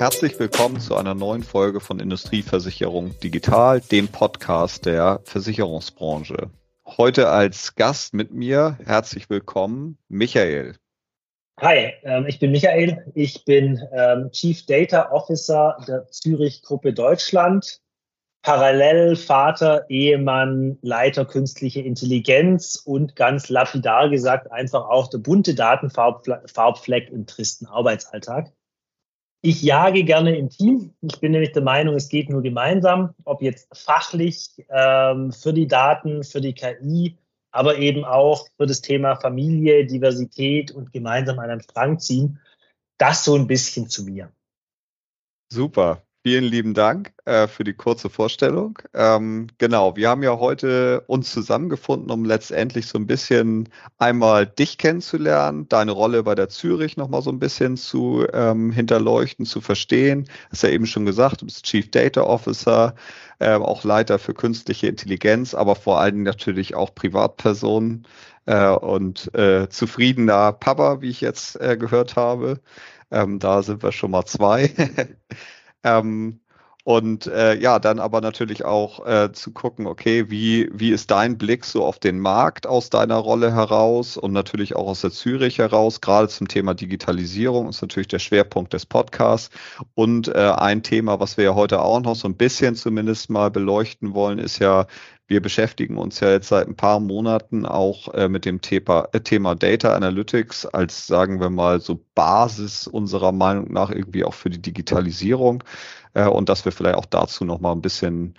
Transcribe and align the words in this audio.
Herzlich 0.00 0.40
willkommen 0.40 0.80
zu 0.80 0.96
einer 0.96 1.14
neuen 1.14 1.42
Folge 1.42 1.78
von 1.78 2.00
Industrieversicherung 2.00 3.20
Digital, 3.20 3.82
dem 3.82 4.08
Podcast 4.08 4.86
der 4.86 5.20
Versicherungsbranche. 5.24 6.48
Heute 6.86 7.28
als 7.28 7.74
Gast 7.74 8.14
mit 8.14 8.32
mir 8.32 8.78
herzlich 8.82 9.28
willkommen 9.28 9.98
Michael. 10.08 10.76
Hi, 11.60 11.92
ähm, 12.04 12.24
ich 12.26 12.38
bin 12.38 12.50
Michael. 12.50 13.12
Ich 13.14 13.44
bin 13.44 13.78
ähm, 13.92 14.30
Chief 14.30 14.64
Data 14.64 15.12
Officer 15.12 15.76
der 15.86 16.06
Zürich 16.06 16.62
Gruppe 16.62 16.94
Deutschland. 16.94 17.82
Parallel 18.40 19.16
Vater, 19.16 19.84
Ehemann, 19.90 20.78
Leiter 20.80 21.26
künstliche 21.26 21.82
Intelligenz 21.82 22.82
und 22.82 23.16
ganz 23.16 23.50
lapidar 23.50 24.08
gesagt 24.08 24.50
einfach 24.50 24.88
auch 24.88 25.10
der 25.10 25.18
bunte 25.18 25.54
Datenfarbfleck 25.54 27.10
im 27.10 27.26
tristen 27.26 27.66
Arbeitsalltag. 27.66 28.50
Ich 29.42 29.62
jage 29.62 30.04
gerne 30.04 30.36
im 30.36 30.50
Team. 30.50 30.94
Ich 31.00 31.18
bin 31.18 31.32
nämlich 31.32 31.52
der 31.52 31.62
Meinung, 31.62 31.94
es 31.94 32.08
geht 32.08 32.28
nur 32.28 32.42
gemeinsam, 32.42 33.14
ob 33.24 33.40
jetzt 33.40 33.68
fachlich 33.76 34.50
ähm, 34.68 35.32
für 35.32 35.54
die 35.54 35.66
Daten, 35.66 36.24
für 36.24 36.42
die 36.42 36.52
KI, 36.52 37.16
aber 37.50 37.78
eben 37.78 38.04
auch 38.04 38.46
für 38.56 38.66
das 38.66 38.82
Thema 38.82 39.16
Familie, 39.16 39.86
Diversität 39.86 40.72
und 40.72 40.92
gemeinsam 40.92 41.38
an 41.38 41.50
einem 41.50 41.62
Strang 41.62 41.98
ziehen. 41.98 42.38
Das 42.98 43.24
so 43.24 43.34
ein 43.34 43.46
bisschen 43.46 43.88
zu 43.88 44.04
mir. 44.04 44.30
Super. 45.50 46.02
Vielen 46.22 46.44
lieben 46.44 46.74
Dank 46.74 47.14
äh, 47.24 47.48
für 47.48 47.64
die 47.64 47.72
kurze 47.72 48.10
Vorstellung. 48.10 48.78
Ähm, 48.92 49.46
genau, 49.56 49.96
wir 49.96 50.10
haben 50.10 50.22
ja 50.22 50.38
heute 50.38 51.00
uns 51.06 51.32
zusammengefunden, 51.32 52.10
um 52.10 52.26
letztendlich 52.26 52.88
so 52.88 52.98
ein 52.98 53.06
bisschen 53.06 53.70
einmal 53.96 54.46
dich 54.46 54.76
kennenzulernen, 54.76 55.66
deine 55.70 55.92
Rolle 55.92 56.22
bei 56.22 56.34
der 56.34 56.50
Zürich 56.50 56.98
nochmal 56.98 57.22
so 57.22 57.30
ein 57.30 57.38
bisschen 57.38 57.78
zu 57.78 58.26
ähm, 58.34 58.70
hinterleuchten, 58.70 59.46
zu 59.46 59.62
verstehen. 59.62 60.28
Hast 60.50 60.62
ja 60.62 60.68
eben 60.68 60.84
schon 60.84 61.06
gesagt, 61.06 61.40
du 61.40 61.46
bist 61.46 61.64
Chief 61.64 61.90
Data 61.90 62.20
Officer, 62.20 62.94
äh, 63.38 63.54
auch 63.54 63.82
Leiter 63.84 64.18
für 64.18 64.34
künstliche 64.34 64.88
Intelligenz, 64.88 65.54
aber 65.54 65.74
vor 65.74 66.00
allen 66.00 66.16
Dingen 66.16 66.24
natürlich 66.24 66.74
auch 66.74 66.94
Privatperson 66.94 68.06
äh, 68.44 68.68
und 68.68 69.34
äh, 69.34 69.70
zufriedener 69.70 70.52
Papa, 70.52 71.00
wie 71.00 71.08
ich 71.08 71.22
jetzt 71.22 71.58
äh, 71.58 71.78
gehört 71.78 72.16
habe. 72.16 72.60
Ähm, 73.10 73.38
da 73.38 73.62
sind 73.62 73.82
wir 73.82 73.92
schon 73.92 74.10
mal 74.10 74.26
zwei. 74.26 74.70
Ähm, 75.84 76.40
und 76.84 77.26
äh, 77.26 77.58
ja, 77.58 77.78
dann 77.78 77.98
aber 77.98 78.22
natürlich 78.22 78.64
auch 78.64 79.06
äh, 79.06 79.32
zu 79.32 79.52
gucken, 79.52 79.86
okay, 79.86 80.30
wie, 80.30 80.70
wie 80.72 80.92
ist 80.92 81.10
dein 81.10 81.36
Blick 81.36 81.66
so 81.66 81.84
auf 81.84 81.98
den 81.98 82.18
Markt 82.18 82.66
aus 82.66 82.88
deiner 82.88 83.16
Rolle 83.16 83.54
heraus 83.54 84.16
und 84.16 84.32
natürlich 84.32 84.76
auch 84.76 84.86
aus 84.86 85.02
der 85.02 85.10
Zürich 85.10 85.58
heraus, 85.58 86.00
gerade 86.00 86.28
zum 86.28 86.48
Thema 86.48 86.72
Digitalisierung 86.72 87.68
ist 87.68 87.82
natürlich 87.82 88.08
der 88.08 88.18
Schwerpunkt 88.18 88.72
des 88.72 88.86
Podcasts. 88.86 89.50
Und 89.94 90.28
äh, 90.28 90.52
ein 90.56 90.82
Thema, 90.82 91.20
was 91.20 91.36
wir 91.36 91.44
ja 91.44 91.54
heute 91.54 91.82
auch 91.82 92.00
noch 92.00 92.16
so 92.16 92.26
ein 92.26 92.36
bisschen 92.36 92.74
zumindest 92.76 93.28
mal 93.28 93.50
beleuchten 93.50 94.14
wollen, 94.14 94.38
ist 94.38 94.58
ja, 94.58 94.86
wir 95.26 95.40
beschäftigen 95.40 95.96
uns 95.96 96.18
ja 96.20 96.30
jetzt 96.30 96.48
seit 96.48 96.66
ein 96.66 96.76
paar 96.76 96.98
Monaten 96.98 97.66
auch 97.66 98.12
äh, 98.14 98.28
mit 98.28 98.44
dem 98.44 98.62
Thema, 98.62 99.06
äh, 99.12 99.20
Thema 99.20 99.54
Data 99.54 99.94
Analytics 99.94 100.66
als, 100.66 101.06
sagen 101.06 101.40
wir 101.40 101.50
mal, 101.50 101.80
so 101.80 102.04
Basis 102.14 102.86
unserer 102.88 103.32
Meinung 103.32 103.72
nach 103.72 103.90
irgendwie 103.90 104.24
auch 104.24 104.34
für 104.34 104.50
die 104.50 104.60
Digitalisierung 104.60 105.62
äh, 106.14 106.26
und 106.26 106.48
dass 106.48 106.64
wir 106.64 106.72
vielleicht 106.72 106.96
auch 106.96 107.06
dazu 107.06 107.44
noch 107.44 107.60
mal 107.60 107.72
ein 107.72 107.82
bisschen 107.82 108.34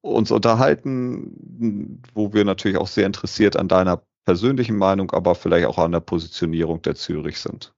uns 0.00 0.30
unterhalten, 0.30 2.00
wo 2.14 2.32
wir 2.32 2.44
natürlich 2.44 2.78
auch 2.78 2.86
sehr 2.86 3.06
interessiert 3.06 3.56
an 3.56 3.68
deiner 3.68 4.02
persönlichen 4.24 4.76
Meinung, 4.76 5.10
aber 5.12 5.34
vielleicht 5.34 5.66
auch 5.66 5.78
an 5.78 5.92
der 5.92 6.00
Positionierung 6.00 6.82
der 6.82 6.94
Zürich 6.94 7.38
sind. 7.38 7.74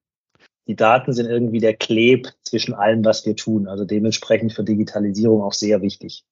Die 0.69 0.77
Daten 0.77 1.13
sind 1.13 1.27
irgendwie 1.27 1.61
der 1.61 1.75
Kleb 1.75 2.33
zwischen 2.43 2.75
allem, 2.75 3.05
was 3.05 3.25
wir 3.25 3.37
tun. 3.37 3.69
Also 3.69 3.85
dementsprechend 3.85 4.53
für 4.53 4.65
Digitalisierung 4.65 5.43
auch 5.43 5.53
sehr 5.53 5.81
wichtig. 5.81 6.25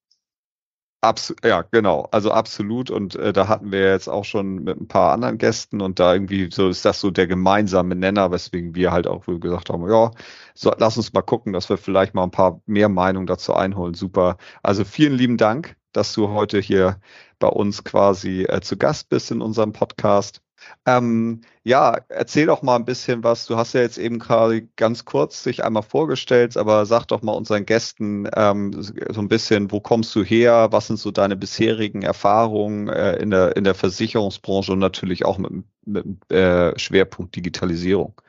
Abs 1.04 1.34
ja, 1.44 1.62
genau. 1.70 2.09
Also 2.10 2.31
absolut. 2.32 2.91
Und 2.91 3.15
äh, 3.16 3.32
da 3.32 3.48
hatten 3.48 3.70
wir 3.72 3.91
jetzt 3.91 4.09
auch 4.09 4.25
schon 4.25 4.65
mit 4.65 4.81
ein 4.81 4.88
paar 4.88 5.12
anderen 5.12 5.38
Gästen 5.38 5.81
und 5.81 5.98
da 6.00 6.15
irgendwie 6.15 6.50
so 6.50 6.69
ist 6.69 6.84
das 6.84 7.00
so 7.00 7.10
der 7.10 7.26
gemeinsame 7.26 7.94
Nenner, 7.94 8.31
weswegen 8.31 8.75
wir 8.75 8.92
halt 8.92 9.06
auch 9.06 9.26
gesagt 9.26 9.70
haben, 9.70 9.88
ja, 9.88 10.10
so, 10.54 10.72
lass 10.78 10.97
uns 10.97 11.12
mal 11.12 11.22
gucken, 11.22 11.53
dass 11.53 11.69
wir 11.69 11.76
vielleicht 11.76 12.14
mal 12.14 12.25
ein 12.25 12.31
paar 12.31 12.60
mehr 12.66 12.88
Meinungen 12.88 13.26
dazu 13.26 13.54
einholen. 13.54 13.94
Super. 13.94 14.37
Also 14.62 14.84
vielen 14.84 15.14
lieben 15.14 15.37
Dank, 15.37 15.76
dass 15.93 16.12
du 16.14 16.31
heute 16.31 16.60
hier 16.60 17.00
bei 17.38 17.48
uns 17.48 17.84
quasi 17.84 18.44
äh, 18.44 18.60
zu 18.60 18.76
Gast 18.76 19.09
bist 19.09 19.31
in 19.31 19.41
unserem 19.43 19.72
Podcast. 19.72 20.44
Ähm, 20.87 21.42
ja, 21.62 21.98
erzähl 22.09 22.47
doch 22.47 22.62
mal 22.62 22.76
ein 22.76 22.84
bisschen 22.84 23.25
was. 23.25 23.47
Du 23.47 23.56
hast 23.56 23.72
ja 23.72 23.81
jetzt 23.81 23.98
eben 23.98 24.19
gerade 24.19 24.62
ganz 24.76 25.04
kurz 25.04 25.42
sich 25.42 25.65
einmal 25.65 25.82
vorgestellt, 25.82 26.56
aber 26.56 26.87
sag 26.87 27.06
doch 27.06 27.22
mal 27.22 27.32
unseren 27.32 27.66
Gästen 27.66 28.28
ähm, 28.37 28.72
so 28.82 29.20
ein 29.20 29.28
bisschen, 29.28 29.70
wo 29.70 29.81
kommst 29.81 30.14
du 30.14 30.22
her? 30.22 30.69
Was 30.70 30.87
sind 30.87 30.98
so 30.98 31.10
deine 31.10 31.37
bisherigen 31.37 32.03
Erfahrungen 32.03 32.88
äh, 32.88 33.16
in, 33.16 33.31
der, 33.31 33.56
in 33.56 33.64
der 33.64 33.75
Versicherungsbranche 33.75 34.72
und 34.72 34.78
natürlich 34.78 35.25
auch 35.25 35.38
mit, 35.38 35.64
mit 35.84 36.31
äh, 36.31 36.78
Schwerpunkt 36.78 37.37
Digitalisierung? 37.37 38.20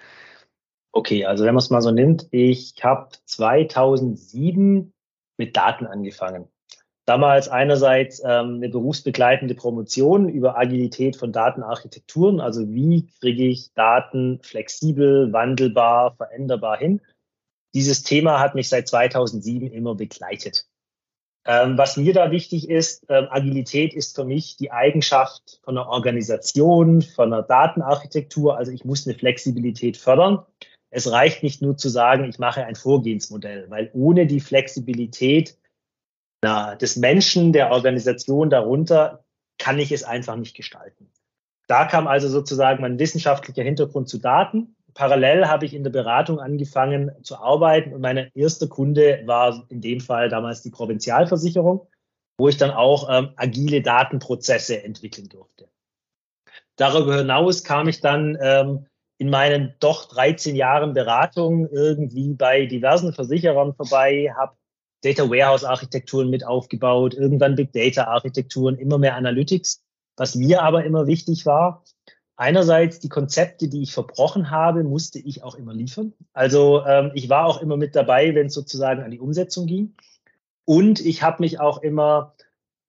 Okay, 0.92 1.26
also 1.26 1.44
wenn 1.44 1.54
man 1.54 1.62
es 1.62 1.70
mal 1.70 1.82
so 1.82 1.92
nimmt, 1.92 2.28
ich 2.32 2.74
habe 2.82 3.10
2007 3.26 4.94
mit 5.38 5.58
Daten 5.58 5.88
angefangen. 5.88 6.48
Damals 7.06 7.50
einerseits 7.50 8.20
ähm, 8.22 8.56
eine 8.56 8.70
berufsbegleitende 8.70 9.54
Promotion 9.54 10.28
über 10.28 10.58
Agilität 10.58 11.16
von 11.16 11.32
Datenarchitekturen, 11.32 12.40
also 12.40 12.68
wie 12.68 13.08
kriege 13.20 13.46
ich 13.46 13.72
Daten 13.74 14.40
flexibel, 14.42 15.32
wandelbar, 15.32 16.16
veränderbar 16.16 16.78
hin. 16.78 17.02
Dieses 17.76 18.02
Thema 18.02 18.40
hat 18.40 18.56
mich 18.56 18.70
seit 18.70 18.88
2007 18.88 19.72
immer 19.72 19.94
begleitet. 19.94 20.66
Ähm, 21.48 21.78
was 21.78 21.96
mir 21.96 22.12
da 22.12 22.32
wichtig 22.32 22.70
ist, 22.70 23.06
ähm, 23.08 23.28
Agilität 23.30 23.94
ist 23.94 24.16
für 24.16 24.26
mich 24.26 24.58
die 24.58 24.72
Eigenschaft 24.72 25.60
von 25.64 25.78
einer 25.78 25.88
Organisation, 25.88 27.04
von 27.04 27.32
einer 27.32 27.44
Datenarchitektur. 27.44 28.58
Also 28.58 28.72
ich 28.72 28.84
muss 28.84 29.06
eine 29.06 29.16
Flexibilität 29.16 29.98
fördern. 29.98 30.44
Es 30.90 31.12
reicht 31.12 31.44
nicht 31.44 31.62
nur 31.62 31.78
zu 31.78 31.90
sagen, 31.90 32.24
ich 32.24 32.40
mache 32.40 32.66
ein 32.66 32.76
Vorgehensmodell, 32.76 33.70
weil 33.70 33.92
ohne 33.94 34.26
die 34.26 34.40
Flexibilität 34.40 35.56
na, 36.46 36.76
des 36.76 36.96
Menschen, 36.96 37.54
der 37.54 37.72
Organisation 37.72 38.52
darunter, 38.52 39.26
kann 39.58 39.80
ich 39.80 39.92
es 39.92 40.04
einfach 40.04 40.36
nicht 40.36 40.56
gestalten. 40.56 41.10
Da 41.66 41.86
kam 41.86 42.06
also 42.06 42.30
sozusagen 42.30 42.84
mein 42.84 43.00
wissenschaftlicher 43.00 43.64
Hintergrund 43.64 44.08
zu 44.08 44.20
Daten. 44.20 44.76
Parallel 44.94 45.48
habe 45.48 45.66
ich 45.66 45.74
in 45.74 45.84
der 45.84 45.90
Beratung 45.90 46.40
angefangen 46.40 47.12
zu 47.24 47.38
arbeiten 47.38 47.96
und 47.96 48.02
meine 48.02 48.30
erste 48.36 48.68
Kunde 48.68 49.24
war 49.26 49.66
in 49.70 49.82
dem 49.82 50.00
Fall 50.00 50.30
damals 50.30 50.62
die 50.62 50.70
Provinzialversicherung, 50.70 51.88
wo 52.38 52.48
ich 52.48 52.58
dann 52.58 52.70
auch 52.70 53.10
ähm, 53.10 53.32
agile 53.38 53.82
Datenprozesse 53.82 54.84
entwickeln 54.84 55.28
durfte. 55.30 55.68
Darüber 56.76 57.18
hinaus 57.18 57.64
kam 57.64 57.88
ich 57.88 58.02
dann 58.02 58.38
ähm, 58.40 58.86
in 59.18 59.32
meinen 59.32 59.74
doch 59.80 60.10
13 60.10 60.56
Jahren 60.56 60.94
Beratung 60.94 61.68
irgendwie 61.72 62.36
bei 62.36 62.68
diversen 62.68 63.14
Versicherern 63.14 63.74
vorbei, 63.74 64.32
habe 64.38 64.56
Data 65.06 65.30
Warehouse 65.30 65.64
Architekturen 65.64 66.32
mit 66.32 66.46
aufgebaut, 66.48 67.14
irgendwann 67.14 67.56
Big 67.56 67.72
Data 67.74 68.06
Architekturen, 68.06 68.76
immer 68.76 68.98
mehr 68.98 69.16
Analytics. 69.16 69.84
Was 70.18 70.34
mir 70.34 70.64
aber 70.64 70.84
immer 70.84 71.06
wichtig 71.06 71.46
war, 71.46 71.84
einerseits 72.36 73.00
die 73.00 73.10
Konzepte, 73.10 73.68
die 73.68 73.84
ich 73.84 73.94
verbrochen 73.94 74.50
habe, 74.50 74.84
musste 74.84 75.20
ich 75.20 75.44
auch 75.44 75.56
immer 75.56 75.74
liefern. 75.74 76.14
Also 76.34 76.84
ähm, 76.86 77.12
ich 77.14 77.30
war 77.30 77.46
auch 77.46 77.62
immer 77.62 77.78
mit 77.78 77.96
dabei, 77.96 78.34
wenn 78.34 78.48
es 78.48 78.56
sozusagen 78.56 79.04
an 79.04 79.12
die 79.12 79.20
Umsetzung 79.20 79.68
ging. 79.68 79.94
Und 80.66 81.06
ich 81.06 81.22
habe 81.22 81.44
mich 81.44 81.60
auch 81.60 81.84
immer 81.84 82.34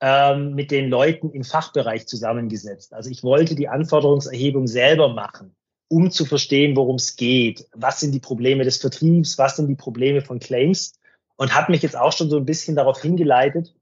ähm, 0.00 0.54
mit 0.54 0.70
den 0.70 0.88
Leuten 0.88 1.30
im 1.30 1.44
Fachbereich 1.44 2.06
zusammengesetzt. 2.06 2.94
Also 2.94 3.10
ich 3.10 3.24
wollte 3.24 3.54
die 3.54 3.68
Anforderungserhebung 3.68 4.68
selber 4.68 5.10
machen, 5.10 5.54
um 5.88 6.10
zu 6.10 6.24
verstehen, 6.24 6.76
worum 6.76 6.96
es 6.96 7.16
geht. 7.16 7.66
Was 7.74 8.00
sind 8.00 8.12
die 8.12 8.20
Probleme 8.20 8.64
des 8.64 8.78
Vertriebs? 8.78 9.36
Was 9.36 9.56
sind 9.56 9.68
die 9.68 9.74
Probleme 9.74 10.22
von 10.22 10.38
Claims? 10.38 10.94
Und 11.36 11.54
hat 11.54 11.68
mich 11.68 11.82
jetzt 11.82 11.96
auch 11.96 12.12
schon 12.12 12.30
so 12.30 12.36
ein 12.36 12.46
bisschen 12.46 12.76
darauf 12.76 13.00
hingeleitet, 13.00 13.74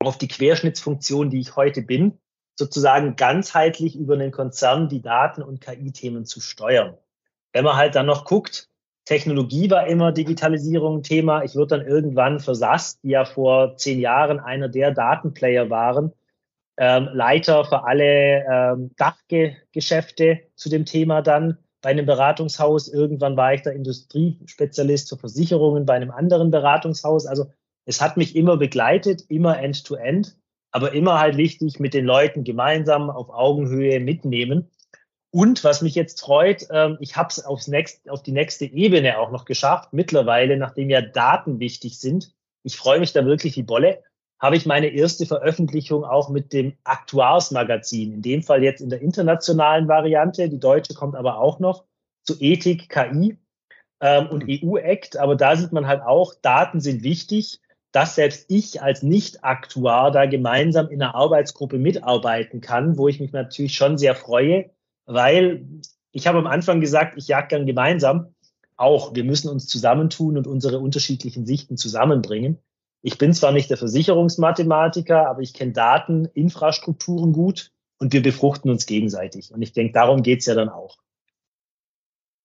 auf 0.00 0.18
die 0.18 0.28
Querschnittsfunktion, 0.28 1.30
die 1.30 1.40
ich 1.40 1.56
heute 1.56 1.82
bin, 1.82 2.18
sozusagen 2.56 3.16
ganzheitlich 3.16 3.96
über 3.96 4.14
einen 4.14 4.32
Konzern 4.32 4.88
die 4.88 5.02
Daten- 5.02 5.42
und 5.42 5.60
KI-Themen 5.60 6.24
zu 6.24 6.40
steuern. 6.40 6.96
Wenn 7.52 7.64
man 7.64 7.76
halt 7.76 7.94
dann 7.94 8.06
noch 8.06 8.24
guckt, 8.24 8.68
Technologie 9.04 9.70
war 9.70 9.86
immer 9.86 10.12
Digitalisierung 10.12 10.98
ein 10.98 11.02
Thema. 11.02 11.42
Ich 11.42 11.54
wurde 11.56 11.78
dann 11.78 11.86
irgendwann 11.86 12.40
für 12.40 12.54
SAS, 12.54 13.00
die 13.00 13.10
ja 13.10 13.24
vor 13.24 13.76
zehn 13.76 14.00
Jahren 14.00 14.38
einer 14.38 14.68
der 14.68 14.90
Datenplayer 14.90 15.70
waren, 15.70 16.12
ähm, 16.76 17.08
Leiter 17.14 17.64
für 17.64 17.84
alle 17.84 18.44
ähm, 18.44 18.90
Dachgeschäfte 18.96 20.40
zu 20.56 20.68
dem 20.68 20.84
Thema 20.84 21.22
dann 21.22 21.58
bei 21.80 21.90
einem 21.90 22.06
Beratungshaus. 22.06 22.88
Irgendwann 22.88 23.36
war 23.36 23.54
ich 23.54 23.62
der 23.62 23.74
Industriespezialist 23.74 25.08
für 25.08 25.16
Versicherungen 25.16 25.86
bei 25.86 25.94
einem 25.94 26.10
anderen 26.10 26.50
Beratungshaus. 26.50 27.26
Also 27.26 27.46
es 27.84 28.00
hat 28.00 28.16
mich 28.16 28.36
immer 28.36 28.56
begleitet, 28.56 29.24
immer 29.28 29.58
end-to-end, 29.58 30.26
-end, 30.26 30.36
aber 30.72 30.92
immer 30.92 31.18
halt 31.18 31.36
wichtig 31.36 31.80
mit 31.80 31.94
den 31.94 32.04
Leuten 32.04 32.44
gemeinsam 32.44 33.10
auf 33.10 33.30
Augenhöhe 33.30 34.00
mitnehmen. 34.00 34.70
Und 35.30 35.62
was 35.62 35.82
mich 35.82 35.94
jetzt 35.94 36.20
freut, 36.20 36.66
ähm, 36.70 36.96
ich 37.00 37.16
habe 37.16 37.28
es 37.30 37.44
aufs 37.44 37.68
next, 37.68 38.08
auf 38.08 38.22
die 38.22 38.32
nächste 38.32 38.64
Ebene 38.64 39.18
auch 39.18 39.30
noch 39.30 39.44
geschafft. 39.44 39.92
Mittlerweile, 39.92 40.56
nachdem 40.56 40.90
ja 40.90 41.02
Daten 41.02 41.60
wichtig 41.60 41.98
sind, 41.98 42.34
ich 42.62 42.76
freue 42.76 43.00
mich 43.00 43.12
da 43.12 43.24
wirklich 43.24 43.56
wie 43.56 43.62
Bolle, 43.62 44.02
habe 44.40 44.56
ich 44.56 44.66
meine 44.66 44.88
erste 44.88 45.26
Veröffentlichung 45.26 46.04
auch 46.04 46.28
mit 46.28 46.52
dem 46.52 46.74
Aktuarsmagazin. 46.84 48.12
In 48.12 48.22
dem 48.22 48.42
Fall 48.42 48.62
jetzt 48.62 48.80
in 48.80 48.90
der 48.90 49.02
internationalen 49.02 49.88
Variante. 49.88 50.48
Die 50.48 50.60
deutsche 50.60 50.94
kommt 50.94 51.16
aber 51.16 51.38
auch 51.38 51.58
noch 51.58 51.84
zu 52.22 52.36
Ethik, 52.40 52.88
KI 52.88 53.38
ähm, 54.00 54.28
und 54.28 54.46
mhm. 54.46 54.60
EU-Act. 54.62 55.16
Aber 55.16 55.34
da 55.34 55.56
sieht 55.56 55.72
man 55.72 55.86
halt 55.86 56.02
auch, 56.02 56.34
Daten 56.40 56.80
sind 56.80 57.02
wichtig, 57.02 57.60
dass 57.90 58.14
selbst 58.14 58.46
ich 58.48 58.82
als 58.82 59.02
Nicht-Aktuar 59.02 60.10
da 60.12 60.26
gemeinsam 60.26 60.88
in 60.88 61.02
einer 61.02 61.14
Arbeitsgruppe 61.14 61.78
mitarbeiten 61.78 62.60
kann, 62.60 62.98
wo 62.98 63.08
ich 63.08 63.18
mich 63.18 63.32
natürlich 63.32 63.74
schon 63.74 63.98
sehr 63.98 64.14
freue, 64.14 64.70
weil 65.06 65.66
ich 66.12 66.26
habe 66.26 66.38
am 66.38 66.46
Anfang 66.46 66.80
gesagt, 66.80 67.14
ich 67.16 67.28
jag 67.28 67.48
gern 67.48 67.66
gemeinsam. 67.66 68.34
Auch 68.76 69.14
wir 69.14 69.24
müssen 69.24 69.48
uns 69.48 69.66
zusammentun 69.66 70.36
und 70.38 70.46
unsere 70.46 70.78
unterschiedlichen 70.78 71.46
Sichten 71.46 71.76
zusammenbringen. 71.76 72.58
Ich 73.02 73.18
bin 73.18 73.32
zwar 73.32 73.52
nicht 73.52 73.70
der 73.70 73.76
Versicherungsmathematiker, 73.76 75.28
aber 75.28 75.40
ich 75.40 75.54
kenne 75.54 75.72
Daten, 75.72 76.26
Infrastrukturen 76.34 77.32
gut 77.32 77.70
und 77.98 78.12
wir 78.12 78.22
befruchten 78.22 78.70
uns 78.70 78.86
gegenseitig. 78.86 79.52
Und 79.52 79.62
ich 79.62 79.72
denke, 79.72 79.92
darum 79.92 80.22
geht's 80.22 80.46
ja 80.46 80.54
dann 80.54 80.68
auch. 80.68 80.98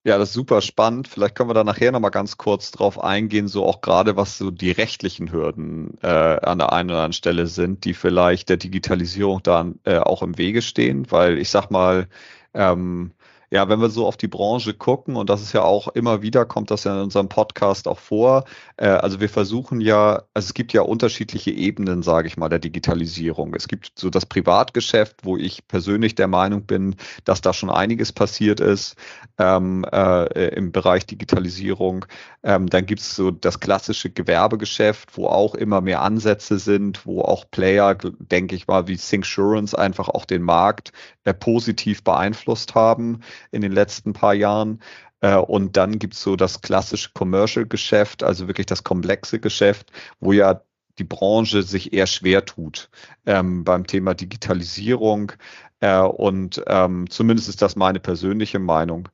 Ja, 0.05 0.17
das 0.17 0.29
ist 0.29 0.33
super 0.33 0.61
spannend. 0.61 1.07
Vielleicht 1.07 1.33
können 1.33 1.50
wir 1.50 1.53
da 1.53 1.63
nachher 1.63 1.94
nochmal 1.94 2.11
ganz 2.11 2.38
kurz 2.38 2.71
drauf 2.71 3.01
eingehen, 3.01 3.47
so 3.47 3.65
auch 3.65 3.79
gerade 3.79 4.17
was 4.17 4.38
so 4.38 4.51
die 4.51 4.71
rechtlichen 4.71 5.31
Hürden 5.31 5.97
äh, 6.01 6.07
an 6.07 6.57
der 6.57 6.73
einen 6.73 6.89
oder 6.89 6.99
anderen 6.99 7.13
Stelle 7.13 7.47
sind, 7.47 7.85
die 7.85 7.94
vielleicht 7.94 8.49
der 8.49 8.57
Digitalisierung 8.57 9.41
dann 9.44 9.79
äh, 9.85 9.99
auch 9.99 10.21
im 10.21 10.38
Wege 10.38 10.61
stehen, 10.61 11.09
weil 11.09 11.38
ich 11.38 11.49
sag 11.49 11.71
mal, 11.71 12.09
ähm, 12.53 13.11
ja, 13.53 13.69
wenn 13.69 13.79
wir 13.79 13.91
so 13.91 14.07
auf 14.07 14.17
die 14.17 14.27
Branche 14.27 14.73
gucken, 14.73 15.15
und 15.15 15.29
das 15.29 15.44
ist 15.44 15.53
ja 15.53 15.61
auch 15.61 15.88
immer 15.89 16.23
wieder, 16.23 16.44
kommt 16.44 16.71
das 16.71 16.85
ja 16.85 16.95
in 16.95 17.03
unserem 17.03 17.29
Podcast 17.29 17.88
auch 17.88 18.00
vor, 18.00 18.45
äh, 18.77 18.88
also 18.88 19.19
wir 19.19 19.29
versuchen 19.29 19.79
ja, 19.79 20.23
also 20.33 20.47
es 20.47 20.55
gibt 20.55 20.73
ja 20.73 20.81
unterschiedliche 20.81 21.51
Ebenen, 21.51 22.01
sage 22.01 22.27
ich 22.27 22.35
mal, 22.35 22.50
der 22.50 22.57
Digitalisierung. 22.57 23.53
Es 23.53 23.67
gibt 23.67 23.91
so 23.94 24.09
das 24.09 24.25
Privatgeschäft, 24.25 25.17
wo 25.21 25.38
ich 25.38 25.67
persönlich 25.67 26.15
der 26.15 26.27
Meinung 26.27 26.63
bin, 26.63 26.95
dass 27.25 27.41
da 27.41 27.53
schon 27.53 27.69
einiges 27.69 28.11
passiert 28.11 28.59
ist 28.59 28.95
ähm, 29.38 29.85
äh, 29.94 30.47
im 30.56 30.71
Bereich 30.71 31.06
Digitalisierung. 31.06 32.06
Ähm, 32.41 32.67
dann 32.71 32.88
gibt 32.88 33.01
es 33.01 33.15
so 33.15 33.29
das 33.29 33.59
klassische 33.59 34.09
Gewerbegeschäft, 34.09 35.15
wo 35.15 35.27
auch 35.27 35.53
immer 35.53 35.79
mehr 35.81 36.01
Ansätze 36.01 36.57
sind, 36.57 37.06
wo 37.06 37.21
auch 37.21 37.45
Player, 37.51 37.94
denke 37.94 38.56
ich 38.56 38.65
mal, 38.65 38.88
wie 38.88 38.97
Thinksurance 38.97 39.77
einfach 39.77 40.09
auch 40.09 40.25
den 40.25 40.41
Markt 40.41 40.91
äh, 41.23 41.35
positiv 41.35 42.03
beeinflusst 42.03 42.73
haben 42.73 43.21
in 43.51 43.62
den 43.62 43.72
letzten 43.72 44.13
paar 44.13 44.34
Jahren. 44.34 44.81
Äh, 45.22 45.38
und 45.38 45.78
dann 45.78 46.00
gibt's 46.00 46.22
so 46.22 46.36
das 46.36 46.62
klassische 46.62 47.12
Commercial-Geschäft, 47.13 48.24
also 48.24 48.48
wirklich 48.48 48.68
das 48.68 48.84
komplexe 48.84 49.40
Geschäft, 49.40 49.92
wo 50.19 50.34
ja 50.34 50.62
die 51.00 51.04
Branche 51.04 51.63
sich 51.63 51.94
eher 51.94 52.07
schwer 52.07 52.45
tut 52.45 52.90
ähm, 53.25 53.63
beim 53.63 53.88
Thema 53.88 54.13
Digitalisierung. 54.13 55.31
Äh, 55.80 56.00
und 56.00 56.62
ähm, 56.68 57.10
zumindest 57.10 57.50
ist 57.50 57.62
das 57.62 57.75
meine 57.75 58.00
persönliche 58.00 58.60
Meinung. 58.60 59.10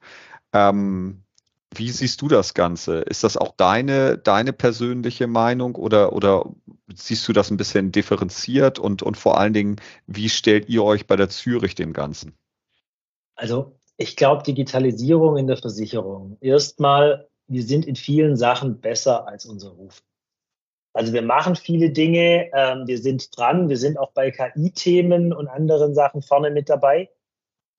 Ähm, 0.54 1.24
wie 1.76 1.90
siehst 1.90 2.22
du 2.22 2.28
das 2.28 2.54
Ganze? 2.54 3.02
Ist 3.02 3.24
das 3.24 3.38
auch 3.38 3.54
deine, 3.56 4.18
deine 4.18 4.54
persönliche 4.54 5.28
Meinung 5.28 5.76
oder, 5.76 6.14
oder 6.14 6.52
siehst 6.94 7.28
du 7.28 7.34
das 7.34 7.52
ein 7.52 7.58
bisschen 7.58 7.92
differenziert 7.92 8.80
und, 8.80 9.04
und 9.04 9.18
vor 9.18 9.40
allen 9.40 9.54
Dingen, 9.54 9.76
wie 10.08 10.30
stellt 10.30 10.68
ihr 10.68 10.84
euch 10.84 11.06
bei 11.06 11.16
der 11.16 11.30
Zürich 11.30 11.76
dem 11.76 11.94
Ganzen? 11.94 12.34
Also 13.36 13.79
ich 14.00 14.16
glaube, 14.16 14.44
Digitalisierung 14.44 15.36
in 15.36 15.48
der 15.48 15.58
Versicherung. 15.58 16.38
Erstmal, 16.40 17.28
wir 17.48 17.64
sind 17.64 17.86
in 17.86 17.98
vielen 17.98 18.38
Sachen 18.38 18.80
besser 18.80 19.28
als 19.28 19.46
unser 19.46 19.72
Ruf. 19.72 20.02
Also 20.94 21.12
wir 21.12 21.22
machen 21.22 21.58
viele 21.58 21.92
Dinge, 21.92 22.50
ähm, 22.54 22.88
wir 22.88 22.98
sind 22.98 23.38
dran, 23.38 23.68
wir 23.68 23.78
sind 23.78 24.00
auch 24.00 24.12
bei 24.14 24.32
KI-Themen 24.32 25.34
und 25.34 25.50
anderen 25.50 25.94
Sachen 25.94 26.22
vorne 26.22 26.50
mit 26.50 26.70
dabei. 26.70 27.10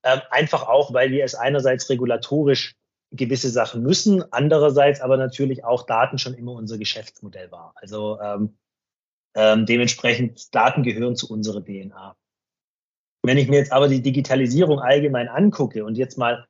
Ähm, 0.04 0.20
einfach 0.30 0.68
auch, 0.68 0.92
weil 0.92 1.10
wir 1.10 1.24
es 1.24 1.34
einerseits 1.34 1.88
regulatorisch 1.88 2.76
gewisse 3.12 3.48
Sachen 3.48 3.82
müssen, 3.82 4.22
andererseits 4.30 5.00
aber 5.00 5.16
natürlich 5.16 5.64
auch 5.64 5.86
Daten 5.86 6.18
schon 6.18 6.34
immer 6.34 6.52
unser 6.52 6.76
Geschäftsmodell 6.76 7.50
war. 7.50 7.72
Also 7.76 8.20
ähm, 8.20 8.58
ähm, 9.34 9.64
dementsprechend 9.64 10.54
Daten 10.54 10.82
gehören 10.82 11.16
zu 11.16 11.30
unserer 11.30 11.64
DNA. 11.64 12.14
Wenn 13.22 13.38
ich 13.38 13.48
mir 13.48 13.58
jetzt 13.58 13.72
aber 13.72 13.88
die 13.88 14.02
Digitalisierung 14.02 14.80
allgemein 14.80 15.28
angucke 15.28 15.84
und 15.84 15.96
jetzt 15.96 16.16
mal 16.16 16.46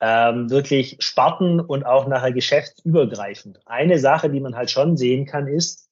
ähm, 0.00 0.50
wirklich 0.50 0.96
Sparten 1.00 1.60
und 1.60 1.84
auch 1.84 2.06
nachher 2.06 2.32
geschäftsübergreifend, 2.32 3.60
eine 3.66 3.98
Sache, 3.98 4.30
die 4.30 4.40
man 4.40 4.56
halt 4.56 4.70
schon 4.70 4.96
sehen 4.96 5.26
kann, 5.26 5.46
ist, 5.46 5.88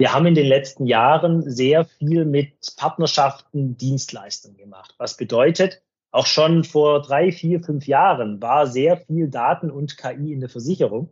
wir 0.00 0.12
haben 0.12 0.26
in 0.26 0.36
den 0.36 0.46
letzten 0.46 0.86
Jahren 0.86 1.42
sehr 1.50 1.84
viel 1.84 2.24
mit 2.24 2.54
Partnerschaften, 2.76 3.76
Dienstleistungen 3.76 4.56
gemacht. 4.56 4.94
Was 4.98 5.16
bedeutet, 5.16 5.82
auch 6.12 6.26
schon 6.26 6.62
vor 6.64 7.02
drei, 7.02 7.32
vier, 7.32 7.60
fünf 7.60 7.86
Jahren 7.86 8.40
war 8.40 8.66
sehr 8.66 8.96
viel 8.96 9.28
Daten 9.28 9.70
und 9.70 9.98
KI 9.98 10.32
in 10.32 10.40
der 10.40 10.48
Versicherung, 10.48 11.10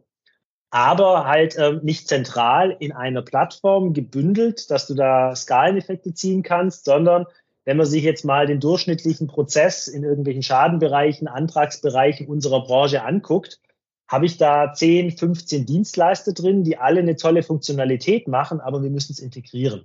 aber 0.70 1.26
halt 1.26 1.56
ähm, 1.58 1.80
nicht 1.82 2.08
zentral 2.08 2.76
in 2.78 2.92
einer 2.92 3.22
Plattform 3.22 3.92
gebündelt, 3.92 4.70
dass 4.70 4.86
du 4.86 4.94
da 4.94 5.34
Skaleneffekte 5.34 6.14
ziehen 6.14 6.42
kannst, 6.42 6.84
sondern 6.84 7.26
wenn 7.66 7.76
man 7.76 7.86
sich 7.86 8.04
jetzt 8.04 8.24
mal 8.24 8.46
den 8.46 8.60
durchschnittlichen 8.60 9.26
Prozess 9.26 9.88
in 9.88 10.04
irgendwelchen 10.04 10.42
Schadenbereichen, 10.42 11.28
Antragsbereichen 11.28 12.28
unserer 12.28 12.64
Branche 12.64 13.02
anguckt, 13.02 13.60
habe 14.08 14.24
ich 14.24 14.38
da 14.38 14.72
10, 14.72 15.10
15 15.10 15.66
Dienstleister 15.66 16.32
drin, 16.32 16.62
die 16.62 16.78
alle 16.78 17.00
eine 17.00 17.16
tolle 17.16 17.42
Funktionalität 17.42 18.28
machen, 18.28 18.60
aber 18.60 18.84
wir 18.84 18.90
müssen 18.90 19.12
es 19.12 19.18
integrieren. 19.18 19.84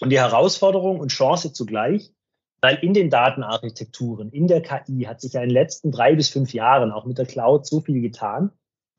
Und 0.00 0.10
die 0.10 0.20
Herausforderung 0.20 1.00
und 1.00 1.10
Chance 1.10 1.52
zugleich, 1.52 2.12
weil 2.60 2.76
in 2.76 2.94
den 2.94 3.10
Datenarchitekturen, 3.10 4.30
in 4.30 4.46
der 4.46 4.62
KI 4.62 5.02
hat 5.02 5.20
sich 5.20 5.32
ja 5.32 5.42
in 5.42 5.48
den 5.48 5.54
letzten 5.54 5.90
drei 5.90 6.14
bis 6.14 6.28
fünf 6.28 6.54
Jahren 6.54 6.92
auch 6.92 7.06
mit 7.06 7.18
der 7.18 7.26
Cloud 7.26 7.66
so 7.66 7.80
viel 7.80 8.00
getan, 8.00 8.52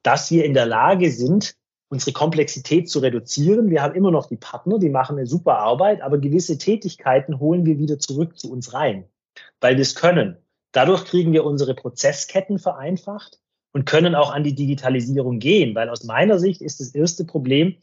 dass 0.03 0.29
wir 0.31 0.43
in 0.43 0.53
der 0.53 0.65
Lage 0.65 1.11
sind, 1.11 1.55
unsere 1.91 2.13
Komplexität 2.13 2.89
zu 2.89 2.99
reduzieren. 2.99 3.69
Wir 3.69 3.81
haben 3.81 3.95
immer 3.95 4.11
noch 4.11 4.27
die 4.27 4.37
Partner, 4.37 4.79
die 4.79 4.89
machen 4.89 5.17
eine 5.17 5.27
super 5.27 5.57
Arbeit, 5.57 6.01
aber 6.01 6.17
gewisse 6.17 6.57
Tätigkeiten 6.57 7.39
holen 7.39 7.65
wir 7.65 7.79
wieder 7.79 7.99
zurück 7.99 8.39
zu 8.39 8.49
uns 8.49 8.73
rein, 8.73 9.03
weil 9.59 9.75
wir 9.75 9.81
es 9.81 9.93
können. 9.93 10.37
Dadurch 10.71 11.03
kriegen 11.03 11.33
wir 11.33 11.43
unsere 11.43 11.75
Prozessketten 11.75 12.59
vereinfacht 12.59 13.39
und 13.73 13.85
können 13.85 14.15
auch 14.15 14.31
an 14.31 14.45
die 14.45 14.55
Digitalisierung 14.55 15.39
gehen, 15.39 15.75
weil 15.75 15.89
aus 15.89 16.05
meiner 16.05 16.39
Sicht 16.39 16.61
ist 16.61 16.79
das 16.79 16.95
erste 16.95 17.25
Problem, 17.25 17.75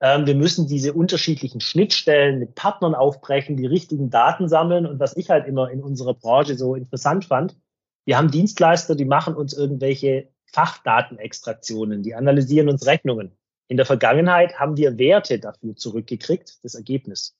ähm, 0.00 0.26
wir 0.26 0.36
müssen 0.36 0.68
diese 0.68 0.92
unterschiedlichen 0.92 1.60
Schnittstellen 1.60 2.38
mit 2.38 2.54
Partnern 2.54 2.94
aufbrechen, 2.94 3.56
die 3.56 3.66
richtigen 3.66 4.10
Daten 4.10 4.48
sammeln 4.48 4.86
und 4.86 5.00
was 5.00 5.16
ich 5.16 5.28
halt 5.28 5.48
immer 5.48 5.72
in 5.72 5.82
unserer 5.82 6.14
Branche 6.14 6.56
so 6.56 6.76
interessant 6.76 7.24
fand, 7.24 7.56
wir 8.04 8.16
haben 8.16 8.30
Dienstleister, 8.30 8.94
die 8.94 9.04
machen 9.04 9.34
uns 9.34 9.54
irgendwelche 9.54 10.28
Fachdatenextraktionen, 10.46 12.04
die 12.04 12.14
analysieren 12.14 12.68
uns 12.68 12.86
Rechnungen. 12.86 13.36
In 13.70 13.76
der 13.76 13.86
Vergangenheit 13.86 14.58
haben 14.58 14.76
wir 14.76 14.98
Werte 14.98 15.38
dafür 15.38 15.76
zurückgekriegt, 15.76 16.58
das 16.64 16.74
Ergebnis. 16.74 17.36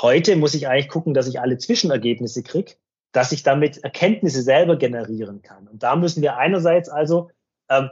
Heute 0.00 0.34
muss 0.34 0.52
ich 0.54 0.66
eigentlich 0.66 0.88
gucken, 0.88 1.14
dass 1.14 1.28
ich 1.28 1.38
alle 1.38 1.58
Zwischenergebnisse 1.58 2.42
kriege, 2.42 2.72
dass 3.12 3.30
ich 3.30 3.44
damit 3.44 3.78
Erkenntnisse 3.84 4.42
selber 4.42 4.74
generieren 4.74 5.42
kann. 5.42 5.68
Und 5.68 5.84
da 5.84 5.94
müssen 5.94 6.22
wir 6.22 6.38
einerseits 6.38 6.88
also 6.88 7.30
ähm, 7.68 7.88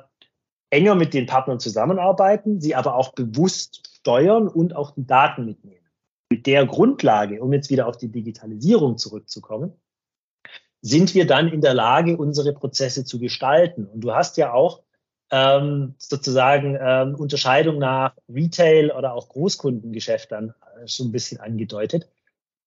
enger 0.70 0.96
mit 0.96 1.14
den 1.14 1.26
Partnern 1.26 1.60
zusammenarbeiten, 1.60 2.60
sie 2.60 2.74
aber 2.74 2.96
auch 2.96 3.12
bewusst 3.12 3.88
steuern 3.98 4.48
und 4.48 4.74
auch 4.74 4.90
die 4.90 5.06
Daten 5.06 5.44
mitnehmen. 5.44 5.86
Mit 6.30 6.46
der 6.46 6.66
Grundlage, 6.66 7.40
um 7.40 7.52
jetzt 7.52 7.70
wieder 7.70 7.86
auf 7.86 7.96
die 7.96 8.10
Digitalisierung 8.10 8.98
zurückzukommen, 8.98 9.72
sind 10.80 11.14
wir 11.14 11.28
dann 11.28 11.46
in 11.46 11.60
der 11.60 11.74
Lage, 11.74 12.16
unsere 12.16 12.54
Prozesse 12.54 13.04
zu 13.04 13.20
gestalten. 13.20 13.86
Und 13.86 14.00
du 14.00 14.12
hast 14.12 14.36
ja 14.36 14.52
auch 14.52 14.82
ähm, 15.32 15.96
sozusagen 15.98 16.78
ähm, 16.80 17.16
Unterscheidung 17.16 17.78
nach 17.78 18.14
Retail 18.28 18.92
oder 18.92 19.14
auch 19.14 19.30
Großkundengeschäft 19.30 20.30
dann 20.30 20.50
äh, 20.50 20.86
schon 20.86 21.08
ein 21.08 21.12
bisschen 21.12 21.40
angedeutet. 21.40 22.08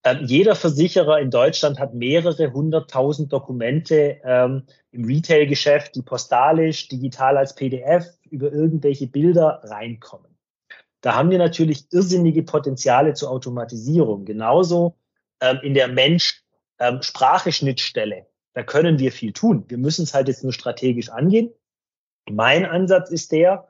Ähm, 0.04 0.26
jeder 0.26 0.56
Versicherer 0.56 1.20
in 1.20 1.30
Deutschland 1.30 1.80
hat 1.80 1.94
mehrere 1.94 2.52
hunderttausend 2.52 3.32
Dokumente 3.32 4.20
ähm, 4.24 4.64
im 4.92 5.06
Retail-Geschäft, 5.06 5.96
die 5.96 6.02
postalisch, 6.02 6.88
digital 6.88 7.38
als 7.38 7.54
PDF 7.54 8.08
über 8.30 8.52
irgendwelche 8.52 9.06
Bilder 9.08 9.62
reinkommen. 9.64 10.36
Da 11.02 11.14
haben 11.16 11.30
wir 11.30 11.38
natürlich 11.38 11.86
irrsinnige 11.92 12.42
Potenziale 12.42 13.14
zur 13.14 13.30
Automatisierung. 13.30 14.26
Genauso 14.26 14.96
ähm, 15.40 15.60
in 15.62 15.76
der 15.76 15.88
Mensch-Sprache-Schnittstelle. 15.88 18.26
Da 18.54 18.64
können 18.64 18.98
wir 18.98 19.12
viel 19.12 19.34
tun. 19.34 19.66
Wir 19.68 19.78
müssen 19.78 20.02
es 20.04 20.16
halt 20.16 20.30
jetzt 20.30 20.44
nur 20.44 20.54
strategisch 20.54 21.10
angehen. 21.10 21.52
Mein 22.30 22.66
Ansatz 22.66 23.10
ist 23.12 23.32
der, 23.32 23.68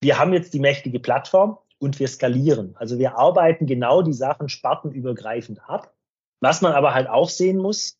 wir 0.00 0.18
haben 0.18 0.32
jetzt 0.32 0.54
die 0.54 0.60
mächtige 0.60 1.00
Plattform 1.00 1.58
und 1.78 1.98
wir 1.98 2.08
skalieren. 2.08 2.74
Also 2.78 2.98
wir 2.98 3.18
arbeiten 3.18 3.66
genau 3.66 4.02
die 4.02 4.12
Sachen 4.12 4.48
spartenübergreifend 4.48 5.68
ab. 5.68 5.94
Was 6.40 6.60
man 6.60 6.72
aber 6.72 6.94
halt 6.94 7.08
auch 7.08 7.28
sehen 7.28 7.58
muss, 7.58 7.98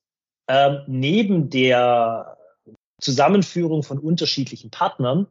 ähm, 0.49 0.83
neben 0.87 1.51
der 1.51 2.39
Zusammenführung 3.01 3.83
von 3.83 3.99
unterschiedlichen 3.99 4.71
Partnern 4.71 5.27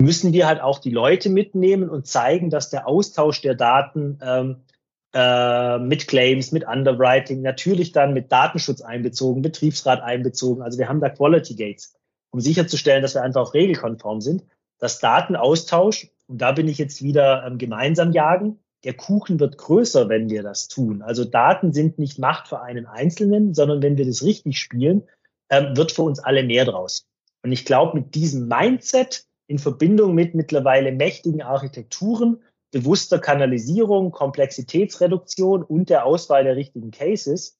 müssen 0.00 0.32
wir 0.32 0.46
halt 0.46 0.60
auch 0.60 0.78
die 0.78 0.90
Leute 0.90 1.28
mitnehmen 1.28 1.88
und 1.88 2.06
zeigen, 2.06 2.50
dass 2.50 2.70
der 2.70 2.86
Austausch 2.86 3.40
der 3.40 3.54
Daten 3.54 4.18
ähm, 4.22 4.64
äh, 5.12 5.78
mit 5.78 6.06
Claims, 6.06 6.52
mit 6.52 6.66
Underwriting, 6.66 7.42
natürlich 7.42 7.92
dann 7.92 8.14
mit 8.14 8.30
Datenschutz 8.30 8.80
einbezogen, 8.80 9.42
Betriebsrat 9.42 10.00
einbezogen. 10.02 10.62
Also 10.62 10.78
wir 10.78 10.88
haben 10.88 11.00
da 11.00 11.08
Quality 11.08 11.56
Gates, 11.56 11.97
um 12.30 12.40
sicherzustellen, 12.40 13.02
dass 13.02 13.14
wir 13.14 13.22
einfach 13.22 13.42
auch 13.42 13.54
regelkonform 13.54 14.20
sind. 14.20 14.44
Das 14.78 14.98
Datenaustausch, 14.98 16.10
und 16.26 16.40
da 16.40 16.52
bin 16.52 16.68
ich 16.68 16.78
jetzt 16.78 17.02
wieder 17.02 17.44
ähm, 17.46 17.58
gemeinsam 17.58 18.12
jagen, 18.12 18.58
der 18.84 18.94
Kuchen 18.94 19.40
wird 19.40 19.58
größer, 19.58 20.08
wenn 20.08 20.30
wir 20.30 20.42
das 20.42 20.68
tun. 20.68 21.02
Also 21.02 21.24
Daten 21.24 21.72
sind 21.72 21.98
nicht 21.98 22.18
Macht 22.18 22.48
für 22.48 22.60
einen 22.60 22.86
Einzelnen, 22.86 23.54
sondern 23.54 23.82
wenn 23.82 23.96
wir 23.96 24.06
das 24.06 24.22
richtig 24.22 24.58
spielen, 24.58 25.08
ähm, 25.50 25.76
wird 25.76 25.92
für 25.92 26.02
uns 26.02 26.20
alle 26.20 26.44
mehr 26.44 26.64
draus. 26.64 27.06
Und 27.42 27.52
ich 27.52 27.64
glaube, 27.64 27.98
mit 27.98 28.14
diesem 28.14 28.46
Mindset 28.46 29.26
in 29.48 29.58
Verbindung 29.58 30.14
mit 30.14 30.34
mittlerweile 30.34 30.92
mächtigen 30.92 31.42
Architekturen, 31.42 32.42
bewusster 32.70 33.18
Kanalisierung, 33.18 34.12
Komplexitätsreduktion 34.12 35.62
und 35.62 35.88
der 35.88 36.04
Auswahl 36.04 36.44
der 36.44 36.56
richtigen 36.56 36.90
Cases 36.90 37.58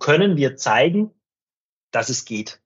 können 0.00 0.36
wir 0.36 0.56
zeigen, 0.56 1.10
dass 1.90 2.08
es 2.08 2.24
geht. 2.24 2.60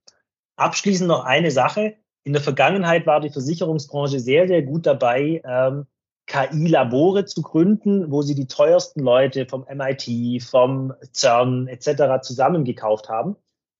Abschließend 0.60 1.08
noch 1.08 1.24
eine 1.24 1.50
Sache. 1.50 1.96
In 2.22 2.34
der 2.34 2.42
Vergangenheit 2.42 3.06
war 3.06 3.20
die 3.20 3.30
Versicherungsbranche 3.30 4.20
sehr, 4.20 4.46
sehr 4.46 4.62
gut 4.62 4.84
dabei, 4.84 5.40
ähm, 5.42 5.86
KI-Labore 6.26 7.24
zu 7.24 7.40
gründen, 7.40 8.10
wo 8.10 8.20
sie 8.20 8.34
die 8.34 8.46
teuersten 8.46 9.00
Leute 9.00 9.46
vom 9.46 9.64
MIT, 9.74 10.42
vom 10.42 10.92
CERN 11.12 11.66
etc. 11.66 12.20
zusammengekauft 12.22 13.08
haben. 13.08 13.36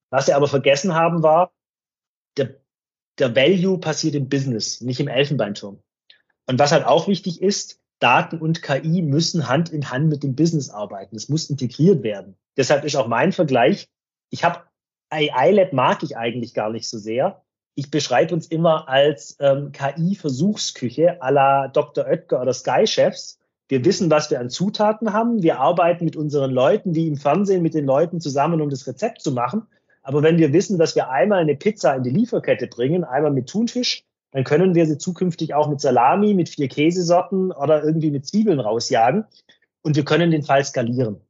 Was 0.09 0.25
sie 0.25 0.33
aber 0.33 0.49
vergessen 0.49 0.95
haben, 0.95 1.23
war, 1.23 1.53
der, 2.39 2.57
der 3.19 3.37
Value 3.37 3.79
passiert 3.79 4.15
im 4.15 4.31
Business, 4.31 4.81
nicht 4.81 5.01
im 5.01 5.09
Elfenbeinturm. 5.09 5.83
Und 6.47 6.59
was 6.59 6.73
halt 6.73 6.87
auch 6.87 7.09
wichtig 7.09 7.43
ist, 7.43 7.79
Daten 7.99 8.39
und 8.39 8.63
KI 8.63 9.03
müssen 9.03 9.49
Hand 9.49 9.69
in 9.69 9.91
Hand 9.91 10.09
mit 10.09 10.23
dem 10.23 10.35
Business 10.35 10.71
arbeiten. 10.71 11.15
Es 11.15 11.29
muss 11.29 11.51
integriert 11.51 12.03
werden. 12.03 12.39
Deshalb 12.57 12.85
ist 12.85 12.97
auch 12.97 13.07
mein 13.07 13.33
Vergleich, 13.33 13.91
ich 14.31 14.45
habe 14.45 14.70
AI-Lab 15.11 15.73
mag 15.73 16.03
ich 16.03 16.17
eigentlich 16.17 16.55
gar 16.55 16.71
nicht 16.71 16.89
so 16.89 16.99
sehr. 16.99 17.43
Ich 17.75 17.91
beschreibe 17.91 18.35
uns 18.35 18.47
immer 18.47 18.89
als 18.89 19.37
ähm, 19.41 19.73
KI-Versuchsküche 19.73 21.23
à 21.23 21.31
la 21.31 21.69
Dr. 21.69 22.07
Oetker 22.07 22.41
oder 22.41 22.53
Sky-Chefs. 22.53 23.39
Wir 23.69 23.85
wissen, 23.85 24.11
was 24.11 24.31
wir 24.31 24.41
an 24.41 24.51
Zutaten 24.51 25.13
haben. 25.13 25.43
Wir 25.43 25.61
arbeiten 25.61 26.05
mit 26.05 26.17
unseren 26.17 26.51
Leuten 26.51 26.95
wie 26.95 27.07
im 27.07 27.17
Fernsehen 27.17 27.63
mit 27.63 27.75
den 27.75 27.87
Leuten 27.87 28.21
zusammen, 28.21 28.61
um 28.61 28.71
das 28.71 28.87
Rezept 28.87 29.23
zu 29.23 29.33
machen. 29.33 29.67
Aber 30.03 30.23
wenn 30.23 30.39
wir 30.39 30.53
wissen, 30.53 30.79
dass 30.79 30.97
wir 30.97 31.11
einmal 31.11 31.41
eine 31.41 31.57
Pizza 31.57 31.95
in 31.95 32.03
die 32.03 32.11
Lieferkette 32.11 32.67
bringen, 32.67 33.05
einmal 33.05 33.31
mit 33.31 33.49
Thunfisch, 33.49 34.05
dann 34.33 34.45
können 34.45 34.75
wir 34.75 34.87
sie 34.87 34.99
zukünftig 34.99 35.55
auch 35.55 35.69
mit 35.69 35.81
Salami, 35.81 36.35
mit 36.35 36.49
vier 36.49 36.69
Käsesorten 36.69 37.53
oder 37.53 37.85
irgendwie 37.85 38.11
mit 38.11 38.27
Zwiebeln 38.27 38.61
rausjagen. 38.61 39.25
Und 39.83 39.97
wir 39.97 40.05
können 40.05 40.31
den 40.31 40.43
Fall 40.43 40.65
skalieren. 40.65 41.21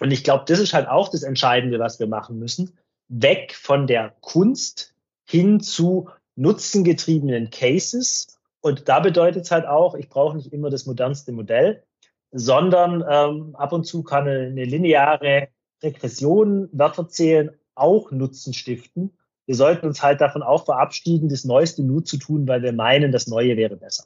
Und 0.00 0.12
ich 0.12 0.24
glaube, 0.24 0.44
das 0.46 0.58
ist 0.60 0.74
halt 0.74 0.88
auch 0.88 1.08
das 1.08 1.22
Entscheidende, 1.22 1.78
was 1.78 1.98
wir 1.98 2.06
machen 2.06 2.38
müssen. 2.38 2.78
Weg 3.08 3.54
von 3.54 3.86
der 3.86 4.14
Kunst 4.20 4.94
hin 5.24 5.60
zu 5.60 6.08
nutzengetriebenen 6.36 7.50
Cases. 7.50 8.38
Und 8.60 8.88
da 8.88 9.00
bedeutet 9.00 9.44
es 9.44 9.50
halt 9.50 9.66
auch, 9.66 9.94
ich 9.94 10.08
brauche 10.08 10.36
nicht 10.36 10.52
immer 10.52 10.70
das 10.70 10.86
modernste 10.86 11.32
Modell, 11.32 11.82
sondern 12.30 13.04
ähm, 13.08 13.56
ab 13.56 13.72
und 13.72 13.84
zu 13.84 14.02
kann 14.02 14.28
eine, 14.28 14.64
lineare 14.64 15.48
Regression, 15.82 16.68
Werterzählen 16.72 17.50
auch 17.74 18.10
Nutzen 18.10 18.52
stiften 18.52 19.18
wir 19.48 19.54
sollten 19.54 19.86
uns 19.86 20.02
halt 20.02 20.20
davon 20.20 20.42
auch 20.42 20.66
verabschieden, 20.66 21.30
das 21.30 21.46
Neueste 21.46 21.82
nur 21.82 22.04
zu 22.04 22.18
tun, 22.18 22.46
weil 22.46 22.60
wir 22.60 22.74
meinen, 22.74 23.12
das 23.12 23.28
Neue 23.28 23.56
wäre 23.56 23.76
besser. 23.76 24.04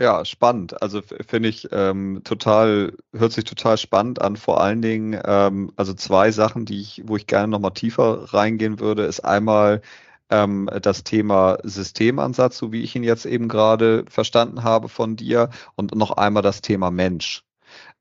Ja, 0.00 0.24
spannend. 0.24 0.80
Also 0.82 1.02
finde 1.02 1.50
ich 1.50 1.68
ähm, 1.72 2.22
total, 2.24 2.96
hört 3.12 3.32
sich 3.32 3.44
total 3.44 3.76
spannend 3.76 4.18
an. 4.22 4.36
Vor 4.36 4.58
allen 4.62 4.80
Dingen, 4.80 5.20
ähm, 5.26 5.72
also 5.76 5.92
zwei 5.92 6.30
Sachen, 6.30 6.64
die 6.64 6.80
ich, 6.80 7.02
wo 7.04 7.16
ich 7.16 7.26
gerne 7.26 7.48
nochmal 7.48 7.72
tiefer 7.74 8.32
reingehen 8.32 8.80
würde, 8.80 9.04
ist 9.04 9.20
einmal 9.20 9.82
ähm, 10.30 10.70
das 10.80 11.04
Thema 11.04 11.58
Systemansatz, 11.64 12.56
so 12.56 12.72
wie 12.72 12.80
ich 12.82 12.96
ihn 12.96 13.02
jetzt 13.04 13.26
eben 13.26 13.48
gerade 13.48 14.06
verstanden 14.08 14.64
habe 14.64 14.88
von 14.88 15.16
dir, 15.16 15.50
und 15.76 15.94
noch 15.94 16.12
einmal 16.12 16.42
das 16.42 16.62
Thema 16.62 16.90
Mensch. 16.90 17.44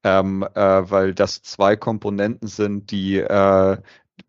Ähm, 0.04 0.44
äh, 0.56 0.60
weil 0.92 1.14
das 1.14 1.42
zwei 1.44 1.76
Komponenten 1.76 2.48
sind, 2.48 2.92
die 2.92 3.18
äh, 3.18 3.78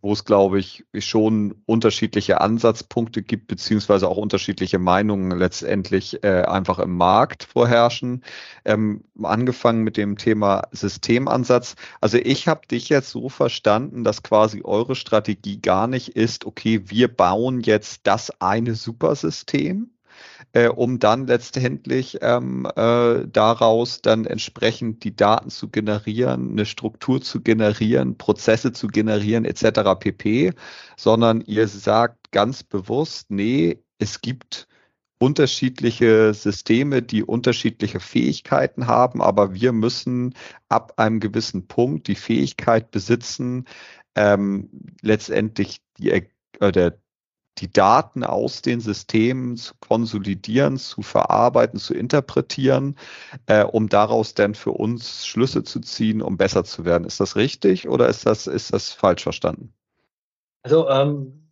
wo 0.00 0.12
es, 0.12 0.24
glaube 0.24 0.58
ich, 0.58 0.84
schon 0.98 1.54
unterschiedliche 1.66 2.40
Ansatzpunkte 2.40 3.22
gibt, 3.22 3.48
beziehungsweise 3.48 4.08
auch 4.08 4.16
unterschiedliche 4.16 4.78
Meinungen 4.78 5.38
letztendlich 5.38 6.24
äh, 6.24 6.42
einfach 6.42 6.78
im 6.78 6.96
Markt 6.96 7.44
vorherrschen. 7.44 8.24
Ähm, 8.64 9.04
angefangen 9.22 9.82
mit 9.82 9.96
dem 9.96 10.16
Thema 10.16 10.68
Systemansatz. 10.72 11.76
Also 12.00 12.18
ich 12.18 12.48
habe 12.48 12.66
dich 12.66 12.88
jetzt 12.88 13.10
so 13.10 13.28
verstanden, 13.28 14.04
dass 14.04 14.22
quasi 14.22 14.62
eure 14.64 14.94
Strategie 14.94 15.60
gar 15.60 15.86
nicht 15.86 16.10
ist, 16.10 16.46
okay, 16.46 16.82
wir 16.86 17.08
bauen 17.08 17.60
jetzt 17.60 18.00
das 18.04 18.40
eine 18.40 18.74
Supersystem, 18.74 19.90
äh, 20.52 20.68
um 20.68 20.98
dann 20.98 21.26
letztendlich 21.26 22.18
ähm, 22.22 22.66
äh, 22.76 23.26
daraus 23.26 24.02
dann 24.02 24.26
entsprechend 24.26 25.04
die 25.04 25.14
Daten 25.14 25.50
zu 25.50 25.68
generieren, 25.68 26.52
eine 26.52 26.66
Struktur 26.66 27.20
zu 27.20 27.40
generieren, 27.40 28.18
Prozesse 28.18 28.72
zu 28.72 28.88
generieren 28.88 29.44
etc. 29.44 29.98
pp, 29.98 30.52
sondern 30.96 31.40
ihr 31.42 31.68
sagt 31.68 32.32
ganz 32.32 32.62
bewusst, 32.62 33.30
nee, 33.30 33.78
es 33.98 34.20
gibt 34.20 34.66
unterschiedliche 35.20 36.32
Systeme, 36.32 37.02
die 37.02 37.22
unterschiedliche 37.22 38.00
Fähigkeiten 38.00 38.86
haben, 38.86 39.20
aber 39.20 39.54
wir 39.54 39.72
müssen 39.72 40.34
ab 40.70 40.94
einem 40.96 41.20
gewissen 41.20 41.68
Punkt 41.68 42.08
die 42.08 42.14
Fähigkeit 42.14 42.90
besitzen, 42.90 43.66
ähm, 44.14 44.70
letztendlich 45.02 45.82
die, 45.98 46.10
äh, 46.10 46.72
der, 46.72 46.98
die 47.60 47.72
Daten 47.72 48.24
aus 48.24 48.62
den 48.62 48.80
Systemen 48.80 49.56
zu 49.56 49.74
konsolidieren, 49.80 50.78
zu 50.78 51.02
verarbeiten, 51.02 51.78
zu 51.78 51.94
interpretieren, 51.94 52.96
äh, 53.46 53.64
um 53.64 53.88
daraus 53.88 54.34
dann 54.34 54.54
für 54.54 54.72
uns 54.72 55.26
Schlüsse 55.26 55.62
zu 55.62 55.80
ziehen, 55.80 56.22
um 56.22 56.36
besser 56.36 56.64
zu 56.64 56.84
werden. 56.84 57.04
Ist 57.04 57.20
das 57.20 57.36
richtig 57.36 57.88
oder 57.88 58.08
ist 58.08 58.26
das, 58.26 58.46
ist 58.46 58.72
das 58.72 58.92
falsch 58.92 59.22
verstanden? 59.22 59.72
Also 60.62 60.88
ähm, 60.88 61.48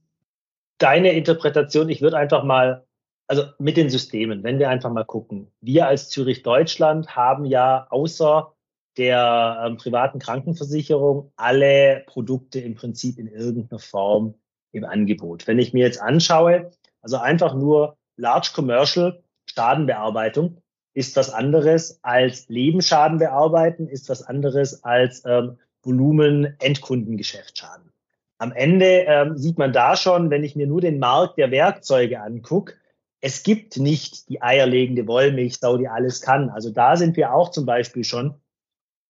deine 0.79 1.13
Interpretation, 1.13 1.89
ich 1.89 2.03
würde 2.03 2.17
einfach 2.17 2.45
mal, 2.45 2.87
also 3.27 3.45
mit 3.59 3.77
den 3.77 3.91
Systemen, 3.91 4.43
wenn 4.43 4.59
wir 4.59 4.71
einfach 4.71 4.91
mal 4.91 5.05
gucken. 5.05 5.51
Wir 5.61 5.87
als 5.87 6.09
Zürich 6.09 6.43
Deutschland 6.43 7.15
haben 7.15 7.45
ja 7.45 7.87
außer 7.91 8.55
der 8.97 9.63
ähm, 9.65 9.77
privaten 9.77 10.19
Krankenversicherung 10.19 11.33
alle 11.37 12.03
Produkte 12.07 12.61
im 12.61 12.75
Prinzip 12.75 13.19
in 13.19 13.29
irgendeiner 13.29 13.79
Form 13.79 14.35
im 14.73 14.85
Angebot. 14.85 15.47
Wenn 15.47 15.59
ich 15.59 15.73
mir 15.73 15.85
jetzt 15.85 16.01
anschaue, 16.01 16.71
also 17.03 17.19
einfach 17.19 17.55
nur 17.55 17.97
Large 18.17 18.51
Commercial 18.55 19.23
Schadenbearbeitung 19.47 20.59
ist 20.95 21.17
was 21.17 21.31
anderes 21.31 22.01
als 22.03 22.49
Lebensschaden 22.49 23.19
bearbeiten, 23.19 23.89
ist 23.89 24.09
was 24.09 24.23
anderes 24.23 24.83
als 24.85 25.23
ähm, 25.25 25.59
Volumen 25.83 26.57
Endkundengeschäftsschaden. 26.59 27.93
Am 28.39 28.53
Ende 28.53 29.05
ähm, 29.07 29.37
sieht 29.37 29.59
man 29.59 29.73
da 29.73 29.97
schon, 29.97 30.31
wenn 30.31 30.45
ich 30.45 30.57
mir 30.57 30.67
nur 30.67 30.81
den 30.81 30.99
Markt 30.99 31.39
der 31.39 31.51
Werkzeuge 31.51 32.21
angucke, 32.21 32.75
es 33.21 33.43
gibt 33.43 33.79
nicht 33.79 34.29
die 34.29 34.43
eierlegende 34.43 35.07
Wollmilchsau, 35.07 35.77
die 35.77 35.89
alles 35.89 36.21
kann. 36.21 36.51
Also 36.51 36.71
da 36.71 36.97
sind 36.97 37.17
wir 37.17 37.33
auch 37.33 37.51
zum 37.51 37.67
Beispiel 37.67 38.05
schon 38.05 38.35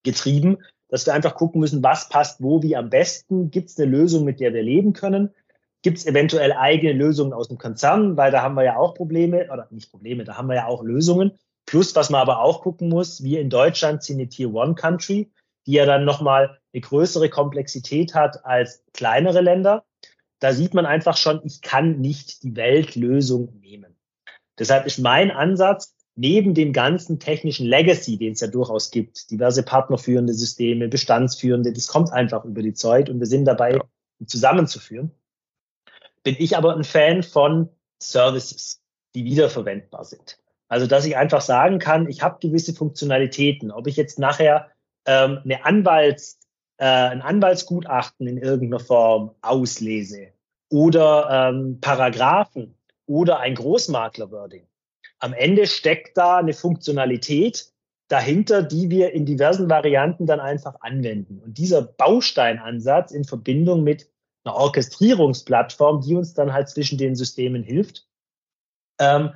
getrieben, 0.03 0.59
dass 0.89 1.05
wir 1.05 1.13
einfach 1.13 1.35
gucken 1.35 1.61
müssen, 1.61 1.83
was 1.83 2.09
passt 2.09 2.43
wo 2.43 2.63
wie 2.63 2.77
am 2.77 2.89
besten. 2.89 3.51
Gibt 3.51 3.69
es 3.69 3.79
eine 3.79 3.91
Lösung, 3.91 4.25
mit 4.25 4.41
der 4.41 4.55
wir 4.55 4.63
leben 4.63 4.95
können? 4.95 5.35
Gibt 5.83 5.99
es 5.99 6.07
eventuell 6.07 6.53
eigene 6.53 6.93
Lösungen 6.93 7.33
aus 7.33 7.49
dem 7.49 7.59
Konzern, 7.59 8.17
weil 8.17 8.33
da 8.33 8.43
haben 8.43 8.55
wir 8.55 8.65
ja 8.65 8.77
auch 8.77 8.95
Probleme, 8.95 9.49
oder 9.53 9.69
nicht 9.71 9.91
Probleme, 9.91 10.25
da 10.25 10.37
haben 10.37 10.49
wir 10.49 10.57
ja 10.57 10.67
auch 10.67 10.83
Lösungen. 10.83 11.39
Plus, 11.67 11.95
was 11.95 12.11
man 12.11 12.21
aber 12.21 12.41
auch 12.41 12.63
gucken 12.63 12.89
muss, 12.89 13.23
wir 13.23 13.41
in 13.41 13.51
Deutschland 13.51 14.03
sind 14.03 14.17
eine 14.17 14.29
Tier-One-Country, 14.29 15.31
die 15.67 15.73
ja 15.73 15.87
dann 15.87 16.05
nochmal 16.05 16.59
eine 16.73 16.81
größere 16.81 17.29
Komplexität 17.29 18.15
hat 18.15 18.45
als 18.45 18.83
kleinere 18.93 19.41
Länder. 19.41 19.85
Da 20.41 20.53
sieht 20.53 20.75
man 20.75 20.87
einfach 20.87 21.17
schon, 21.17 21.41
ich 21.45 21.61
kann 21.61 22.01
nicht 22.01 22.43
die 22.43 22.57
Weltlösung 22.57 23.59
nehmen. 23.61 23.95
Deshalb 24.59 24.87
ist 24.87 24.99
mein 24.99 25.31
Ansatz, 25.31 25.95
neben 26.17 26.55
dem 26.55 26.73
ganzen 26.73 27.21
technischen 27.21 27.67
Legacy, 27.67 28.17
den 28.17 28.33
es 28.33 28.41
ja 28.41 28.49
durchaus 28.49 28.91
gibt, 28.91 29.31
diverse 29.31 29.63
partnerführende 29.63 30.35
Systeme, 30.35 30.89
bestandsführende, 30.89 31.73
das 31.73 31.87
kommt 31.87 32.13
einfach 32.13 32.45
über 32.45 32.63
die 32.63 32.75
Zeit 32.75 33.09
und 33.09 33.21
wir 33.21 33.27
sind 33.27 33.45
dabei, 33.45 33.79
zusammenzuführen 34.27 35.13
bin 36.23 36.37
ich 36.39 36.57
aber 36.57 36.75
ein 36.77 36.85
Fan 36.85 37.23
von 37.23 37.69
Services, 38.01 38.83
die 39.15 39.25
wiederverwendbar 39.25 40.05
sind. 40.05 40.39
Also, 40.69 40.87
dass 40.87 41.07
ich 41.07 41.17
einfach 41.17 41.41
sagen 41.41 41.79
kann, 41.79 42.09
ich 42.09 42.23
habe 42.23 42.39
gewisse 42.41 42.75
Funktionalitäten. 42.75 43.71
Ob 43.71 43.87
ich 43.87 43.97
jetzt 43.97 44.19
nachher 44.19 44.71
ähm, 45.07 45.41
eine 45.45 45.65
Anwalts 45.65 46.39
äh, 46.79 46.85
ein 46.85 47.23
Anwaltsgutachten 47.23 48.27
in 48.27 48.39
irgendeiner 48.39 48.83
Form 48.83 49.35
auslese 49.43 50.29
oder 50.71 51.51
ähm, 51.51 51.79
Paragraphen 51.81 52.77
oder 53.07 53.41
ein 53.41 53.55
Großmaklerwording. 53.55 54.67
Am 55.19 55.33
Ende 55.33 55.67
steckt 55.67 56.17
da 56.17 56.37
eine 56.39 56.53
Funktionalität 56.53 57.73
dahinter, 58.07 58.63
die 58.63 58.91
wir 58.91 59.13
in 59.13 59.27
diversen 59.27 59.69
Varianten 59.69 60.27
dann 60.27 60.41
einfach 60.41 60.77
anwenden. 60.81 61.41
Und 61.41 61.59
dieser 61.59 61.83
Bausteinansatz 61.83 63.11
in 63.11 63.25
Verbindung 63.25 63.83
mit 63.83 64.09
einer 64.49 64.57
Orchestrierungsplattform, 64.57 66.01
die 66.01 66.15
uns 66.15 66.35
dann 66.35 66.53
halt 66.53 66.69
zwischen 66.69 66.99
den 66.99 67.15
Systemen 67.15 67.63
hilft, 67.63 68.07
ähm, 69.01 69.31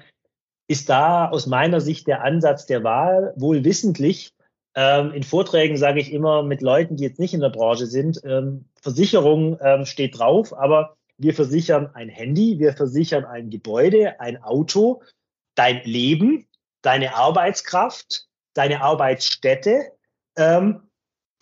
ist 0.69 0.89
da 0.89 1.29
aus 1.29 1.47
meiner 1.47 1.81
Sicht 1.81 2.07
der 2.07 2.23
Ansatz 2.23 2.67
der 2.67 2.83
Wahl 2.83 3.35
wohl 3.37 3.65
wissentlich. 3.65 4.33
Ähm, 4.75 5.13
in 5.13 5.23
Vorträgen 5.23 5.77
sage 5.77 6.01
ich 6.01 6.13
immer 6.13 6.43
mit 6.43 6.63
Leuten, 6.63 6.97
die 6.97 7.05
jetzt 7.05 7.21
nicht 7.21 7.35
in 7.35 7.41
der 7.41 7.51
Branche 7.51 7.87
sind, 7.87 8.23
ähm, 8.25 8.65
Versicherung 8.81 9.59
ähm, 9.61 9.85
steht 9.85 10.19
drauf, 10.19 10.57
aber 10.57 10.97
wir 11.19 11.35
versichern 11.35 11.91
ein 11.95 12.09
Handy, 12.09 12.59
wir 12.59 12.73
versichern 12.73 13.25
ein 13.25 13.51
Gebäude, 13.51 14.19
ein 14.19 14.43
Auto, 14.43 15.03
dein 15.55 15.83
Leben, 15.85 16.47
deine 16.81 17.15
Arbeitskraft, 17.15 18.27
deine 18.55 18.81
Arbeitsstätte. 18.81 19.93
Ähm, 20.37 20.89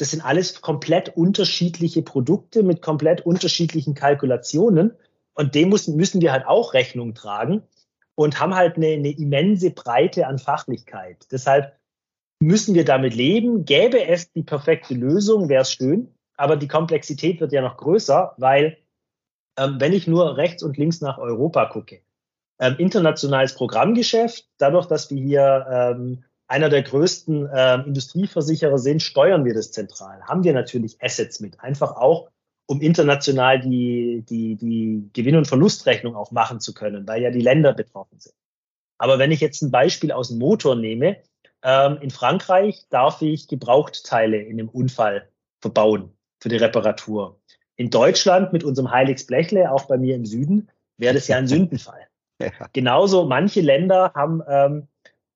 das 0.00 0.12
sind 0.12 0.24
alles 0.24 0.62
komplett 0.62 1.14
unterschiedliche 1.16 2.00
Produkte 2.00 2.62
mit 2.62 2.80
komplett 2.80 3.26
unterschiedlichen 3.26 3.94
Kalkulationen. 3.94 4.92
Und 5.34 5.54
dem 5.54 5.68
müssen, 5.68 5.94
müssen 5.96 6.22
wir 6.22 6.32
halt 6.32 6.46
auch 6.46 6.72
Rechnung 6.72 7.14
tragen 7.14 7.62
und 8.14 8.40
haben 8.40 8.54
halt 8.54 8.76
eine, 8.76 8.88
eine 8.88 9.10
immense 9.10 9.70
Breite 9.70 10.26
an 10.26 10.38
Fachlichkeit. 10.38 11.26
Deshalb 11.30 11.76
müssen 12.40 12.74
wir 12.74 12.86
damit 12.86 13.14
leben. 13.14 13.66
Gäbe 13.66 14.06
es 14.06 14.32
die 14.32 14.42
perfekte 14.42 14.94
Lösung, 14.94 15.50
wäre 15.50 15.62
es 15.62 15.72
schön. 15.72 16.14
Aber 16.36 16.56
die 16.56 16.68
Komplexität 16.68 17.40
wird 17.40 17.52
ja 17.52 17.60
noch 17.60 17.76
größer, 17.76 18.34
weil 18.38 18.78
ähm, 19.58 19.76
wenn 19.80 19.92
ich 19.92 20.06
nur 20.06 20.38
rechts 20.38 20.62
und 20.62 20.78
links 20.78 21.02
nach 21.02 21.18
Europa 21.18 21.66
gucke, 21.66 22.00
ähm, 22.58 22.76
internationales 22.78 23.54
Programmgeschäft, 23.54 24.48
dadurch, 24.56 24.86
dass 24.86 25.10
wir 25.10 25.22
hier 25.22 25.66
ähm, 25.70 26.24
einer 26.50 26.68
der 26.68 26.82
größten 26.82 27.48
ähm, 27.54 27.84
Industrieversicherer 27.86 28.78
sind, 28.78 29.02
steuern 29.02 29.44
wir 29.44 29.54
das 29.54 29.70
zentral. 29.70 30.20
Haben 30.22 30.42
wir 30.42 30.52
natürlich 30.52 31.00
Assets 31.00 31.38
mit, 31.38 31.60
einfach 31.60 31.92
auch, 31.92 32.28
um 32.66 32.80
international 32.80 33.60
die, 33.60 34.24
die, 34.28 34.56
die 34.56 35.10
Gewinn- 35.12 35.36
und 35.36 35.46
Verlustrechnung 35.46 36.16
auch 36.16 36.32
machen 36.32 36.58
zu 36.58 36.74
können, 36.74 37.06
weil 37.06 37.22
ja 37.22 37.30
die 37.30 37.40
Länder 37.40 37.72
betroffen 37.72 38.18
sind. 38.18 38.34
Aber 38.98 39.18
wenn 39.20 39.30
ich 39.30 39.40
jetzt 39.40 39.62
ein 39.62 39.70
Beispiel 39.70 40.10
aus 40.10 40.28
dem 40.28 40.38
Motor 40.38 40.74
nehme, 40.74 41.18
ähm, 41.62 41.98
in 42.00 42.10
Frankreich 42.10 42.84
darf 42.90 43.22
ich 43.22 43.46
Gebrauchtteile 43.46 44.38
in 44.38 44.58
einem 44.58 44.68
Unfall 44.68 45.28
verbauen 45.60 46.10
für 46.40 46.48
die 46.48 46.56
Reparatur. 46.56 47.40
In 47.76 47.90
Deutschland 47.90 48.52
mit 48.52 48.64
unserem 48.64 48.90
Heilig's 48.90 49.24
Blechle, 49.24 49.70
auch 49.70 49.86
bei 49.86 49.98
mir 49.98 50.16
im 50.16 50.26
Süden, 50.26 50.68
wäre 50.96 51.14
das 51.14 51.28
ja 51.28 51.36
ein 51.36 51.46
Sündenfall. 51.48 52.08
Ja. 52.40 52.50
Genauso 52.72 53.24
manche 53.26 53.60
Länder 53.60 54.12
haben 54.14 54.42
ähm, 54.48 54.88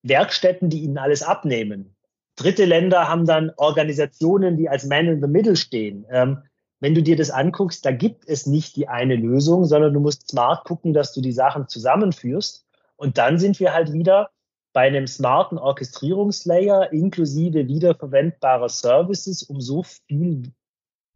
Werkstätten, 0.04 0.70
die 0.70 0.82
ihnen 0.82 0.98
alles 0.98 1.22
abnehmen. 1.22 1.96
Dritte 2.36 2.64
Länder 2.64 3.08
haben 3.08 3.26
dann 3.26 3.50
Organisationen, 3.56 4.56
die 4.56 4.68
als 4.68 4.84
Man 4.84 5.06
in 5.06 5.20
the 5.20 5.28
Middle 5.28 5.56
stehen. 5.56 6.04
Ähm, 6.10 6.42
wenn 6.80 6.94
du 6.94 7.02
dir 7.02 7.16
das 7.16 7.30
anguckst, 7.30 7.84
da 7.86 7.92
gibt 7.92 8.28
es 8.28 8.46
nicht 8.46 8.76
die 8.76 8.88
eine 8.88 9.16
Lösung, 9.16 9.64
sondern 9.64 9.94
du 9.94 10.00
musst 10.00 10.28
smart 10.28 10.64
gucken, 10.64 10.92
dass 10.92 11.12
du 11.12 11.20
die 11.20 11.32
Sachen 11.32 11.68
zusammenführst. 11.68 12.66
Und 12.96 13.18
dann 13.18 13.38
sind 13.38 13.58
wir 13.60 13.72
halt 13.72 13.92
wieder 13.92 14.30
bei 14.74 14.86
einem 14.88 15.06
smarten 15.06 15.56
Orchestrierungslayer 15.56 16.92
inklusive 16.92 17.68
wiederverwendbarer 17.68 18.68
Services, 18.68 19.44
um 19.44 19.60
so 19.60 19.84
viel 19.84 20.52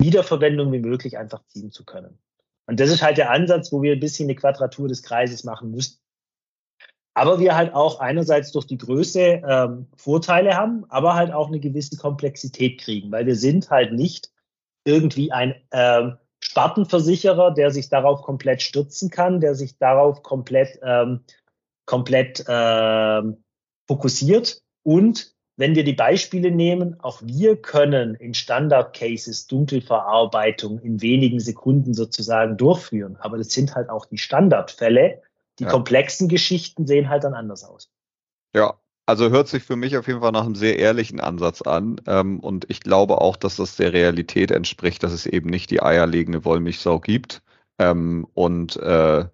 Wiederverwendung 0.01 0.73
wie 0.73 0.79
möglich 0.79 1.19
einfach 1.19 1.45
ziehen 1.49 1.73
zu 1.73 1.85
können. 1.85 2.19
Und 2.67 2.79
das 2.81 2.91
ist 2.91 3.03
halt 3.03 3.19
der 3.19 3.31
Ansatz, 3.31 3.73
wo 3.73 3.83
wir 3.83 3.93
ein 3.93 4.01
bisschen 4.01 4.27
eine 4.27 4.37
Quadratur 4.37 4.89
des 4.89 5.03
Kreises 5.03 5.43
machen 5.43 5.73
müssen. 5.73 5.99
Aber 7.19 7.41
wir 7.41 7.57
halt 7.57 7.75
auch 7.75 7.99
einerseits 7.99 8.53
durch 8.53 8.67
die 8.67 8.79
Größe 8.79 9.43
ähm, 9.45 9.89
Vorteile 9.97 10.57
haben, 10.57 10.85
aber 10.89 11.15
halt 11.15 11.33
auch 11.33 11.49
eine 11.49 11.59
gewisse 11.59 11.97
Komplexität 11.97 12.81
kriegen, 12.81 13.11
weil 13.11 13.27
wir 13.27 13.35
sind 13.35 13.71
halt 13.71 13.93
nicht 13.93 14.31
irgendwie 14.85 15.33
ein 15.33 15.57
ähm, 15.73 16.17
Spartenversicherer, 16.39 17.53
der 17.53 17.73
sich 17.73 17.89
darauf 17.89 18.23
komplett 18.23 18.63
stürzen 18.63 19.11
kann, 19.11 19.41
der 19.41 19.57
sich 19.57 19.79
darauf 19.79 20.23
komplett, 20.23 20.79
ähm, 20.81 21.25
komplett 21.87 22.45
ähm, 22.47 23.43
fokussiert. 23.89 24.63
Und 24.85 25.35
wenn 25.57 25.75
wir 25.75 25.83
die 25.83 25.95
Beispiele 25.95 26.53
nehmen, 26.53 27.01
auch 27.01 27.21
wir 27.25 27.61
können 27.61 28.15
in 28.15 28.33
Standard 28.33 28.95
Cases 28.95 29.49
Dunkelverarbeitung 29.49 30.79
in 30.79 31.03
wenigen 31.03 31.41
Sekunden 31.41 31.95
sozusagen 31.95 32.57
durchführen. 32.57 33.17
Aber 33.19 33.39
das 33.39 33.49
sind 33.49 33.75
halt 33.75 33.91
auch 33.91 34.07
die 34.07 34.19
Standardfälle. 34.19 35.21
Die 35.59 35.65
ja. 35.65 35.71
komplexen 35.71 36.29
Geschichten 36.29 36.87
sehen 36.87 37.09
halt 37.09 37.25
dann 37.25 37.35
anders 37.35 37.65
aus. 37.65 37.91
Ja, 38.55 38.79
also 39.07 39.31
hört 39.31 39.49
sich 39.49 39.63
für 39.63 39.77
mich 39.77 39.97
auf 39.97 40.07
jeden 40.07 40.21
Fall 40.21 40.33
nach 40.33 40.45
einem 40.45 40.55
sehr 40.55 40.79
ehrlichen 40.79 41.19
Ansatz 41.21 41.63
an. 41.63 42.01
Ähm, 42.07 42.41
und 42.41 42.67
ich 42.69 42.81
glaube 42.81 43.21
auch, 43.21 43.37
dass 43.37 43.57
das 43.57 43.77
der 43.77 43.93
Realität 43.93 44.51
entspricht, 44.51 45.03
dass 45.03 45.13
es 45.13 45.27
eben 45.27 45.49
nicht 45.49 45.71
die 45.71 45.83
eierlegende 45.83 46.45
Wollmilchsau 46.45 47.01
gibt. 47.01 47.43
Ähm, 47.79 48.27
und 48.35 48.77
äh, 48.77 49.25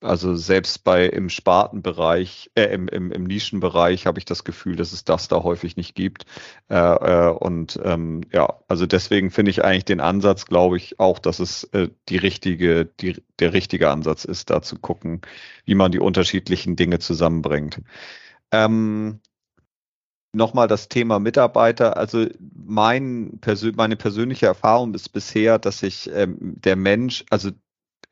also 0.00 0.36
selbst 0.36 0.84
bei 0.84 1.06
im 1.06 1.28
Spartenbereich, 1.28 2.50
äh, 2.54 2.64
im, 2.66 2.88
im, 2.88 3.10
im 3.10 3.24
Nischenbereich 3.24 4.06
habe 4.06 4.18
ich 4.18 4.24
das 4.24 4.44
Gefühl, 4.44 4.76
dass 4.76 4.92
es 4.92 5.04
das 5.04 5.28
da 5.28 5.42
häufig 5.42 5.76
nicht 5.76 5.94
gibt. 5.94 6.24
Äh, 6.68 6.76
äh, 6.76 7.30
und 7.30 7.80
ähm, 7.82 8.22
ja, 8.32 8.60
also 8.68 8.86
deswegen 8.86 9.30
finde 9.30 9.50
ich 9.50 9.64
eigentlich 9.64 9.84
den 9.86 10.00
Ansatz, 10.00 10.46
glaube 10.46 10.76
ich, 10.76 11.00
auch, 11.00 11.18
dass 11.18 11.40
es 11.40 11.64
äh, 11.72 11.88
die 12.08 12.16
richtige, 12.16 12.84
die, 12.84 13.22
der 13.40 13.52
richtige 13.52 13.90
Ansatz 13.90 14.24
ist, 14.24 14.50
da 14.50 14.62
zu 14.62 14.78
gucken, 14.78 15.20
wie 15.64 15.74
man 15.74 15.90
die 15.90 16.00
unterschiedlichen 16.00 16.76
Dinge 16.76 17.00
zusammenbringt. 17.00 17.80
Ähm, 18.52 19.20
Nochmal 20.34 20.68
das 20.68 20.88
Thema 20.88 21.18
Mitarbeiter. 21.18 21.96
Also 21.96 22.26
mein, 22.54 23.40
meine 23.76 23.96
persönliche 23.96 24.44
Erfahrung 24.44 24.94
ist 24.94 25.08
bisher, 25.08 25.58
dass 25.58 25.78
sich 25.78 26.10
ähm, 26.12 26.36
der 26.38 26.76
Mensch, 26.76 27.24
also 27.30 27.50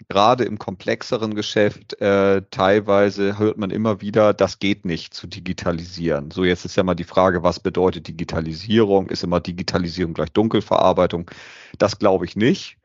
gerade 0.09 0.45
im 0.45 0.59
komplexeren 0.59 1.35
Geschäft 1.35 2.01
äh, 2.01 2.43
teilweise 2.51 3.39
hört 3.39 3.59
man 3.59 3.71
immer 3.71 4.01
wieder, 4.01 4.35
das 4.35 4.59
geht 4.59 4.85
nicht 4.85 5.15
zu 5.15 5.27
digitalisieren. 5.27 6.31
So, 6.31 6.45
jetzt 6.45 6.65
ist 6.65 6.77
ja 6.77 6.83
mal 6.83 6.95
die 6.95 7.05
Frage, 7.05 7.43
was 7.43 7.61
bedeutet 7.61 8.09
Digitalisierung? 8.09 9.09
Ist 9.09 9.25
immer 9.25 9.41
Digitalisierung 9.41 10.15
gleich 10.15 10.33
Dunkelverarbeitung? 10.33 11.31
Das 11.79 11.99
glaube 11.99 12.27
ich 12.27 12.37
nicht. 12.37 12.79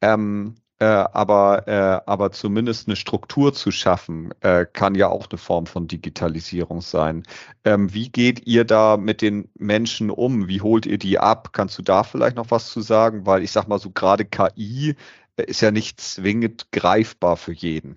Ähm, 0.00 0.56
äh, 0.82 0.84
aber, 0.84 1.68
äh, 1.68 2.00
aber 2.10 2.32
zumindest 2.32 2.88
eine 2.88 2.96
Struktur 2.96 3.54
zu 3.54 3.70
schaffen, 3.70 4.34
äh, 4.40 4.66
kann 4.66 4.96
ja 4.96 5.10
auch 5.10 5.28
eine 5.30 5.38
Form 5.38 5.66
von 5.66 5.86
Digitalisierung 5.86 6.80
sein. 6.80 7.22
Ähm, 7.64 7.94
wie 7.94 8.08
geht 8.10 8.48
ihr 8.48 8.64
da 8.64 8.96
mit 8.96 9.22
den 9.22 9.48
Menschen 9.56 10.10
um? 10.10 10.48
Wie 10.48 10.60
holt 10.60 10.84
ihr 10.86 10.98
die 10.98 11.20
ab? 11.20 11.52
Kannst 11.52 11.78
du 11.78 11.82
da 11.82 12.02
vielleicht 12.02 12.34
noch 12.34 12.50
was 12.50 12.70
zu 12.70 12.80
sagen? 12.80 13.26
Weil 13.26 13.44
ich 13.44 13.52
sag 13.52 13.68
mal 13.68 13.78
so 13.78 13.90
gerade 13.90 14.24
KI 14.24 14.96
ist 15.36 15.60
ja 15.60 15.70
nicht 15.70 16.00
zwingend 16.00 16.70
greifbar 16.72 17.36
für 17.36 17.52
jeden. 17.52 17.96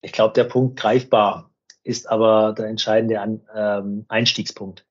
Ich 0.00 0.12
glaube, 0.12 0.34
der 0.34 0.44
Punkt 0.44 0.78
greifbar 0.78 1.50
ist 1.82 2.08
aber 2.08 2.54
der 2.56 2.66
entscheidende 2.66 3.20
An 3.20 3.42
ähm, 3.54 4.04
Einstiegspunkt. 4.08 4.86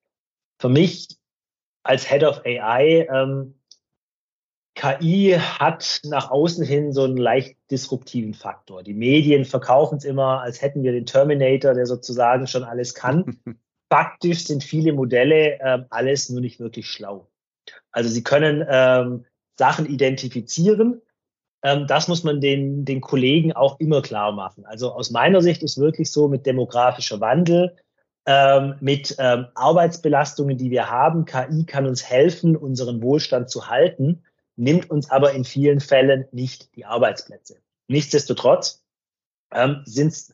Für 0.60 0.70
mich 0.70 1.08
als 1.84 2.10
Head 2.10 2.24
of 2.24 2.42
AI, 2.46 3.08
ähm, 3.12 3.56
KI 4.76 5.38
hat 5.38 6.02
nach 6.04 6.32
außen 6.32 6.66
hin 6.66 6.94
so 6.94 7.04
einen 7.04 7.18
leicht 7.18 7.58
disruptiven 7.70 8.34
Faktor. 8.34 8.82
Die 8.84 8.94
Medien 8.94 9.46
verkaufen 9.46 9.98
es 9.98 10.04
immer, 10.04 10.42
als 10.42 10.62
hätten 10.62 10.84
wir 10.84 10.92
den 10.92 11.06
Terminator, 11.06 11.74
der 11.74 11.86
sozusagen 11.86 12.48
schon 12.48 12.64
alles 12.64 12.94
kann. 12.96 13.38
Faktisch 13.90 14.46
sind 14.46 14.64
viele 14.64 14.94
Modelle 14.94 15.60
ähm, 15.62 15.86
alles 15.92 16.30
nur 16.30 16.42
nicht 16.42 16.60
wirklich 16.60 16.88
schlau. 16.88 17.30
Also 17.92 18.10
sie 18.10 18.24
können 18.24 18.66
ähm, 18.68 19.26
Sachen 19.56 19.86
identifizieren, 19.86 21.02
das 21.64 22.08
muss 22.10 22.24
man 22.24 22.42
den, 22.42 22.84
den 22.84 23.00
Kollegen 23.00 23.54
auch 23.54 23.80
immer 23.80 24.02
klar 24.02 24.34
machen. 24.34 24.66
Also 24.66 24.92
aus 24.92 25.12
meiner 25.12 25.42
Sicht 25.42 25.64
ist 25.64 25.78
wirklich 25.78 26.12
so 26.12 26.28
mit 26.28 26.46
demografischer 26.46 27.22
Wandel, 27.22 27.76
ähm, 28.26 28.76
mit 28.82 29.16
ähm, 29.18 29.48
Arbeitsbelastungen, 29.56 30.58
die 30.58 30.72
wir 30.72 30.90
haben. 30.90 31.26
KI 31.26 31.66
kann 31.66 31.88
uns 31.88 32.04
helfen, 32.04 32.58
unseren 32.58 33.02
Wohlstand 33.02 33.50
zu 33.50 33.70
halten, 33.70 34.24
nimmt 34.56 34.90
uns 34.90 35.10
aber 35.10 35.32
in 35.34 35.46
vielen 35.46 35.80
Fällen 35.80 36.26
nicht 36.32 36.76
die 36.76 36.86
Arbeitsplätze. 36.86 37.58
Nichtsdestotrotz 37.88 38.84
ähm, 39.54 39.84
sind 39.86 40.08
es 40.10 40.34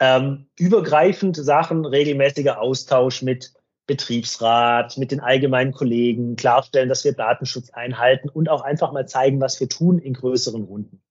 ähm, 0.00 0.46
übergreifend 0.58 1.36
Sachen, 1.36 1.84
regelmäßiger 1.84 2.60
Austausch 2.60 3.22
mit 3.22 3.52
Betriebsrat, 3.86 4.96
mit 4.96 5.10
den 5.10 5.20
allgemeinen 5.20 5.72
Kollegen, 5.72 6.36
klarstellen, 6.36 6.88
dass 6.88 7.04
wir 7.04 7.12
Datenschutz 7.12 7.70
einhalten 7.70 8.28
und 8.28 8.48
auch 8.48 8.62
einfach 8.62 8.92
mal 8.92 9.06
zeigen, 9.06 9.40
was 9.40 9.58
wir 9.60 9.68
tun 9.68 9.98
in 9.98 10.14
größeren 10.14 10.62
Runden. 10.62 11.02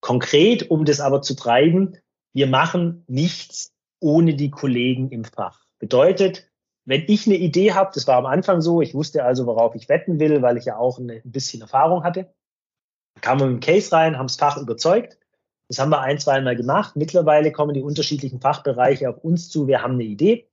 Konkret, 0.00 0.70
um 0.70 0.84
das 0.84 1.00
aber 1.00 1.22
zu 1.22 1.34
treiben, 1.34 1.98
wir 2.32 2.46
machen 2.46 3.04
nichts 3.06 3.72
ohne 4.00 4.34
die 4.34 4.50
Kollegen 4.50 5.10
im 5.10 5.24
Fach. 5.24 5.64
Bedeutet, 5.78 6.50
wenn 6.84 7.04
ich 7.08 7.26
eine 7.26 7.36
Idee 7.36 7.72
habe, 7.72 7.90
das 7.92 8.06
war 8.06 8.16
am 8.16 8.26
Anfang 8.26 8.60
so, 8.60 8.80
ich 8.80 8.94
wusste 8.94 9.24
also, 9.24 9.46
worauf 9.46 9.74
ich 9.74 9.88
wetten 9.88 10.20
will, 10.20 10.42
weil 10.42 10.56
ich 10.56 10.66
ja 10.66 10.76
auch 10.76 10.98
ein 10.98 11.20
bisschen 11.24 11.62
Erfahrung 11.62 12.04
hatte, 12.04 12.32
kamen 13.20 13.40
wir 13.40 13.46
mit 13.46 13.56
dem 13.56 13.66
Case 13.66 13.92
rein, 13.92 14.16
haben 14.16 14.26
das 14.28 14.36
Fach 14.36 14.56
überzeugt. 14.56 15.18
Das 15.68 15.80
haben 15.80 15.90
wir 15.90 16.00
ein, 16.00 16.18
zwei 16.18 16.40
Mal 16.40 16.54
gemacht. 16.54 16.94
Mittlerweile 16.94 17.50
kommen 17.50 17.74
die 17.74 17.82
unterschiedlichen 17.82 18.40
Fachbereiche 18.40 19.10
auf 19.10 19.18
uns 19.18 19.48
zu. 19.48 19.66
Wir 19.66 19.82
haben 19.82 19.94
eine 19.94 20.04
Idee 20.04 20.48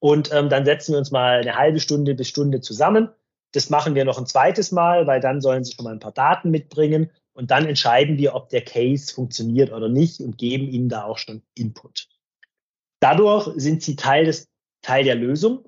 und 0.00 0.32
ähm, 0.32 0.48
dann 0.48 0.64
setzen 0.64 0.92
wir 0.92 0.98
uns 0.98 1.10
mal 1.10 1.40
eine 1.40 1.56
halbe 1.56 1.80
Stunde 1.80 2.14
bis 2.14 2.28
Stunde 2.28 2.60
zusammen. 2.60 3.08
Das 3.52 3.70
machen 3.70 3.94
wir 3.94 4.04
noch 4.04 4.18
ein 4.18 4.26
zweites 4.26 4.72
Mal, 4.72 5.06
weil 5.06 5.20
dann 5.20 5.40
sollen 5.40 5.64
sie 5.64 5.72
schon 5.72 5.84
mal 5.84 5.92
ein 5.92 6.00
paar 6.00 6.12
Daten 6.12 6.50
mitbringen 6.50 7.10
und 7.32 7.50
dann 7.50 7.66
entscheiden 7.66 8.18
wir, 8.18 8.34
ob 8.34 8.48
der 8.48 8.62
Case 8.62 9.12
funktioniert 9.14 9.72
oder 9.72 9.88
nicht 9.88 10.20
und 10.20 10.38
geben 10.38 10.68
ihnen 10.68 10.88
da 10.88 11.04
auch 11.04 11.18
schon 11.18 11.42
Input. 11.54 12.08
Dadurch 13.00 13.48
sind 13.56 13.82
sie 13.82 13.96
Teil 13.96 14.24
des 14.24 14.48
Teil 14.82 15.04
der 15.04 15.14
Lösung 15.14 15.64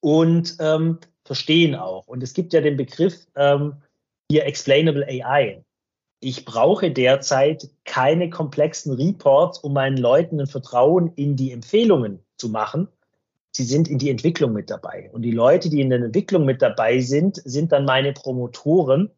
und 0.00 0.56
ähm, 0.60 0.98
verstehen 1.24 1.74
auch. 1.74 2.06
Und 2.08 2.22
es 2.22 2.34
gibt 2.34 2.52
ja 2.52 2.60
den 2.60 2.76
Begriff 2.76 3.26
ähm, 3.36 3.82
hier 4.30 4.44
Explainable 4.44 5.06
AI. 5.06 5.64
Ich 6.20 6.44
brauche 6.44 6.90
derzeit 6.90 7.68
keine 7.84 8.30
komplexen 8.30 8.94
Reports, 8.94 9.58
um 9.58 9.72
meinen 9.72 9.96
Leuten 9.96 10.40
ein 10.40 10.46
Vertrauen 10.46 11.12
in 11.14 11.36
die 11.36 11.52
Empfehlungen 11.52 12.24
zu 12.36 12.48
machen. 12.48 12.88
Sie 13.52 13.64
sind 13.64 13.88
in 13.88 13.98
die 13.98 14.10
Entwicklung 14.10 14.52
mit 14.52 14.70
dabei. 14.70 15.10
Und 15.12 15.22
die 15.22 15.30
Leute, 15.30 15.68
die 15.68 15.80
in 15.80 15.90
der 15.90 16.00
Entwicklung 16.00 16.44
mit 16.44 16.62
dabei 16.62 17.00
sind, 17.00 17.36
sind 17.44 17.70
dann 17.72 17.84
meine 17.84 18.12
Promotoren 18.12 19.10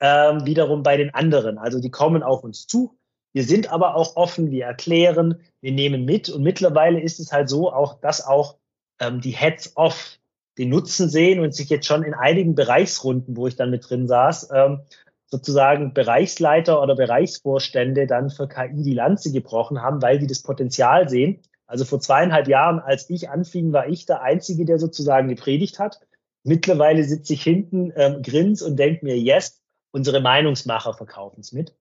ähm, 0.00 0.46
wiederum 0.46 0.82
bei 0.82 0.96
den 0.96 1.12
anderen. 1.12 1.58
Also 1.58 1.80
die 1.80 1.90
kommen 1.90 2.22
auf 2.22 2.44
uns 2.44 2.66
zu. 2.66 2.96
Wir 3.32 3.42
sind 3.42 3.72
aber 3.72 3.96
auch 3.96 4.14
offen, 4.14 4.52
wir 4.52 4.64
erklären, 4.64 5.40
wir 5.60 5.72
nehmen 5.72 6.04
mit. 6.04 6.28
Und 6.28 6.42
mittlerweile 6.42 7.00
ist 7.00 7.18
es 7.18 7.32
halt 7.32 7.48
so, 7.48 7.72
auch 7.72 8.00
dass 8.00 8.24
auch 8.24 8.56
ähm, 9.00 9.20
die 9.20 9.32
Heads-off 9.32 10.18
den 10.56 10.68
Nutzen 10.68 11.08
sehen 11.08 11.40
und 11.40 11.52
sich 11.52 11.68
jetzt 11.68 11.86
schon 11.86 12.04
in 12.04 12.14
einigen 12.14 12.54
Bereichsrunden, 12.54 13.36
wo 13.36 13.48
ich 13.48 13.56
dann 13.56 13.70
mit 13.70 13.90
drin 13.90 14.06
saß, 14.06 14.50
ähm, 14.54 14.82
sozusagen 15.26 15.94
Bereichsleiter 15.94 16.80
oder 16.80 16.94
Bereichsvorstände 16.94 18.06
dann 18.06 18.30
für 18.30 18.46
KI 18.46 18.84
die 18.84 18.94
Lanze 18.94 19.32
gebrochen 19.32 19.82
haben, 19.82 20.00
weil 20.00 20.20
die 20.20 20.28
das 20.28 20.42
Potenzial 20.42 21.08
sehen. 21.08 21.40
Also 21.74 21.86
vor 21.86 21.98
zweieinhalb 21.98 22.46
Jahren, 22.46 22.78
als 22.78 23.10
ich 23.10 23.30
anfing, 23.30 23.72
war 23.72 23.88
ich 23.88 24.06
der 24.06 24.22
Einzige, 24.22 24.64
der 24.64 24.78
sozusagen 24.78 25.26
gepredigt 25.26 25.80
hat. 25.80 25.98
Mittlerweile 26.44 27.02
sitze 27.02 27.32
ich 27.32 27.42
hinten, 27.42 27.92
ähm, 27.96 28.22
grins 28.22 28.62
und 28.62 28.76
denke 28.76 29.04
mir, 29.04 29.18
yes, 29.18 29.60
unsere 29.90 30.20
Meinungsmacher 30.20 30.94
verkaufen 30.94 31.40
es 31.40 31.50
mit. 31.50 31.74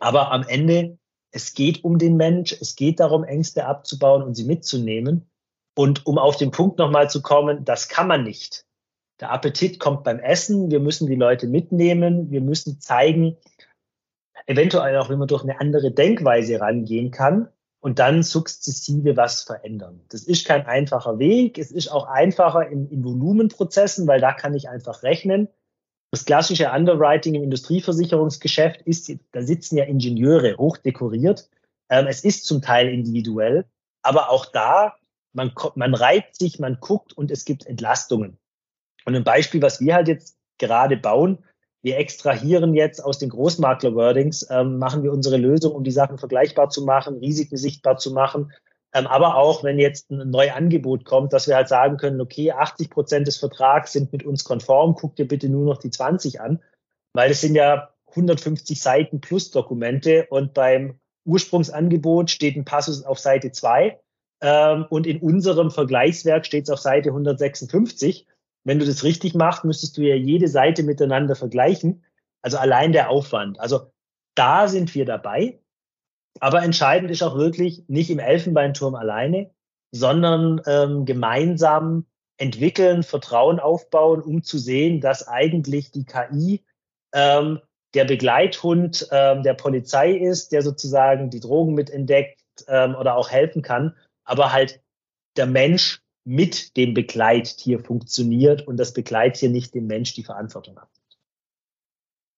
Aber 0.00 0.32
am 0.32 0.42
Ende, 0.48 0.96
es 1.32 1.52
geht 1.52 1.84
um 1.84 1.98
den 1.98 2.16
Mensch, 2.16 2.56
es 2.62 2.76
geht 2.76 2.98
darum, 2.98 3.22
Ängste 3.22 3.66
abzubauen 3.66 4.22
und 4.22 4.36
sie 4.36 4.44
mitzunehmen. 4.44 5.28
Und 5.76 6.06
um 6.06 6.16
auf 6.16 6.38
den 6.38 6.50
Punkt 6.50 6.78
nochmal 6.78 7.10
zu 7.10 7.20
kommen, 7.20 7.66
das 7.66 7.90
kann 7.90 8.08
man 8.08 8.24
nicht. 8.24 8.64
Der 9.20 9.32
Appetit 9.32 9.78
kommt 9.78 10.02
beim 10.02 10.18
Essen. 10.18 10.70
Wir 10.70 10.80
müssen 10.80 11.06
die 11.06 11.14
Leute 11.14 11.46
mitnehmen. 11.46 12.30
Wir 12.30 12.40
müssen 12.40 12.80
zeigen, 12.80 13.36
eventuell 14.46 14.96
auch, 14.96 15.10
wie 15.10 15.16
man 15.16 15.28
durch 15.28 15.42
eine 15.42 15.60
andere 15.60 15.90
Denkweise 15.90 16.58
rangehen 16.58 17.10
kann 17.10 17.50
und 17.80 17.98
dann 17.98 18.22
sukzessive 18.22 19.16
was 19.16 19.42
verändern. 19.42 20.00
Das 20.10 20.22
ist 20.22 20.46
kein 20.46 20.66
einfacher 20.66 21.18
Weg. 21.18 21.58
Es 21.58 21.70
ist 21.70 21.88
auch 21.88 22.06
einfacher 22.06 22.68
in, 22.68 22.88
in 22.90 23.04
Volumenprozessen, 23.04 24.06
weil 24.06 24.20
da 24.20 24.32
kann 24.32 24.54
ich 24.54 24.68
einfach 24.68 25.02
rechnen. 25.02 25.48
Das 26.12 26.24
klassische 26.24 26.70
Underwriting 26.70 27.34
im 27.34 27.44
Industrieversicherungsgeschäft 27.44 28.82
ist, 28.82 29.10
da 29.32 29.42
sitzen 29.42 29.76
ja 29.76 29.84
Ingenieure 29.84 30.56
hochdekoriert. 30.56 31.48
Ähm, 31.88 32.06
es 32.06 32.24
ist 32.24 32.44
zum 32.44 32.60
Teil 32.62 32.88
individuell, 32.88 33.64
aber 34.02 34.30
auch 34.30 34.46
da 34.46 34.96
man, 35.32 35.52
man 35.74 35.94
reibt 35.94 36.36
sich, 36.36 36.58
man 36.58 36.78
guckt 36.80 37.12
und 37.12 37.30
es 37.30 37.44
gibt 37.44 37.66
Entlastungen. 37.66 38.38
Und 39.04 39.14
ein 39.14 39.24
Beispiel, 39.24 39.62
was 39.62 39.80
wir 39.80 39.94
halt 39.94 40.08
jetzt 40.08 40.36
gerade 40.58 40.96
bauen, 40.96 41.44
wir 41.82 41.98
extrahieren 41.98 42.74
jetzt 42.74 43.02
aus 43.02 43.18
den 43.18 43.30
Großmakler-Wordings, 43.30 44.48
ähm, 44.50 44.78
machen 44.78 45.02
wir 45.02 45.12
unsere 45.12 45.36
Lösung, 45.36 45.72
um 45.72 45.84
die 45.84 45.90
Sachen 45.90 46.18
vergleichbar 46.18 46.68
zu 46.68 46.84
machen, 46.84 47.16
Risiken 47.16 47.56
sichtbar 47.56 47.96
zu 47.96 48.12
machen. 48.12 48.52
Ähm, 48.92 49.06
aber 49.06 49.36
auch, 49.36 49.64
wenn 49.64 49.78
jetzt 49.78 50.10
ein 50.10 50.30
neues 50.30 50.52
Angebot 50.52 51.04
kommt, 51.04 51.32
dass 51.32 51.46
wir 51.46 51.56
halt 51.56 51.68
sagen 51.68 51.96
können, 51.96 52.20
okay, 52.20 52.52
80 52.52 52.90
Prozent 52.90 53.26
des 53.26 53.36
Vertrags 53.36 53.92
sind 53.92 54.12
mit 54.12 54.24
uns 54.24 54.44
konform, 54.44 54.94
guck 54.94 55.16
dir 55.16 55.26
bitte 55.26 55.48
nur 55.48 55.64
noch 55.64 55.78
die 55.78 55.90
20 55.90 56.40
an, 56.40 56.60
weil 57.12 57.30
es 57.30 57.40
sind 57.40 57.54
ja 57.54 57.90
150 58.08 58.80
Seiten 58.80 59.20
plus 59.20 59.50
Dokumente 59.50 60.26
und 60.30 60.54
beim 60.54 60.98
Ursprungsangebot 61.24 62.30
steht 62.30 62.56
ein 62.56 62.64
Passus 62.64 63.04
auf 63.04 63.18
Seite 63.18 63.52
2 63.52 64.00
ähm, 64.42 64.86
und 64.90 65.06
in 65.06 65.20
unserem 65.20 65.70
Vergleichswerk 65.70 66.44
steht 66.44 66.64
es 66.64 66.70
auf 66.70 66.80
Seite 66.80 67.10
156. 67.10 68.26
Wenn 68.64 68.78
du 68.78 68.86
das 68.86 69.04
richtig 69.04 69.34
machst, 69.34 69.64
müsstest 69.64 69.96
du 69.96 70.02
ja 70.02 70.14
jede 70.14 70.48
Seite 70.48 70.82
miteinander 70.82 71.34
vergleichen. 71.34 72.04
Also 72.42 72.58
allein 72.58 72.92
der 72.92 73.10
Aufwand. 73.10 73.58
Also 73.60 73.92
da 74.34 74.68
sind 74.68 74.94
wir 74.94 75.04
dabei. 75.04 75.60
Aber 76.40 76.62
entscheidend 76.62 77.10
ist 77.10 77.22
auch 77.22 77.36
wirklich 77.36 77.84
nicht 77.88 78.10
im 78.10 78.18
Elfenbeinturm 78.18 78.94
alleine, 78.94 79.50
sondern 79.92 80.60
ähm, 80.66 81.04
gemeinsam 81.04 82.06
entwickeln, 82.38 83.02
Vertrauen 83.02 83.58
aufbauen, 83.58 84.22
um 84.22 84.42
zu 84.42 84.58
sehen, 84.58 85.00
dass 85.00 85.26
eigentlich 85.26 85.90
die 85.90 86.04
KI 86.04 86.64
ähm, 87.12 87.60
der 87.94 88.04
Begleithund 88.04 89.08
ähm, 89.10 89.42
der 89.42 89.54
Polizei 89.54 90.12
ist, 90.12 90.52
der 90.52 90.62
sozusagen 90.62 91.28
die 91.28 91.40
Drogen 91.40 91.74
mitentdeckt 91.74 92.40
ähm, 92.68 92.94
oder 92.94 93.16
auch 93.16 93.30
helfen 93.30 93.62
kann 93.62 93.94
aber 94.30 94.52
halt 94.52 94.80
der 95.36 95.46
Mensch 95.46 96.02
mit 96.30 96.76
dem 96.76 96.94
Begleittier 96.94 97.80
funktioniert 97.80 98.64
und 98.64 98.76
das 98.76 98.92
Begleittier 98.92 99.50
nicht 99.50 99.74
dem 99.74 99.88
Mensch 99.88 100.14
die 100.14 100.22
Verantwortung 100.22 100.80
hat. 100.80 100.99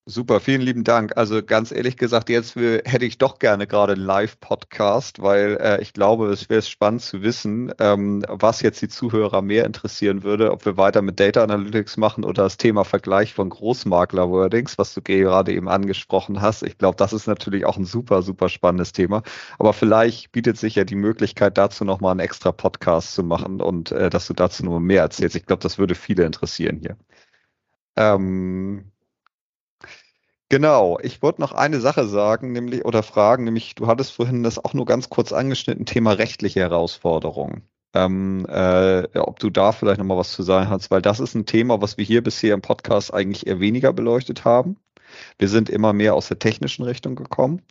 Super, 0.05 0.41
vielen 0.41 0.62
lieben 0.62 0.83
Dank. 0.83 1.17
Also 1.17 1.45
ganz 1.45 1.71
ehrlich 1.71 1.97
gesagt, 1.97 2.29
jetzt 2.29 2.57
hätte 2.57 3.05
ich 3.05 3.19
doch 3.19 3.38
gerne 3.38 3.69
gerade 3.69 3.93
einen 3.93 4.03
Live-Podcast, 4.03 5.23
weil 5.23 5.57
äh, 5.61 5.81
ich 5.81 5.93
glaube, 5.93 6.27
es 6.33 6.51
wäre 6.51 6.61
spannend 6.62 7.03
zu 7.03 7.23
wissen, 7.23 7.73
ähm, 7.79 8.25
was 8.29 8.62
jetzt 8.62 8.83
die 8.83 8.88
Zuhörer 8.88 9.43
mehr 9.43 9.65
interessieren 9.65 10.25
würde, 10.25 10.51
ob 10.51 10.65
wir 10.67 10.77
weiter 10.77 11.03
mit 11.03 11.21
Data 11.21 11.45
Analytics 11.45 11.99
machen 11.99 12.25
oder 12.25 12.43
das 12.43 12.57
Thema 12.57 12.83
Vergleich 12.85 13.33
von 13.33 13.49
Großmakler-Wordings, 13.49 14.77
was 14.77 14.93
du 14.93 15.03
gerade 15.03 15.53
eben 15.53 15.69
angesprochen 15.69 16.41
hast. 16.41 16.65
Ich 16.65 16.79
glaube, 16.79 16.97
das 16.97 17.12
ist 17.12 17.29
natürlich 17.29 17.65
auch 17.65 17.77
ein 17.77 17.85
super, 17.85 18.23
super 18.23 18.49
spannendes 18.49 18.91
Thema. 18.93 19.23
Aber 19.61 19.73
vielleicht 19.73 20.33
bietet 20.33 20.59
sich 20.59 20.75
ja 20.75 20.83
die 20.83 20.97
Möglichkeit, 20.97 21.57
dazu 21.59 21.85
nochmal 21.85 22.11
einen 22.11 22.21
extra 22.21 22.51
Podcast 22.51 23.15
zu 23.15 23.23
machen 23.23 23.61
und 23.61 23.93
äh, 23.93 24.11
dass 24.11 24.27
du 24.27 24.35
dazu 24.35 24.65
nur 24.65 24.81
mehr 24.81 25.03
erzählst. 25.03 25.37
Ich 25.37 25.47
glaube, 25.47 25.62
das 25.62 25.79
würde 25.79 25.95
viele 25.95 26.25
interessieren 26.25 26.79
hier. 26.83 26.97
Ähm, 27.97 28.93
Genau, 30.53 30.99
ich 31.03 31.23
wollte 31.23 31.41
noch 31.41 31.53
eine 31.53 31.81
Sache 31.81 32.07
sagen, 32.07 32.53
nämlich 32.53 32.85
oder 32.85 33.03
fragen, 33.03 33.45
nämlich 33.45 33.75
du 33.75 33.87
hattest 33.87 34.12
vorhin 34.12 34.43
das 34.43 34.62
auch 34.62 34.75
nur 34.75 34.85
ganz 34.85 35.09
kurz 35.09 35.33
angeschnitten, 35.33 35.87
Thema 35.87 36.12
rechtliche 36.12 36.61
Herausforderungen. 36.61 37.62
Ähm, 37.95 38.45
äh, 38.51 39.19
ob 39.19 39.38
du 39.38 39.49
da 39.49 39.73
vielleicht 39.73 39.97
nochmal 39.97 40.19
was 40.19 40.33
zu 40.33 40.43
sagen 40.43 40.69
hast, 40.69 40.91
weil 40.91 41.01
das 41.01 41.21
ist 41.21 41.35
ein 41.35 41.47
Thema, 41.47 41.81
was 41.81 41.97
wir 41.97 42.05
hier 42.05 42.23
bisher 42.23 42.53
im 42.53 42.61
Podcast 42.61 43.15
eigentlich 43.15 43.47
eher 43.47 43.61
weniger 43.61 43.95
beleuchtet 43.95 44.45
haben. 44.45 44.77
Wir 45.38 45.49
sind 45.49 45.71
immer 45.71 45.95
mehr 45.95 46.15
aus 46.15 46.29
der 46.29 46.38
technischen 46.38 46.83
Richtung 46.83 47.17
gekommen. 47.17 47.62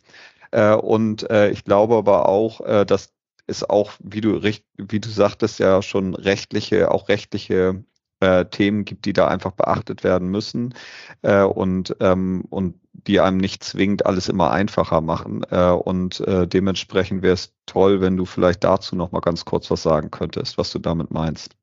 Äh, 0.50 0.74
und 0.74 1.30
äh, 1.30 1.50
ich 1.50 1.62
glaube 1.62 1.94
aber 1.94 2.28
auch, 2.28 2.62
äh, 2.62 2.84
dass 2.84 3.12
es 3.46 3.62
auch, 3.62 3.92
wie 4.00 4.20
du, 4.20 4.42
wie 4.42 5.00
du 5.00 5.08
sagtest, 5.08 5.60
ja 5.60 5.82
schon 5.82 6.16
rechtliche, 6.16 6.90
auch 6.90 7.08
rechtliche 7.08 7.84
äh, 8.22 8.46
Themen 8.46 8.84
gibt, 8.84 9.04
die 9.04 9.12
da 9.12 9.26
einfach 9.26 9.52
beachtet 9.52 10.04
werden 10.04 10.28
müssen 10.28 10.74
äh, 11.22 11.42
und, 11.42 11.96
ähm, 12.00 12.44
und 12.48 12.78
die 12.92 13.20
einem 13.20 13.38
nicht 13.38 13.64
zwingend 13.64 14.06
alles 14.06 14.28
immer 14.28 14.52
einfacher 14.52 15.00
machen. 15.00 15.44
Äh, 15.50 15.70
und 15.70 16.20
äh, 16.20 16.46
dementsprechend 16.46 17.22
wäre 17.22 17.34
es 17.34 17.52
toll, 17.66 18.00
wenn 18.00 18.16
du 18.16 18.24
vielleicht 18.24 18.62
dazu 18.62 18.94
noch 18.94 19.10
mal 19.10 19.20
ganz 19.20 19.44
kurz 19.44 19.70
was 19.70 19.82
sagen 19.82 20.10
könntest, 20.10 20.56
was 20.56 20.70
du 20.70 20.78
damit 20.78 21.10
meinst. 21.10 21.56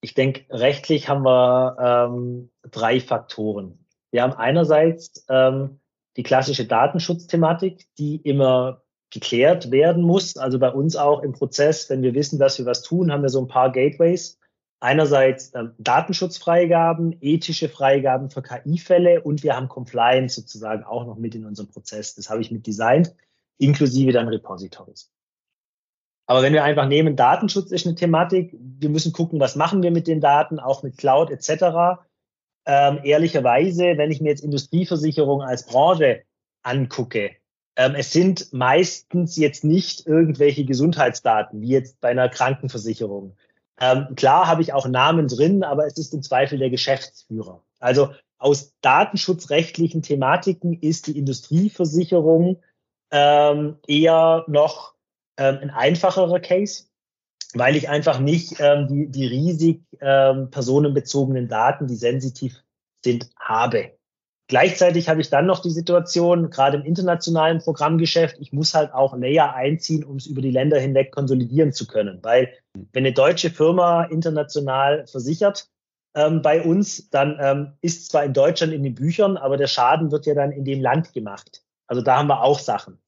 Ich 0.00 0.14
denke, 0.14 0.44
rechtlich 0.50 1.08
haben 1.08 1.22
wir 1.22 2.08
ähm, 2.10 2.50
drei 2.70 3.00
Faktoren. 3.00 3.86
Wir 4.10 4.22
haben 4.22 4.34
einerseits 4.34 5.24
ähm, 5.28 5.80
die 6.16 6.22
klassische 6.22 6.66
Datenschutzthematik, 6.66 7.86
die 7.98 8.16
immer 8.16 8.82
geklärt 9.10 9.70
werden 9.70 10.02
muss. 10.02 10.36
Also 10.36 10.58
bei 10.58 10.70
uns 10.70 10.96
auch 10.96 11.22
im 11.22 11.32
Prozess, 11.32 11.88
wenn 11.88 12.02
wir 12.02 12.14
wissen, 12.14 12.38
dass 12.38 12.58
wir 12.58 12.66
was 12.66 12.82
tun, 12.82 13.12
haben 13.12 13.22
wir 13.22 13.28
so 13.28 13.40
ein 13.40 13.48
paar 13.48 13.70
Gateways, 13.70 14.38
einerseits 14.80 15.54
ähm, 15.54 15.72
Datenschutzfreigaben, 15.78 17.16
ethische 17.20 17.68
Freigaben 17.68 18.30
für 18.30 18.42
KI-Fälle 18.42 19.22
und 19.22 19.42
wir 19.42 19.56
haben 19.56 19.68
Compliance 19.68 20.34
sozusagen 20.40 20.84
auch 20.84 21.06
noch 21.06 21.16
mit 21.16 21.34
in 21.34 21.46
unserem 21.46 21.68
Prozess. 21.68 22.14
Das 22.14 22.30
habe 22.30 22.40
ich 22.40 22.50
mit 22.50 22.66
designt, 22.66 23.14
inklusive 23.58 24.12
dann 24.12 24.28
Repositories. 24.28 25.10
Aber 26.26 26.42
wenn 26.42 26.52
wir 26.52 26.64
einfach 26.64 26.88
nehmen, 26.88 27.16
Datenschutz 27.16 27.70
ist 27.70 27.86
eine 27.86 27.94
Thematik, 27.94 28.54
wir 28.58 28.88
müssen 28.88 29.12
gucken, 29.12 29.38
was 29.38 29.54
machen 29.54 29.82
wir 29.82 29.92
mit 29.92 30.08
den 30.08 30.20
Daten, 30.20 30.58
auch 30.58 30.82
mit 30.82 30.98
Cloud 30.98 31.30
etc. 31.30 32.02
Ähm, 32.66 33.00
ehrlicherweise, 33.04 33.96
wenn 33.96 34.10
ich 34.10 34.20
mir 34.20 34.30
jetzt 34.30 34.42
Industrieversicherung 34.42 35.42
als 35.42 35.66
Branche 35.66 36.24
angucke, 36.62 37.36
ähm, 37.76 37.94
es 37.94 38.12
sind 38.12 38.52
meistens 38.52 39.36
jetzt 39.36 39.62
nicht 39.62 40.06
irgendwelche 40.06 40.64
Gesundheitsdaten, 40.64 41.60
wie 41.60 41.68
jetzt 41.68 42.00
bei 42.00 42.08
einer 42.08 42.28
Krankenversicherung 42.28 43.36
Ähm, 43.80 44.14
klar 44.16 44.46
habe 44.46 44.62
ich 44.62 44.72
auch 44.72 44.86
Namen 44.86 45.28
drin, 45.28 45.62
aber 45.62 45.86
es 45.86 45.98
ist 45.98 46.14
im 46.14 46.22
Zweifel 46.22 46.58
der 46.58 46.70
Geschäftsführer. 46.70 47.62
Also 47.78 48.10
aus 48.38 48.74
datenschutzrechtlichen 48.80 50.02
Thematiken 50.02 50.74
ist 50.80 51.06
die 51.06 51.18
Industrieversicherung 51.18 52.62
ähm, 53.10 53.78
eher 53.86 54.44
noch 54.48 54.94
ähm, 55.36 55.58
ein 55.62 55.70
einfacherer 55.70 56.40
Case, 56.40 56.84
weil 57.54 57.76
ich 57.76 57.88
einfach 57.88 58.18
nicht 58.18 58.56
ähm, 58.58 58.88
die, 58.88 59.08
die 59.10 59.26
riesig 59.26 59.82
ähm, 60.00 60.50
personenbezogenen 60.50 61.48
Daten, 61.48 61.86
die 61.86 61.96
sensitiv 61.96 62.62
sind, 63.02 63.30
habe. 63.38 63.95
Gleichzeitig 64.48 65.08
habe 65.08 65.20
ich 65.20 65.28
dann 65.28 65.46
noch 65.46 65.60
die 65.60 65.70
Situation, 65.70 66.50
gerade 66.50 66.76
im 66.76 66.84
internationalen 66.84 67.58
Programmgeschäft, 67.58 68.36
ich 68.38 68.52
muss 68.52 68.74
halt 68.74 68.94
auch 68.94 69.16
Layer 69.16 69.54
einziehen, 69.54 70.04
um 70.04 70.16
es 70.16 70.26
über 70.26 70.40
die 70.40 70.52
Länder 70.52 70.78
hinweg 70.78 71.10
konsolidieren 71.10 71.72
zu 71.72 71.86
können. 71.86 72.20
Weil 72.22 72.52
wenn 72.92 73.04
eine 73.04 73.12
deutsche 73.12 73.50
Firma 73.50 74.04
international 74.04 75.06
versichert 75.08 75.68
ähm, 76.14 76.42
bei 76.42 76.62
uns, 76.62 77.10
dann 77.10 77.36
ähm, 77.40 77.72
ist 77.80 78.10
zwar 78.10 78.24
in 78.24 78.34
Deutschland 78.34 78.72
in 78.72 78.84
den 78.84 78.94
Büchern, 78.94 79.36
aber 79.36 79.56
der 79.56 79.66
Schaden 79.66 80.12
wird 80.12 80.26
ja 80.26 80.34
dann 80.34 80.52
in 80.52 80.64
dem 80.64 80.80
Land 80.80 81.12
gemacht. 81.12 81.64
Also 81.88 82.02
da 82.02 82.18
haben 82.18 82.28
wir 82.28 82.42
auch 82.42 82.60
Sachen. 82.60 82.98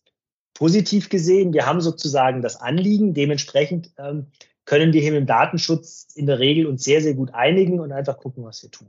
Positiv 0.54 1.08
gesehen, 1.08 1.52
wir 1.52 1.66
haben 1.66 1.80
sozusagen 1.80 2.42
das 2.42 2.60
Anliegen, 2.60 3.14
dementsprechend 3.14 3.92
ähm, 3.96 4.26
können 4.64 4.92
wir 4.92 5.00
hier 5.00 5.12
mit 5.12 5.20
dem 5.20 5.26
Datenschutz 5.26 6.08
in 6.16 6.26
der 6.26 6.40
Regel 6.40 6.66
uns 6.66 6.82
sehr, 6.82 7.00
sehr 7.00 7.14
gut 7.14 7.32
einigen 7.32 7.78
und 7.78 7.92
einfach 7.92 8.18
gucken, 8.18 8.44
was 8.44 8.60
wir 8.64 8.72
tun. 8.72 8.88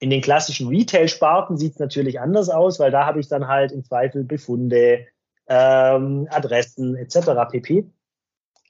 In 0.00 0.08
den 0.10 0.22
klassischen 0.22 0.68
Retail-Sparten 0.68 1.58
sieht 1.58 1.74
es 1.74 1.78
natürlich 1.78 2.20
anders 2.20 2.48
aus, 2.48 2.80
weil 2.80 2.90
da 2.90 3.04
habe 3.04 3.20
ich 3.20 3.28
dann 3.28 3.46
halt 3.46 3.70
im 3.70 3.84
Zweifel 3.84 4.24
Befunde, 4.24 5.06
ähm, 5.46 6.26
Adressen 6.30 6.96
etc. 6.96 7.50
pp. 7.50 7.84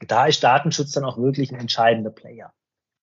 Da 0.06 0.26
ist 0.26 0.42
Datenschutz 0.42 0.92
dann 0.92 1.04
auch 1.04 1.18
wirklich 1.18 1.52
ein 1.52 1.60
entscheidender 1.60 2.10
Player. 2.10 2.52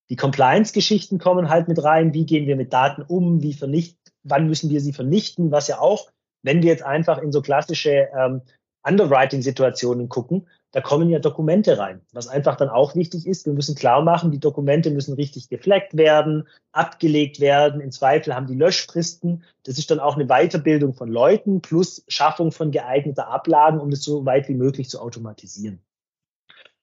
Die 0.10 0.16
Compliance-Geschichten 0.16 1.20
kommen 1.20 1.50
halt 1.50 1.68
mit 1.68 1.82
rein. 1.82 2.14
Wie 2.14 2.26
gehen 2.26 2.48
wir 2.48 2.56
mit 2.56 2.74
Daten 2.74 3.02
um? 3.02 3.42
Wie 3.42 3.54
vernichten? 3.54 3.98
Wann 4.24 4.48
müssen 4.48 4.70
wir 4.70 4.82
sie 4.82 4.94
vernichten? 4.94 5.52
Was 5.52 5.70
ja 5.70 5.80
auch, 5.80 6.10
wenn 6.44 6.62
wir 6.62 6.70
jetzt 6.70 6.84
einfach 6.84 7.20
in 7.20 7.32
so 7.32 7.42
klassische 7.42 8.10
ähm, 8.18 8.42
Underwriting-Situationen 8.84 10.10
gucken, 10.10 10.48
da 10.72 10.82
kommen 10.82 11.10
ja 11.10 11.20
Dokumente 11.20 11.78
rein. 11.78 12.02
Was 12.12 12.28
einfach 12.28 12.58
dann 12.58 12.70
auch 12.70 12.94
wichtig 12.94 13.26
ist, 13.26 13.46
wir 13.46 13.54
müssen 13.54 13.76
klar 13.76 14.02
machen, 14.02 14.32
die 14.32 14.40
Dokumente 14.40 14.92
müssen 14.92 15.14
richtig 15.14 15.50
gefleckt 15.50 15.96
werden, 15.96 16.48
abgelegt 16.74 17.40
werden. 17.40 17.80
Im 17.80 17.92
Zweifel 17.92 18.36
haben 18.36 18.48
die 18.48 18.56
Löschfristen. 18.56 19.44
Das 19.64 19.78
ist 19.78 19.90
dann 19.90 20.00
auch 20.00 20.16
eine 20.16 20.28
Weiterbildung 20.28 20.94
von 20.94 21.10
Leuten 21.10 21.62
plus 21.62 22.04
Schaffung 22.08 22.52
von 22.52 22.72
geeigneter 22.72 23.28
Ablagen, 23.28 23.80
um 23.80 23.90
das 23.90 24.04
so 24.04 24.26
weit 24.26 24.50
wie 24.50 24.56
möglich 24.56 24.90
zu 24.90 25.00
automatisieren. 25.00 25.82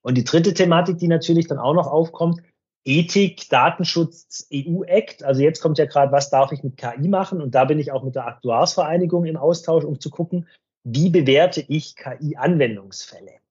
Und 0.01 0.16
die 0.16 0.25
dritte 0.25 0.55
Thematik, 0.55 0.99
die 0.99 1.09
natürlich 1.09 1.47
dann 1.47 1.59
auch 1.59 1.75
noch 1.75 1.87
aufkommt, 1.87 2.42
Ethik, 2.87 3.49
Datenschutz, 3.49 4.47
EU-Act. 4.53 5.23
Also 5.23 5.42
jetzt 5.42 5.61
kommt 5.61 5.79
ja 5.79 5.87
gerade, 5.87 6.12
was 6.12 6.29
darf 6.31 6.53
ich 6.53 6.62
mit 6.62 6.77
KI 6.77 7.09
machen? 7.09 7.40
Und 7.40 7.55
da 7.55 7.64
bin 7.64 7.79
ich 7.79 7.92
auch 7.92 8.03
mit 8.03 8.14
der 8.14 8.27
Aktuarsvereinigung 8.27 9.25
im 9.25 9.37
Austausch, 9.37 9.85
um 9.85 10.01
zu 10.01 10.11
gucken, 10.11 10.47
wie 10.85 11.09
bewerte 11.09 11.64
ich 11.66 11.97
KI-Anwendungsfälle? 11.97 13.43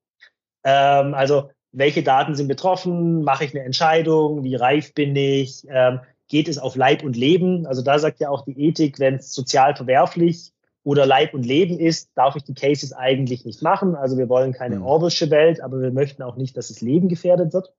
Ähm, 0.64 1.14
also 1.14 1.50
welche 1.72 2.04
Daten 2.04 2.36
sind 2.36 2.48
betroffen? 2.48 3.24
Mache 3.24 3.46
ich 3.46 3.56
eine 3.56 3.66
Entscheidung? 3.66 4.44
Wie 4.44 4.56
reif 4.56 4.94
bin 4.94 5.16
ich? 5.16 5.64
Ähm, 5.68 6.00
geht 6.28 6.48
es 6.48 6.58
auf 6.58 6.76
Leib 6.76 7.04
und 7.04 7.18
Leben? 7.18 7.66
Also 7.66 7.82
da 7.82 8.00
sagt 8.00 8.20
ja 8.20 8.30
auch 8.30 8.46
die 8.46 8.60
Ethik, 8.60 9.00
wenn 9.00 9.16
es 9.16 9.34
sozial 9.34 9.76
verwerflich 9.76 10.52
oder 10.84 11.06
Leib 11.06 11.34
und 11.34 11.46
Leben 11.46 11.80
ist, 11.80 12.12
darf 12.16 12.36
ich 12.36 12.44
die 12.44 12.54
Cases 12.54 12.94
eigentlich 12.94 13.46
nicht 13.46 13.62
machen. 13.62 13.96
Also 13.96 14.18
wir 14.18 14.30
wollen 14.30 14.54
keine 14.54 14.78
mhm. 14.78 14.86
Orwellsche 14.86 15.30
Welt, 15.30 15.62
aber 15.62 15.82
wir 15.82 15.92
möchten 15.92 16.24
auch 16.24 16.36
nicht, 16.36 16.56
dass 16.58 16.68
das 16.68 16.82
Leben 16.82 17.10
gefährdet 17.10 17.54
wird. 17.54 17.74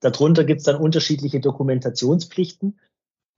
Darunter 0.00 0.44
gibt 0.44 0.60
es 0.60 0.64
dann 0.64 0.76
unterschiedliche 0.76 1.40
Dokumentationspflichten. 1.40 2.78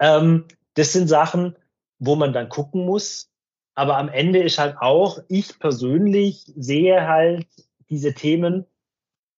Ähm, 0.00 0.44
das 0.74 0.92
sind 0.92 1.08
Sachen, 1.08 1.56
wo 1.98 2.16
man 2.16 2.32
dann 2.32 2.48
gucken 2.48 2.86
muss. 2.86 3.28
Aber 3.74 3.96
am 3.96 4.08
Ende 4.08 4.42
ist 4.42 4.58
halt 4.58 4.76
auch, 4.78 5.18
ich 5.28 5.58
persönlich 5.58 6.44
sehe 6.56 7.06
halt 7.06 7.46
diese 7.92 8.14
Themen 8.14 8.64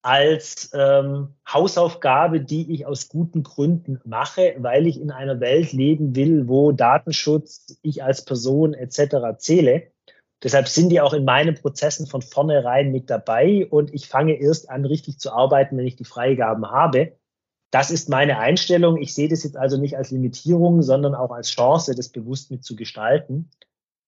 als 0.02 0.70
ähm, 0.74 1.34
Hausaufgabe, 1.48 2.40
die 2.40 2.72
ich 2.72 2.86
aus 2.86 3.08
guten 3.08 3.42
Gründen 3.42 4.00
mache, 4.04 4.54
weil 4.58 4.86
ich 4.86 5.00
in 5.00 5.10
einer 5.10 5.40
Welt 5.40 5.72
leben 5.72 6.14
will, 6.14 6.46
wo 6.46 6.72
Datenschutz, 6.72 7.78
ich 7.82 8.04
als 8.04 8.24
Person 8.24 8.74
etc. 8.74 9.38
zähle. 9.38 9.90
Deshalb 10.42 10.68
sind 10.68 10.90
die 10.90 11.00
auch 11.00 11.14
in 11.14 11.24
meinen 11.24 11.54
Prozessen 11.54 12.06
von 12.06 12.22
vornherein 12.22 12.92
mit 12.92 13.08
dabei 13.10 13.66
und 13.66 13.92
ich 13.92 14.06
fange 14.06 14.34
erst 14.34 14.70
an, 14.70 14.84
richtig 14.84 15.18
zu 15.18 15.32
arbeiten, 15.32 15.76
wenn 15.78 15.86
ich 15.86 15.96
die 15.96 16.04
Freigaben 16.04 16.70
habe. 16.70 17.16
Das 17.70 17.90
ist 17.90 18.10
meine 18.10 18.38
Einstellung. 18.38 18.98
Ich 18.98 19.14
sehe 19.14 19.28
das 19.28 19.42
jetzt 19.42 19.56
also 19.56 19.78
nicht 19.78 19.96
als 19.96 20.10
Limitierung, 20.10 20.82
sondern 20.82 21.14
auch 21.14 21.32
als 21.32 21.50
Chance, 21.50 21.94
das 21.94 22.10
bewusst 22.10 22.50
mit 22.50 22.62
zu 22.62 22.76
gestalten. 22.76 23.50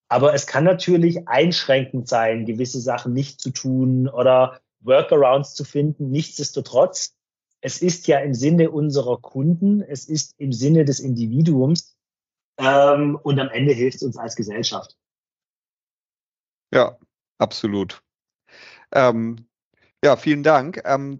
Aber 0.08 0.34
es 0.34 0.46
kann 0.46 0.64
natürlich 0.64 1.28
einschränkend 1.28 2.08
sein, 2.08 2.46
gewisse 2.46 2.80
Sachen 2.80 3.12
nicht 3.12 3.40
zu 3.40 3.50
tun 3.50 4.08
oder 4.08 4.60
Workarounds 4.80 5.54
zu 5.54 5.64
finden. 5.64 6.10
Nichtsdestotrotz, 6.10 7.16
es 7.60 7.82
ist 7.82 8.06
ja 8.06 8.18
im 8.20 8.34
Sinne 8.34 8.70
unserer 8.70 9.18
Kunden, 9.20 9.82
es 9.82 10.08
ist 10.08 10.34
im 10.38 10.52
Sinne 10.52 10.84
des 10.84 11.00
Individuums 11.00 11.96
ähm, 12.58 13.18
und 13.22 13.40
am 13.40 13.48
Ende 13.48 13.72
hilft 13.72 13.96
es 13.96 14.02
uns 14.02 14.16
als 14.16 14.36
Gesellschaft. 14.36 14.96
Ja, 16.72 16.96
absolut. 17.38 18.02
Ähm, 18.92 19.48
ja, 20.04 20.16
vielen 20.16 20.42
Dank. 20.42 20.82
Ähm, 20.84 21.18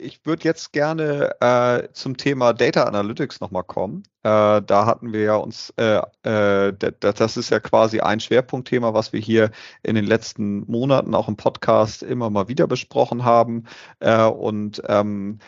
ich 0.00 0.24
würde 0.26 0.44
jetzt 0.44 0.72
gerne 0.72 1.30
äh, 1.40 1.88
zum 1.92 2.16
Thema 2.16 2.52
Data 2.52 2.84
Analytics 2.84 3.40
nochmal 3.40 3.64
kommen. 3.64 4.02
Äh, 4.22 4.62
da 4.62 4.86
hatten 4.86 5.12
wir 5.12 5.22
ja 5.22 5.36
uns, 5.36 5.72
äh, 5.76 6.00
äh 6.22 6.72
das 7.00 7.36
ist 7.36 7.50
ja 7.50 7.60
quasi 7.60 8.00
ein 8.00 8.20
Schwerpunktthema, 8.20 8.94
was 8.94 9.12
wir 9.12 9.20
hier 9.20 9.50
in 9.82 9.94
den 9.94 10.06
letzten 10.06 10.70
Monaten 10.70 11.14
auch 11.14 11.28
im 11.28 11.36
Podcast 11.36 12.02
immer 12.02 12.30
mal 12.30 12.48
wieder 12.48 12.66
besprochen 12.66 13.24
haben. 13.24 13.64
Äh, 14.00 14.24
und 14.24 14.82
ähm, 14.88 15.38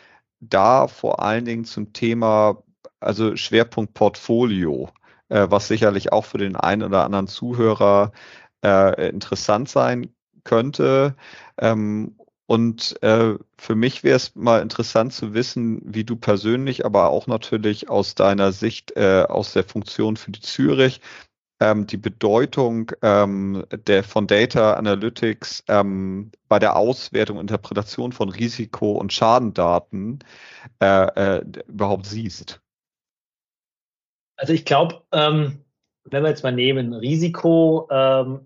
da 0.41 0.89
vor 0.89 1.23
allen 1.23 1.45
Dingen 1.45 1.65
zum 1.65 1.93
Thema, 1.93 2.63
also 3.01 3.37
Schwerpunkt 3.37 3.95
Portfolio, 3.95 4.91
äh, 5.29 5.47
was 5.51 5.69
sicherlich 5.69 6.13
auch 6.13 6.25
für 6.25 6.39
den 6.39 6.57
einen 6.57 6.83
oder 6.83 7.05
anderen 7.05 7.27
Zuhörer 7.27 8.13
interessant 8.65 9.69
sein 9.69 10.15
könnte. 10.45 11.17
Ähm, 11.59 12.17
und 12.47 13.01
äh, 13.03 13.35
für 13.57 13.75
mich 13.75 14.05
wäre 14.05 14.17
es 14.17 14.35
mal 14.35 14.61
interessant 14.61 15.13
zu 15.13 15.33
wissen, 15.33 15.81
wie 15.85 16.05
du 16.05 16.17
persönlich, 16.17 16.85
aber 16.85 17.11
auch 17.11 17.27
natürlich 17.27 17.89
aus 17.89 18.15
deiner 18.15 18.53
Sicht, 18.53 18.97
äh, 18.97 19.25
aus 19.29 19.53
der 19.53 19.65
Funktion 19.65 20.17
für 20.17 20.33
die 20.33 20.41
Zürich, 20.41 21.01
ähm, 21.61 21.87
die 21.87 21.97
Bedeutung 21.97 22.91
ähm, 23.03 23.65
der, 23.87 24.03
von 24.03 24.27
Data 24.27 24.75
Analytics 24.75 25.65
ähm, 25.69 26.33
bei 26.49 26.59
der 26.59 26.77
Auswertung 26.77 27.39
Interpretation 27.39 28.13
von 28.13 28.29
Risiko- 28.29 28.99
und 28.99 29.13
Schadendaten 29.13 30.19
äh, 30.81 31.39
äh 31.39 31.45
überhaupt 31.69 32.07
siehst. 32.07 32.61
Also 34.37 34.53
ich 34.53 34.65
glaube, 34.65 35.03
ähm, 35.13 35.62
wenn 36.05 36.23
wir 36.23 36.31
jetzt 36.31 36.43
mal 36.43 36.53
nehmen, 36.53 36.93
Risiko, 36.93 37.89
ähm, 37.91 38.41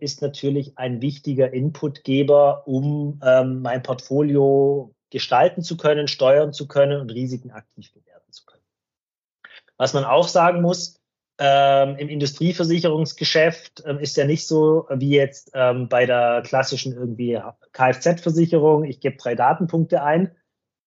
ist 0.00 0.22
natürlich 0.22 0.76
ein 0.76 1.00
wichtiger 1.00 1.52
Inputgeber, 1.52 2.66
um 2.66 3.20
ähm, 3.24 3.62
mein 3.62 3.82
Portfolio 3.82 4.94
gestalten 5.10 5.62
zu 5.62 5.76
können, 5.76 6.08
steuern 6.08 6.52
zu 6.52 6.68
können 6.68 7.00
und 7.00 7.10
Risiken 7.10 7.50
aktiv 7.50 7.92
bewerten 7.92 8.32
zu 8.32 8.44
können. 8.44 8.62
Was 9.76 9.94
man 9.94 10.04
auch 10.04 10.28
sagen 10.28 10.60
muss, 10.60 11.00
ähm, 11.38 11.96
im 11.96 12.08
Industrieversicherungsgeschäft 12.08 13.82
ähm, 13.86 13.98
ist 13.98 14.16
ja 14.16 14.24
nicht 14.24 14.46
so 14.46 14.86
wie 14.90 15.10
jetzt 15.10 15.50
ähm, 15.54 15.88
bei 15.88 16.06
der 16.06 16.42
klassischen 16.44 16.92
irgendwie 16.92 17.40
Kfz-Versicherung, 17.72 18.84
ich 18.84 19.00
gebe 19.00 19.16
drei 19.16 19.34
Datenpunkte 19.34 20.02
ein, 20.02 20.30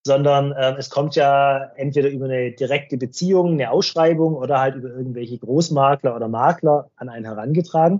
sondern 0.08 0.54
äh, 0.54 0.76
es 0.78 0.90
kommt 0.90 1.16
ja 1.16 1.72
entweder 1.76 2.10
über 2.10 2.26
eine 2.26 2.52
direkte 2.54 2.98
Beziehung, 2.98 3.52
eine 3.52 3.70
Ausschreibung 3.70 4.34
oder 4.36 4.60
halt 4.60 4.76
über 4.76 4.90
irgendwelche 4.90 5.38
Großmakler 5.38 6.16
oder 6.16 6.30
Makler 6.30 6.90
an 6.96 7.10
einen 7.10 7.26
herangetragen. 7.26 8.00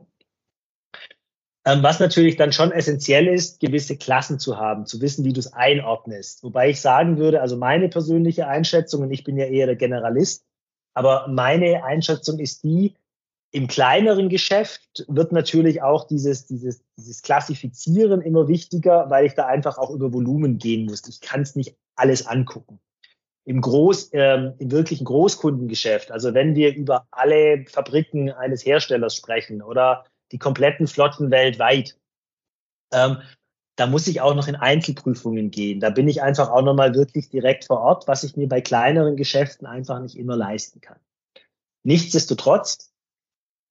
Ähm, 1.66 1.84
was 1.84 2.00
natürlich 2.00 2.38
dann 2.38 2.54
schon 2.54 2.72
essentiell 2.72 3.28
ist, 3.28 3.60
gewisse 3.60 3.98
Klassen 3.98 4.40
zu 4.40 4.58
haben, 4.58 4.86
zu 4.86 5.02
wissen, 5.02 5.26
wie 5.26 5.34
du 5.34 5.40
es 5.42 5.52
einordnest. 5.52 6.42
Wobei 6.44 6.70
ich 6.70 6.80
sagen 6.80 7.18
würde, 7.18 7.42
also 7.42 7.58
meine 7.58 7.90
persönliche 7.90 8.48
Einschätzung, 8.48 9.02
und 9.04 9.12
ich 9.12 9.26
bin 9.26 9.38
ja 9.38 9.46
eher 9.46 9.66
der 9.66 9.76
Generalist, 9.76 10.46
aber 10.94 11.28
meine 11.28 11.84
Einschätzung 11.84 12.40
ist 12.40 12.64
die, 12.64 12.96
im 13.52 13.68
kleineren 13.68 14.30
Geschäft 14.30 15.06
wird 15.08 15.34
natürlich 15.34 15.82
auch 15.82 16.08
dieses, 16.08 16.48
dieses, 16.48 16.84
dieses 16.98 17.22
Klassifizieren 17.22 18.22
immer 18.22 18.48
wichtiger, 18.48 19.10
weil 19.10 19.26
ich 19.26 19.34
da 19.34 19.46
einfach 19.46 19.78
auch 19.78 19.90
über 19.90 20.14
Volumen 20.14 20.58
gehen 20.58 20.86
muss. 20.86 21.08
Ich 21.08 21.22
kann 21.22 21.42
es 21.42 21.56
nicht 21.56 21.76
alles 21.98 22.26
angucken. 22.26 22.80
Im 23.46 23.62
Groß, 23.62 24.10
ähm, 24.14 24.54
im 24.60 24.72
wirklichen 24.72 25.06
Großkundengeschäft, 25.06 26.12
also 26.12 26.34
wenn 26.34 26.56
wir 26.56 26.76
über 26.76 27.08
alle 27.12 27.66
Fabriken 27.68 28.32
eines 28.32 28.66
Herstellers 28.66 29.16
sprechen 29.16 29.62
oder 29.62 30.06
die 30.32 30.38
kompletten 30.38 30.88
Flotten 30.88 31.32
weltweit, 31.32 31.98
ähm, 32.94 33.18
da 33.78 33.86
muss 33.86 34.08
ich 34.08 34.22
auch 34.22 34.34
noch 34.34 34.48
in 34.48 34.56
Einzelprüfungen 34.56 35.52
gehen. 35.52 35.80
Da 35.80 35.92
bin 35.92 36.08
ich 36.08 36.22
einfach 36.22 36.50
auch 36.50 36.64
nochmal 36.64 36.96
wirklich 36.96 37.30
direkt 37.30 37.66
vor 37.66 37.80
Ort, 37.80 38.08
was 38.08 38.24
ich 38.24 38.36
mir 38.36 38.48
bei 38.48 38.60
kleineren 38.60 39.16
Geschäften 39.16 39.68
einfach 39.68 40.00
nicht 40.00 40.18
immer 40.18 40.36
leisten 40.36 40.82
kann. 40.82 41.00
Nichtsdestotrotz, 41.84 42.92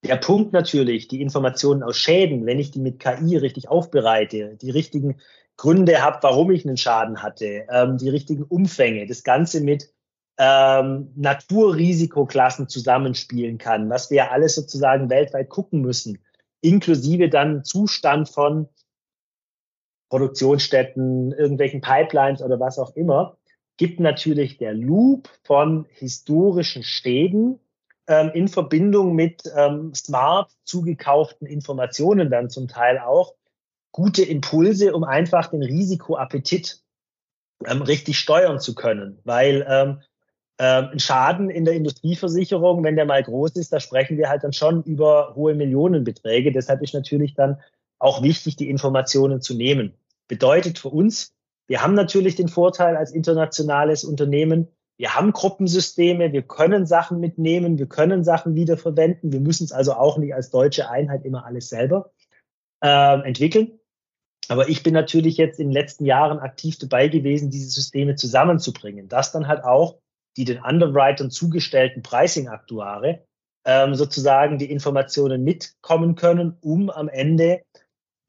der 0.05 0.17
Punkt 0.17 0.53
natürlich, 0.53 1.09
die 1.09 1.21
Informationen 1.21 1.83
aus 1.83 1.99
Schäden, 1.99 2.47
wenn 2.47 2.61
ich 2.61 2.71
die 2.71 2.79
mit 2.79 3.01
KI 3.01 3.37
richtig 3.37 3.69
aufbereite, 3.69 4.57
die 4.57 4.71
richtigen 4.71 5.21
Gründe 5.57 6.03
habe, 6.03 6.19
warum 6.23 6.51
ich 6.51 6.67
einen 6.67 6.77
Schaden 6.77 7.23
hatte, 7.23 7.67
ähm, 7.71 7.99
die 7.99 8.09
richtigen 8.09 8.43
Umfänge, 8.43 9.07
das 9.07 9.25
Ganze 9.25 9.61
mit 9.61 9.91
ähm, 10.39 11.13
Naturrisikoklassen 11.17 12.69
zusammenspielen 12.69 13.59
kann, 13.59 13.89
was 13.89 14.11
wir 14.11 14.33
alles 14.33 14.55
sozusagen 14.55 15.09
weltweit 15.09 15.49
gucken 15.49 15.81
müssen, 15.81 16.19
inklusive 16.61 17.31
dann 17.31 17.65
Zustand 17.65 18.29
von 18.29 18.69
Produktionsstätten, 20.11 21.33
irgendwelchen 21.33 21.81
Pipelines 21.81 22.43
oder 22.43 22.61
was 22.61 22.79
auch 22.79 22.95
immer, 22.95 23.37
gibt 23.77 24.01
natürlich 24.01 24.59
der 24.59 24.75
Loop 24.75 25.29
von 25.43 25.87
historischen 25.91 26.83
Städten 26.83 27.59
ähm, 28.07 28.31
in 28.35 28.49
Verbindung 28.49 29.15
mit 29.15 29.43
ähm, 29.57 29.95
smart 29.95 30.51
zugekauften 30.65 31.47
Informationen 31.47 32.31
dann 32.31 32.51
zum 32.51 32.69
Teil 32.69 32.99
auch 32.99 33.35
gute 33.97 34.23
Impulse, 34.23 34.95
um 34.95 35.05
einfach 35.05 35.47
den 35.47 35.63
Risikoappetit 35.63 36.83
ähm, 37.65 37.81
richtig 37.81 38.19
steuern 38.19 38.61
zu 38.61 38.75
können. 38.75 39.19
Weil 39.25 39.67
ähm, 39.67 40.03
ähm, 40.59 40.91
ein 40.93 40.99
Schaden 40.99 41.49
in 41.49 41.65
der 41.65 41.73
Industrieversicherung, 41.73 42.85
wenn 42.85 42.97
der 42.97 43.07
mal 43.07 43.23
groß 43.23 43.57
ist, 43.57 43.73
da 43.73 43.81
sprechen 43.81 44.19
wir 44.19 44.29
halt 44.29 44.45
dann 44.45 44.53
schon 44.53 44.83
über 44.83 45.35
hohe 45.35 45.55
Millionenbeträge. 45.55 46.53
Deshalb 46.53 46.83
ist 46.83 46.93
natürlich 46.93 47.35
dann 47.35 47.59
auch 47.99 48.23
wichtig, 48.23 48.57
die 48.57 48.69
Informationen 48.69 49.41
zu 49.41 49.55
nehmen. 49.55 49.95
Bedeutet 50.29 50.79
für 50.79 50.91
uns, 50.91 51.35
wir 51.67 51.83
haben 51.83 51.95
natürlich 51.95 52.35
den 52.35 52.49
Vorteil 52.49 52.99
als 52.99 53.13
internationales 53.13 54.05
Unternehmen, 54.05 54.69
wir 54.99 55.15
haben 55.15 55.33
Gruppensysteme, 55.33 56.35
wir 56.35 56.43
können 56.43 56.85
Sachen 56.85 57.19
mitnehmen, 57.19 57.79
wir 57.79 57.87
können 57.87 58.25
Sachen 58.25 58.55
wiederverwenden. 58.55 59.33
Wir 59.33 59.41
müssen 59.41 59.65
es 59.65 59.73
also 59.73 59.95
auch 59.95 60.19
nicht 60.19 60.35
als 60.35 60.51
deutsche 60.51 60.91
Einheit 60.91 61.25
immer 61.25 61.47
alles 61.47 61.71
selber 61.71 62.13
äh, 62.83 63.27
entwickeln. 63.27 63.79
Aber 64.49 64.69
ich 64.69 64.83
bin 64.83 64.95
natürlich 64.95 65.37
jetzt 65.37 65.59
in 65.59 65.69
den 65.69 65.73
letzten 65.73 66.05
Jahren 66.05 66.39
aktiv 66.39 66.79
dabei 66.79 67.09
gewesen, 67.09 67.51
diese 67.51 67.71
Systeme 67.71 68.15
zusammenzubringen, 68.15 69.09
dass 69.09 69.33
dann 69.33 69.49
halt 69.49 69.65
auch 69.65 69.99
die 70.37 70.45
den 70.45 70.63
Underwritern 70.63 71.31
zugestellten 71.31 72.03
Pricing-Aktuare 72.03 73.25
ähm, 73.65 73.95
sozusagen 73.95 74.59
die 74.59 74.71
Informationen 74.71 75.43
mitkommen 75.43 76.15
können, 76.15 76.57
um 76.61 76.91
am 76.91 77.09
Ende 77.09 77.63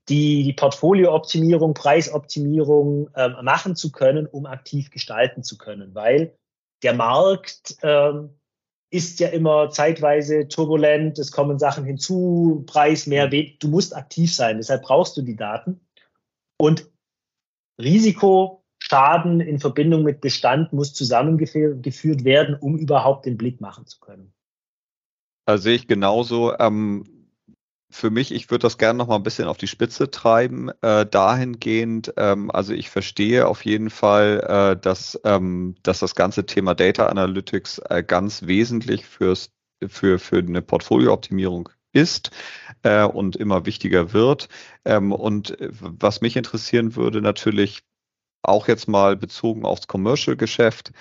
die, 0.09 0.43
die 0.43 0.53
Portfoliooptimierung, 0.53 1.73
Preisoptimierung 1.73 3.09
ähm, 3.15 3.35
machen 3.43 3.75
zu 3.75 3.91
können, 3.91 4.25
um 4.25 4.45
aktiv 4.45 4.89
gestalten 4.89 5.43
zu 5.43 5.57
können. 5.57 5.93
Weil 5.93 6.35
der 6.81 6.93
Markt 6.93 7.77
ähm, 7.83 8.39
ist 8.89 9.19
ja 9.19 9.27
immer 9.27 9.69
zeitweise 9.69 10.47
turbulent, 10.47 11.19
es 11.19 11.31
kommen 11.31 11.59
Sachen 11.59 11.83
hinzu, 11.83 12.63
Preis 12.67 13.05
mehr, 13.05 13.27
mhm. 13.27 13.57
du 13.59 13.67
musst 13.67 13.95
aktiv 13.95 14.33
sein, 14.33 14.57
deshalb 14.57 14.83
brauchst 14.83 15.17
du 15.17 15.21
die 15.21 15.35
Daten. 15.35 15.81
Und 16.57 16.89
Risiko, 17.79 18.63
Schaden 18.79 19.39
in 19.39 19.59
Verbindung 19.59 20.03
mit 20.03 20.21
Bestand 20.21 20.71
muss 20.71 20.93
zusammengeführt 20.93 22.23
werden, 22.23 22.55
um 22.55 22.77
überhaupt 22.77 23.25
den 23.25 23.37
Blick 23.37 23.59
machen 23.59 23.87
zu 23.87 23.99
können. 23.99 24.33
Da 25.45 25.57
sehe 25.57 25.75
ich 25.75 25.87
genauso. 25.87 26.57
Ähm, 26.59 27.17
für 27.89 28.09
mich, 28.09 28.31
ich 28.33 28.51
würde 28.51 28.63
das 28.63 28.77
gerne 28.77 28.97
noch 28.97 29.07
mal 29.07 29.15
ein 29.15 29.23
bisschen 29.23 29.47
auf 29.47 29.57
die 29.57 29.67
Spitze 29.67 30.11
treiben, 30.11 30.69
äh, 30.81 31.05
dahingehend, 31.05 32.13
ähm, 32.17 32.51
also 32.51 32.73
ich 32.73 32.89
verstehe 32.89 33.47
auf 33.47 33.63
jeden 33.65 33.89
Fall, 33.89 34.41
äh, 34.47 34.79
dass, 34.79 35.19
ähm, 35.23 35.75
dass 35.83 35.99
das 35.99 36.13
ganze 36.13 36.45
Thema 36.45 36.75
Data 36.75 37.07
Analytics 37.07 37.79
äh, 37.89 38.03
ganz 38.03 38.45
wesentlich 38.45 39.05
fürs, 39.05 39.51
für, 39.87 40.19
für 40.19 40.39
eine 40.39 40.61
Portfoliooptimierung 40.61 41.69
ist 41.93 42.31
äh, 42.83 43.03
und 43.03 43.35
immer 43.35 43.65
wichtiger 43.65 44.13
wird. 44.13 44.49
Ähm, 44.85 45.11
und 45.11 45.59
äh, 45.59 45.69
was 45.71 46.21
mich 46.21 46.35
interessieren 46.35 46.95
würde, 46.95 47.21
natürlich 47.21 47.83
auch 48.43 48.67
jetzt 48.67 48.87
mal 48.87 49.15
bezogen 49.17 49.65
aufs 49.65 49.87
Commercial-Geschäft, 49.87 50.91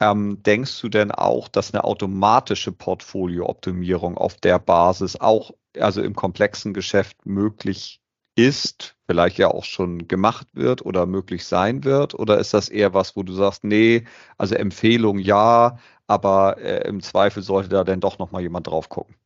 ähm, 0.00 0.42
denkst 0.42 0.80
du 0.80 0.88
denn 0.88 1.10
auch, 1.10 1.48
dass 1.48 1.72
eine 1.72 1.84
automatische 1.84 2.72
Portfoliooptimierung 2.72 4.16
auf 4.16 4.36
der 4.36 4.58
Basis 4.58 5.16
auch 5.16 5.52
also 5.78 6.02
im 6.02 6.14
komplexen 6.14 6.74
Geschäft 6.74 7.26
möglich 7.26 8.00
ist, 8.36 8.96
vielleicht 9.06 9.38
ja 9.38 9.48
auch 9.48 9.64
schon 9.64 10.08
gemacht 10.08 10.48
wird 10.54 10.84
oder 10.84 11.06
möglich 11.06 11.44
sein 11.46 11.84
wird? 11.84 12.14
Oder 12.14 12.38
ist 12.38 12.54
das 12.54 12.68
eher 12.68 12.94
was, 12.94 13.16
wo 13.16 13.22
du 13.22 13.32
sagst, 13.32 13.64
nee, 13.64 14.04
also 14.38 14.54
Empfehlung 14.54 15.18
ja, 15.18 15.78
aber 16.06 16.58
äh, 16.58 16.88
im 16.88 17.00
Zweifel 17.00 17.42
sollte 17.42 17.68
da 17.68 17.84
denn 17.84 18.00
doch 18.00 18.18
nochmal 18.18 18.42
jemand 18.42 18.66
drauf 18.66 18.88
gucken? 18.88 19.16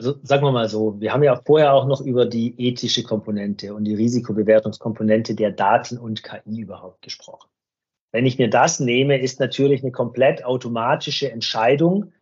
Also 0.00 0.18
sagen 0.22 0.42
wir 0.44 0.50
mal 0.50 0.66
so, 0.66 0.98
wir 0.98 1.12
haben 1.12 1.22
ja 1.22 1.36
vorher 1.44 1.74
auch 1.74 1.86
noch 1.86 2.00
über 2.00 2.24
die 2.24 2.54
ethische 2.56 3.02
Komponente 3.02 3.74
und 3.74 3.84
die 3.84 3.94
Risikobewertungskomponente 3.94 5.34
der 5.34 5.50
Daten 5.50 5.98
und 5.98 6.22
KI 6.22 6.60
überhaupt 6.60 7.02
gesprochen. 7.02 7.50
Wenn 8.10 8.24
ich 8.24 8.38
mir 8.38 8.48
das 8.48 8.80
nehme, 8.80 9.20
ist 9.20 9.40
natürlich 9.40 9.82
eine 9.82 9.92
komplett 9.92 10.42
automatische 10.42 11.30
Entscheidung 11.30 12.14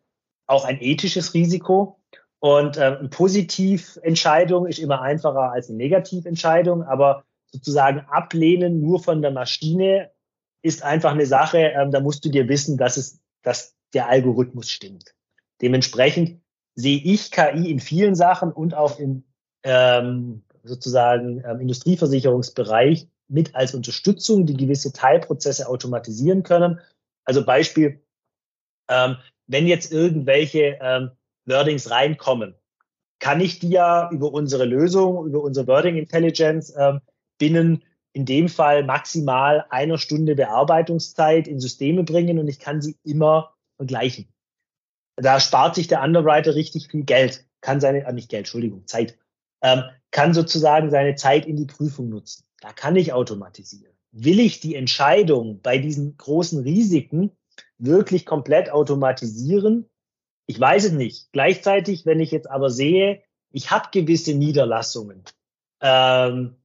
auch 0.49 0.65
ein 0.65 0.79
ethisches 0.81 1.35
Risiko. 1.35 2.01
Und 2.41 2.79
äh, 2.79 2.97
eine 2.99 3.09
Positiventscheidung 3.11 4.67
ist 4.67 4.81
immer 4.81 5.01
einfacher 5.01 5.53
als 5.53 5.69
eine 5.69 5.79
Negativentscheidung, 5.79 6.83
aber 6.83 7.23
sozusagen 7.53 8.01
ablehnen 8.11 8.81
nur 8.81 9.01
von 9.01 9.23
der 9.23 9.31
Maschine 9.31 10.11
ist 10.63 10.83
einfach 10.83 11.13
eine 11.13 11.27
Sache, 11.27 11.59
ähm, 11.59 11.93
da 11.93 12.01
musst 12.01 12.25
du 12.25 12.29
dir 12.29 12.49
wissen, 12.49 12.77
dass 12.77 12.97
es, 12.97 13.21
dass 13.43 13.77
der 13.95 14.09
Algorithmus 14.09 14.69
stimmt. 14.69 15.15
Dementsprechend 15.63 16.41
sehe 16.79 16.99
ich 16.99 17.33
KI 17.33 17.73
in 17.73 17.81
vielen 17.81 18.15
Sachen 18.15 18.53
und 18.53 18.73
auch 18.73 19.01
im 19.01 19.25
ähm, 19.65 20.45
sozusagen 20.63 21.43
ähm, 21.45 21.61
Industrieversicherungsbereich 21.61 23.09
mit 23.27 23.55
als 23.57 23.75
Unterstützung, 23.75 24.47
die 24.47 24.57
gewisse 24.57 24.93
Teilprozesse 24.93 25.69
automatisieren 25.69 26.45
können. 26.45 26.79
Also 27.25 27.45
Beispiel, 27.45 28.01
ähm, 28.89 29.17
wenn 29.49 29.67
jetzt 29.67 29.93
irgendwelche 29.93 30.79
ähm, 30.81 31.11
Wordings 31.47 31.91
reinkommen, 31.91 32.55
kann 33.19 33.41
ich 33.41 33.59
die 33.59 33.71
ja 33.71 34.09
über 34.13 34.33
unsere 34.33 34.65
Lösung, 34.65 35.27
über 35.27 35.43
unsere 35.43 35.67
Wording 35.67 35.97
Intelligence 35.97 36.73
ähm, 36.79 37.01
binnen 37.39 37.83
in 38.13 38.25
dem 38.25 38.49
Fall 38.49 38.85
maximal 38.85 39.67
einer 39.71 39.99
Stunde 39.99 40.37
Bearbeitungszeit 40.37 41.49
in 41.49 41.59
Systeme 41.59 42.05
bringen 42.05 42.39
und 42.39 42.47
ich 42.47 42.61
kann 42.61 42.81
sie 42.81 42.97
immer 43.03 43.57
vergleichen. 43.77 44.29
Da 45.21 45.41
spart 45.41 45.75
sich 45.75 45.89
der 45.89 46.03
Underwriter 46.03 46.55
richtig 46.55 46.89
viel 46.89 47.05
Geld, 47.05 47.45
kann 47.61 47.81
seine, 47.81 48.05
äh, 48.05 48.13
nicht 48.13 48.29
Geld, 48.29 48.41
Entschuldigung, 48.41 48.87
Zeit, 48.87 49.19
ähm, 49.63 49.83
kann 50.11 50.33
sozusagen 50.33 50.91
seine 50.91 51.17
Zeit 51.17 51.47
in 51.47 51.57
die 51.57 51.67
Prüfung 51.67 52.09
nutzen. 52.09 52.45
Da 52.61 52.73
kann 52.73 52.97
ich 52.97 53.13
automatisieren. 53.13 53.93
Will 54.13 54.41
ich 54.41 54.61
die 54.61 54.75
Entscheidung 54.75 55.61
bei 55.61 55.79
diesen 55.79 56.17
großen 56.17 56.63
Risiken 56.63 57.33
wirklich 57.79 58.25
komplett 58.27 58.71
automatisieren, 58.71 59.89
ich 60.47 60.59
weiß 60.59 60.87
es 60.87 60.93
nicht. 60.93 61.31
Gleichzeitig, 61.33 62.07
wenn 62.07 62.21
ich 62.21 62.31
jetzt 62.31 62.51
aber 62.51 62.71
sehe, 62.71 63.23
ich 63.51 63.71
habe 63.71 63.89
gewisse 63.93 64.35
Niederlassungen. 64.35 65.23
Ähm, 65.83 66.57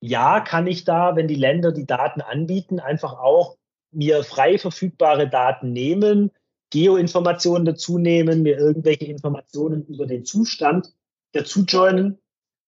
ja, 0.00 0.40
kann 0.40 0.66
ich 0.66 0.84
da, 0.84 1.14
wenn 1.14 1.28
die 1.28 1.36
Länder 1.36 1.70
die 1.70 1.86
Daten 1.86 2.20
anbieten, 2.20 2.80
einfach 2.80 3.14
auch 3.14 3.56
mir 3.92 4.24
frei 4.24 4.58
verfügbare 4.58 5.28
Daten 5.28 5.72
nehmen, 5.72 6.32
Geoinformationen 6.72 7.64
dazu 7.64 7.98
nehmen, 7.98 8.42
mir 8.42 8.58
irgendwelche 8.58 9.04
Informationen 9.04 9.86
über 9.86 10.06
den 10.06 10.24
Zustand 10.24 10.92
dazu 11.32 11.64
joinen. 11.64 12.18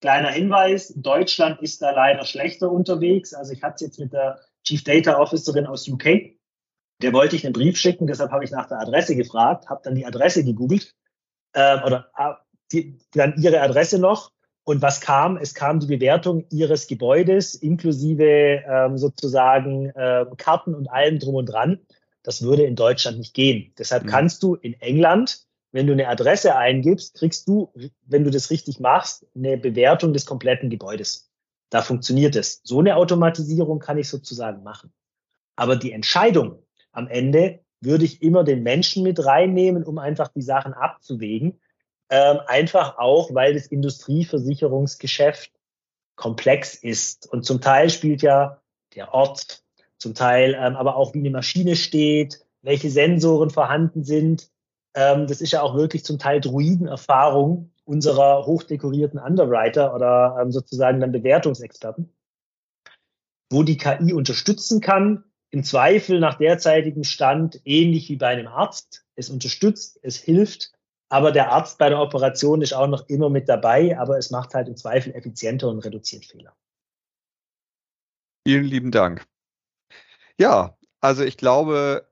Kleiner 0.01 0.31
Hinweis, 0.31 0.93
Deutschland 0.97 1.61
ist 1.63 1.83
da 1.83 1.91
leider 1.91 2.25
schlechter 2.25 2.71
unterwegs. 2.71 3.35
Also 3.35 3.53
ich 3.53 3.63
hatte 3.63 3.77
es 3.77 3.81
jetzt 3.81 3.99
mit 3.99 4.13
der 4.13 4.39
Chief 4.63 4.85
Data 4.85 5.19
Officerin 5.19 5.67
aus 5.67 5.89
UK 5.89 6.35
der 7.03 7.13
wollte 7.13 7.37
ich 7.37 7.45
einen 7.45 7.53
Brief 7.53 7.77
schicken, 7.77 8.07
deshalb 8.07 8.31
habe 8.31 8.45
ich 8.45 8.51
nach 8.51 8.69
der 8.69 8.81
Adresse 8.81 9.17
gefragt, 9.17 9.69
habe 9.69 9.81
dann 9.85 9.95
die 9.95 10.07
Adresse 10.07 10.45
gegoogelt 10.45 10.95
äh, 11.53 11.83
oder 11.85 12.09
äh, 12.17 12.33
die, 12.73 12.99
dann 13.13 13.35
ihre 13.39 13.61
Adresse 13.61 13.99
noch. 13.99 14.31
Und 14.67 14.81
was 14.81 15.03
kam? 15.03 15.37
Es 15.37 15.53
kam 15.53 15.81
die 15.81 15.87
Bewertung 15.87 16.47
ihres 16.51 16.87
Gebäudes 16.87 17.55
inklusive 17.55 18.63
ähm, 18.67 18.97
sozusagen 18.97 19.91
äh, 19.91 20.25
Karten 20.39 20.75
und 20.75 20.91
allem 20.91 21.19
drum 21.19 21.35
und 21.35 21.47
dran. 21.47 21.81
Das 22.25 22.43
würde 22.43 22.65
in 22.65 22.75
Deutschland 22.75 23.19
nicht 23.19 23.35
gehen. 23.35 23.73
Deshalb 23.79 24.05
mhm. 24.05 24.09
kannst 24.09 24.43
du 24.43 24.57
in 24.57 24.75
England, 24.81 25.47
wenn 25.71 25.87
du 25.87 25.93
eine 25.93 26.09
Adresse 26.09 26.57
eingibst, 26.57 27.15
kriegst 27.15 27.47
du, 27.47 27.73
wenn 28.07 28.25
du 28.25 28.31
das 28.31 28.51
richtig 28.51 28.81
machst, 28.81 29.27
eine 29.37 29.57
Bewertung 29.57 30.13
des 30.13 30.27
kompletten 30.27 30.71
Gebäudes. 30.71 31.31
Da 31.71 31.83
funktioniert 31.83 32.35
es. 32.35 32.61
So 32.65 32.81
eine 32.81 32.97
Automatisierung 32.97 33.79
kann 33.79 33.99
ich 33.99 34.09
sozusagen 34.09 34.63
machen. 34.63 34.93
Aber 35.57 35.77
die 35.77 35.93
Entscheidung, 35.93 36.63
am 36.93 37.09
Ende 37.09 37.61
würde 37.81 38.05
ich 38.05 38.23
immer 38.23 38.45
den 38.45 38.63
Menschen 38.63 39.03
mit 39.03 39.25
reinnehmen, 39.25 39.85
um 39.85 39.99
einfach 39.99 40.29
die 40.29 40.43
Sachen 40.43 40.73
abzuwägen. 40.73 41.61
Ähm, 42.09 42.39
einfach 42.47 42.99
auch, 42.99 43.35
weil 43.35 43.55
das 43.55 43.67
Industrieversicherungsgeschäft 43.67 45.51
komplex 46.17 46.75
ist. 46.75 47.27
Und 47.31 47.45
zum 47.45 47.61
Teil 47.61 47.91
spielt 47.91 48.23
ja 48.23 48.63
der 48.95 49.13
Ort, 49.13 49.64
zum 50.05 50.15
Teil 50.15 50.55
ähm, 50.55 50.77
aber 50.77 50.97
auch, 50.97 51.15
wie 51.15 51.21
eine 51.21 51.31
Maschine 51.31 51.77
steht, 51.77 52.45
welche 52.61 52.91
Sensoren 52.91 53.49
vorhanden 53.49 54.05
sind. 54.05 54.51
Ähm, 54.95 55.27
das 55.27 55.41
ist 55.41 55.53
ja 55.53 55.63
auch 55.63 55.75
wirklich 55.75 56.05
zum 56.05 56.19
Teil 56.19 56.43
Druidenerfahrung 56.43 57.73
unserer 57.85 58.45
hochdekorierten 58.45 59.19
Underwriter 59.19 59.95
oder 59.95 60.37
ähm, 60.41 60.53
sozusagen 60.53 61.01
dann 61.01 61.11
Bewertungsexperten, 61.11 62.13
wo 63.51 63.63
die 63.63 63.79
KI 63.79 64.13
unterstützen 64.13 64.83
kann, 64.83 65.25
im 65.51 65.65
Zweifel 65.65 66.21
nach 66.21 66.37
derzeitigem 66.37 67.05
Stand 67.05 67.63
ähnlich 67.65 68.11
wie 68.11 68.17
bei 68.17 68.29
einem 68.29 68.49
Arzt. 68.49 69.07
Es 69.17 69.31
unterstützt, 69.31 69.99
es 70.03 70.19
hilft, 70.19 70.73
aber 71.09 71.33
der 71.33 71.51
Arzt 71.51 71.79
bei 71.79 71.89
der 71.89 72.01
Operation 72.01 72.61
ist 72.61 72.75
auch 72.75 72.89
noch 72.89 73.09
immer 73.09 73.31
mit 73.31 73.49
dabei, 73.49 73.99
aber 73.99 74.19
es 74.19 74.31
macht 74.31 74.53
halt 74.53 74.69
im 74.69 74.77
Zweifel 74.77 75.15
effizienter 75.15 75.69
und 75.69 75.79
reduziert 75.79 76.27
Fehler. 76.27 76.55
Vielen 78.47 78.65
lieben 78.65 78.91
Dank. 78.91 79.27
Ja, 80.39 80.77
also 81.01 81.23
ich 81.23 81.37
glaube, 81.37 82.09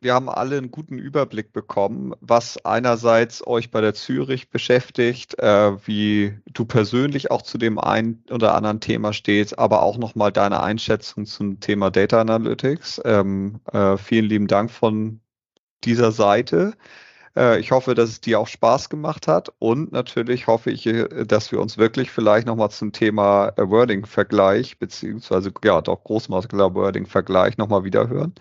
wir 0.00 0.14
haben 0.14 0.28
alle 0.28 0.58
einen 0.58 0.70
guten 0.70 0.98
Überblick 0.98 1.52
bekommen, 1.52 2.12
was 2.20 2.64
einerseits 2.64 3.44
euch 3.46 3.70
bei 3.70 3.80
der 3.80 3.94
Zürich 3.94 4.50
beschäftigt, 4.50 5.38
äh, 5.38 5.86
wie 5.86 6.38
du 6.52 6.66
persönlich 6.66 7.30
auch 7.30 7.42
zu 7.42 7.58
dem 7.58 7.78
einen 7.78 8.22
oder 8.30 8.54
anderen 8.54 8.80
Thema 8.80 9.12
stehst, 9.12 9.58
aber 9.58 9.82
auch 9.82 9.96
nochmal 9.96 10.30
deine 10.30 10.62
Einschätzung 10.62 11.26
zum 11.26 11.58
Thema 11.60 11.90
Data 11.90 12.20
Analytics. 12.20 13.00
Ähm, 13.04 13.60
äh, 13.72 13.96
vielen 13.96 14.26
lieben 14.26 14.46
Dank 14.46 14.70
von 14.70 15.20
dieser 15.84 16.12
Seite. 16.12 16.74
Äh, 17.36 17.60
ich 17.60 17.70
hoffe, 17.70 17.94
dass 17.94 18.10
es 18.10 18.20
dir 18.20 18.38
auch 18.38 18.46
Spaß 18.46 18.88
gemacht 18.88 19.26
hat 19.26 19.52
und 19.58 19.92
natürlich 19.92 20.46
hoffe 20.46 20.70
ich, 20.70 20.86
äh, 20.86 21.24
dass 21.24 21.52
wir 21.52 21.60
uns 21.60 21.78
wirklich 21.78 22.10
vielleicht 22.10 22.46
nochmal 22.46 22.70
zum 22.70 22.92
Thema 22.92 23.52
Wording-Vergleich 23.56 24.78
beziehungsweise 24.78 25.52
ja 25.64 25.80
doch 25.80 26.04
großmaskeler 26.04 26.74
Wording-Vergleich 26.74 27.58
nochmal 27.58 27.84
wiederhören. 27.84 28.34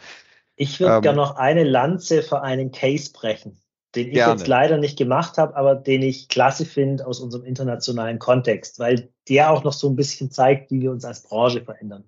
Ich 0.55 0.79
würde 0.79 0.95
ähm, 0.95 1.01
gerne 1.01 1.17
noch 1.17 1.35
eine 1.35 1.63
Lanze 1.63 2.21
für 2.21 2.41
einen 2.41 2.71
Case 2.71 3.11
brechen, 3.11 3.57
den 3.95 4.07
ich 4.07 4.13
gerne. 4.13 4.33
jetzt 4.33 4.47
leider 4.47 4.77
nicht 4.77 4.97
gemacht 4.97 5.37
habe, 5.37 5.55
aber 5.55 5.75
den 5.75 6.03
ich 6.03 6.27
klasse 6.27 6.65
finde 6.65 7.07
aus 7.07 7.19
unserem 7.19 7.45
internationalen 7.45 8.19
Kontext, 8.19 8.77
weil 8.77 9.09
der 9.27 9.51
auch 9.51 9.63
noch 9.63 9.73
so 9.73 9.89
ein 9.89 9.95
bisschen 9.95 10.29
zeigt, 10.29 10.69
wie 10.69 10.81
wir 10.81 10.91
uns 10.91 11.05
als 11.05 11.23
Branche 11.23 11.63
verändern. 11.63 12.03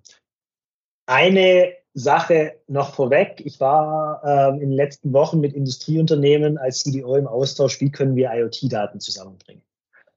Eine 1.06 1.72
Sache 1.98 2.60
noch 2.68 2.94
vorweg. 2.94 3.40
Ich 3.46 3.58
war 3.58 4.22
ähm, 4.22 4.60
in 4.60 4.68
den 4.68 4.76
letzten 4.76 5.14
Wochen 5.14 5.40
mit 5.40 5.54
Industrieunternehmen 5.54 6.58
als 6.58 6.80
CDO 6.80 7.16
im 7.16 7.26
Austausch, 7.26 7.80
wie 7.80 7.90
können 7.90 8.16
wir 8.16 8.30
IoT-Daten 8.34 9.00
zusammenbringen. 9.00 9.62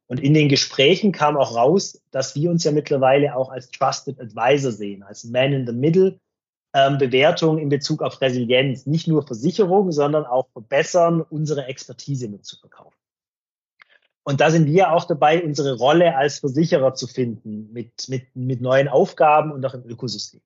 Und 0.07 0.19
in 0.19 0.34
den 0.34 0.49
Gesprächen 0.49 1.13
kam 1.13 1.38
auch 1.38 1.55
raus, 1.55 2.01
dass 2.11 2.36
wir 2.36 2.51
uns 2.51 2.65
ja 2.65 2.73
mittlerweile 2.73 3.34
auch 3.34 3.49
als 3.49 3.71
Trusted 3.71 4.19
Advisor 4.19 4.73
sehen, 4.73 5.03
als 5.03 5.23
Man 5.23 5.53
in 5.53 5.65
the 5.65 5.71
Middle, 5.71 6.19
ähm, 6.73 6.97
Bewertung 6.97 7.57
in 7.59 7.69
Bezug 7.69 8.01
auf 8.01 8.19
Resilienz, 8.19 8.86
nicht 8.86 9.07
nur 9.07 9.25
Versicherung, 9.25 9.93
sondern 9.93 10.25
auch 10.25 10.49
verbessern, 10.51 11.21
unsere 11.21 11.65
Expertise 11.67 12.27
mitzuverkaufen. 12.27 12.99
Und 14.23 14.41
da 14.41 14.51
sind 14.51 14.65
wir 14.65 14.91
auch 14.91 15.05
dabei, 15.05 15.41
unsere 15.41 15.77
Rolle 15.77 16.17
als 16.17 16.39
Versicherer 16.39 16.93
zu 16.93 17.07
finden, 17.07 17.71
mit, 17.71 18.09
mit, 18.09 18.36
mit 18.36 18.59
neuen 18.59 18.89
Aufgaben 18.89 19.53
und 19.53 19.65
auch 19.65 19.75
im 19.75 19.86
Ökosystem. 19.88 20.41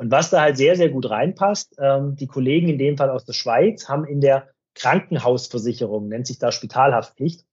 Und 0.00 0.10
was 0.10 0.30
da 0.30 0.40
halt 0.40 0.56
sehr, 0.56 0.76
sehr 0.76 0.88
gut 0.88 1.10
reinpasst, 1.10 1.76
ähm, 1.78 2.16
die 2.16 2.26
Kollegen 2.26 2.70
in 2.70 2.78
dem 2.78 2.96
Fall 2.96 3.10
aus 3.10 3.26
der 3.26 3.34
Schweiz 3.34 3.86
haben 3.86 4.06
in 4.06 4.22
der 4.22 4.48
Krankenhausversicherung, 4.74 6.08
nennt 6.08 6.26
sich 6.26 6.38
da 6.38 6.52
Spitalhaftpflicht, 6.52 7.44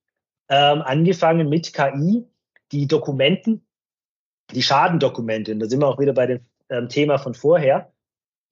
ähm, 0.48 0.82
angefangen 0.82 1.50
mit 1.50 1.74
KI, 1.74 2.26
die 2.72 2.88
Dokumenten, 2.88 3.68
die 4.54 4.64
Schadendokumente, 4.64 5.52
und 5.52 5.60
da 5.60 5.68
sind 5.68 5.82
wir 5.82 5.89
auch 5.89 6.00
wieder 6.00 6.14
bei 6.14 6.26
dem 6.26 6.39
ähm, 6.70 6.88
Thema 6.88 7.18
von 7.18 7.34
vorher, 7.34 7.91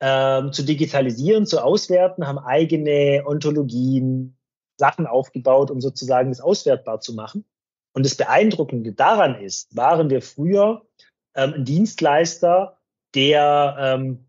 ähm, 0.02 0.52
zu 0.52 0.64
digitalisieren, 0.64 1.46
zu 1.46 1.64
auswerten, 1.64 2.28
haben 2.28 2.39
eigene 2.39 3.24
Ontologien, 3.26 4.38
Sachen 4.76 5.08
aufgebaut, 5.08 5.72
um 5.72 5.80
sozusagen 5.80 6.32
das 6.32 6.41
auswertbar 6.41 7.00
zu 7.00 7.14
machen. 7.14 7.46
Und 7.93 8.06
das 8.06 8.16
Beeindruckende 8.16 8.91
daran 8.91 9.41
ist, 9.41 9.74
waren 9.74 10.10
wir 10.10 10.22
früher 10.22 10.86
ähm, 11.34 11.54
ein 11.54 11.64
Dienstleister, 11.64 12.75
der 13.16 13.76
ähm, 13.80 14.26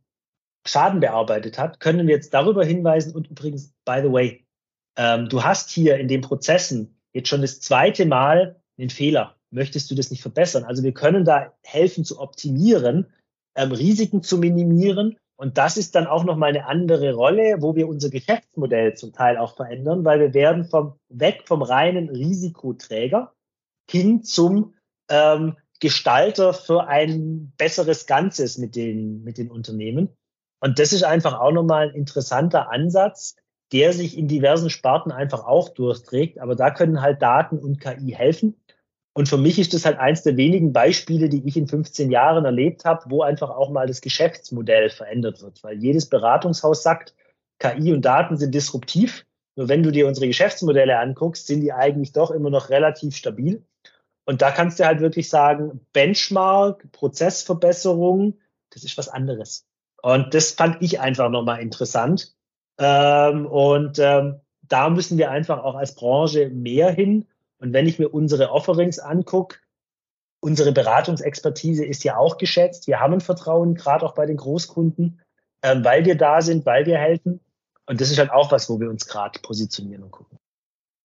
Schaden 0.66 1.00
bearbeitet 1.00 1.58
hat, 1.58 1.80
können 1.80 2.06
wir 2.06 2.14
jetzt 2.14 2.34
darüber 2.34 2.64
hinweisen 2.64 3.14
und 3.14 3.28
übrigens, 3.28 3.74
by 3.84 4.00
the 4.02 4.12
way, 4.12 4.46
ähm, 4.96 5.28
du 5.28 5.44
hast 5.44 5.70
hier 5.70 5.98
in 5.98 6.08
den 6.08 6.22
Prozessen 6.22 6.98
jetzt 7.12 7.28
schon 7.28 7.42
das 7.42 7.60
zweite 7.60 8.06
Mal 8.06 8.60
einen 8.78 8.90
Fehler. 8.90 9.36
Möchtest 9.50 9.90
du 9.90 9.94
das 9.94 10.10
nicht 10.10 10.22
verbessern? 10.22 10.64
Also 10.64 10.82
wir 10.82 10.92
können 10.92 11.24
da 11.24 11.52
helfen 11.62 12.04
zu 12.04 12.20
optimieren, 12.20 13.12
ähm, 13.54 13.72
Risiken 13.72 14.22
zu 14.22 14.38
minimieren 14.38 15.16
und 15.36 15.58
das 15.58 15.76
ist 15.76 15.94
dann 15.94 16.06
auch 16.06 16.24
nochmal 16.24 16.50
eine 16.50 16.66
andere 16.66 17.14
Rolle, 17.14 17.56
wo 17.60 17.76
wir 17.76 17.88
unser 17.88 18.08
Geschäftsmodell 18.08 18.94
zum 18.94 19.12
Teil 19.12 19.36
auch 19.36 19.54
verändern, 19.54 20.04
weil 20.04 20.18
wir 20.18 20.34
werden 20.34 20.64
vom, 20.64 20.98
weg 21.08 21.42
vom 21.44 21.62
reinen 21.62 22.08
Risikoträger 22.08 23.34
hin 23.88 24.22
zum 24.22 24.74
ähm, 25.10 25.56
Gestalter 25.80 26.54
für 26.54 26.86
ein 26.86 27.52
besseres 27.56 28.06
Ganzes 28.06 28.58
mit 28.58 28.76
den, 28.76 29.22
mit 29.22 29.38
den 29.38 29.50
Unternehmen. 29.50 30.10
Und 30.60 30.78
das 30.78 30.92
ist 30.92 31.04
einfach 31.04 31.38
auch 31.38 31.52
nochmal 31.52 31.88
ein 31.88 31.94
interessanter 31.94 32.70
Ansatz, 32.70 33.36
der 33.72 33.92
sich 33.92 34.16
in 34.16 34.28
diversen 34.28 34.70
Sparten 34.70 35.12
einfach 35.12 35.44
auch 35.44 35.70
durchträgt. 35.70 36.38
Aber 36.38 36.54
da 36.54 36.70
können 36.70 37.02
halt 37.02 37.20
Daten 37.20 37.58
und 37.58 37.80
KI 37.80 38.12
helfen. 38.12 38.56
Und 39.12 39.28
für 39.28 39.38
mich 39.38 39.58
ist 39.58 39.72
das 39.72 39.86
halt 39.86 39.98
eins 39.98 40.22
der 40.22 40.36
wenigen 40.36 40.72
Beispiele, 40.72 41.28
die 41.28 41.46
ich 41.46 41.56
in 41.56 41.68
15 41.68 42.10
Jahren 42.10 42.44
erlebt 42.44 42.84
habe, 42.84 43.04
wo 43.08 43.22
einfach 43.22 43.50
auch 43.50 43.70
mal 43.70 43.86
das 43.86 44.02
Geschäftsmodell 44.02 44.90
verändert 44.90 45.40
wird. 45.42 45.64
Weil 45.64 45.78
jedes 45.78 46.06
Beratungshaus 46.06 46.82
sagt, 46.82 47.14
KI 47.58 47.92
und 47.94 48.04
Daten 48.04 48.36
sind 48.36 48.54
disruptiv. 48.54 49.24
Nur 49.56 49.70
wenn 49.70 49.82
du 49.82 49.90
dir 49.90 50.06
unsere 50.06 50.26
Geschäftsmodelle 50.26 50.98
anguckst, 50.98 51.46
sind 51.46 51.62
die 51.62 51.72
eigentlich 51.72 52.12
doch 52.12 52.30
immer 52.30 52.50
noch 52.50 52.68
relativ 52.68 53.16
stabil. 53.16 53.64
Und 54.26 54.42
da 54.42 54.50
kannst 54.50 54.78
du 54.78 54.84
halt 54.84 55.00
wirklich 55.00 55.30
sagen, 55.30 55.80
Benchmark, 55.92 56.90
Prozessverbesserung, 56.92 58.38
das 58.70 58.84
ist 58.84 58.98
was 58.98 59.08
anderes. 59.08 59.64
Und 60.02 60.34
das 60.34 60.50
fand 60.50 60.82
ich 60.82 61.00
einfach 61.00 61.30
nochmal 61.30 61.60
interessant. 61.60 62.34
Ähm, 62.78 63.46
und 63.46 63.98
ähm, 63.98 64.40
da 64.62 64.90
müssen 64.90 65.16
wir 65.16 65.30
einfach 65.30 65.62
auch 65.62 65.76
als 65.76 65.94
Branche 65.94 66.50
mehr 66.50 66.90
hin. 66.90 67.26
Und 67.58 67.72
wenn 67.72 67.86
ich 67.86 67.98
mir 67.98 68.08
unsere 68.08 68.50
Offerings 68.50 68.98
angucke, 68.98 69.58
unsere 70.40 70.72
Beratungsexpertise 70.72 71.84
ist 71.84 72.04
ja 72.04 72.16
auch 72.16 72.36
geschätzt. 72.36 72.86
Wir 72.86 73.00
haben 73.00 73.14
ein 73.14 73.20
Vertrauen, 73.20 73.74
gerade 73.74 74.04
auch 74.04 74.14
bei 74.14 74.26
den 74.26 74.36
Großkunden, 74.36 75.20
ähm, 75.62 75.84
weil 75.84 76.04
wir 76.04 76.16
da 76.16 76.42
sind, 76.42 76.66
weil 76.66 76.84
wir 76.86 76.98
helfen. 76.98 77.40
Und 77.86 78.00
das 78.00 78.10
ist 78.10 78.18
halt 78.18 78.32
auch 78.32 78.50
was, 78.50 78.68
wo 78.68 78.80
wir 78.80 78.90
uns 78.90 79.06
gerade 79.06 79.38
positionieren 79.40 80.02
und 80.02 80.10
gucken. 80.10 80.35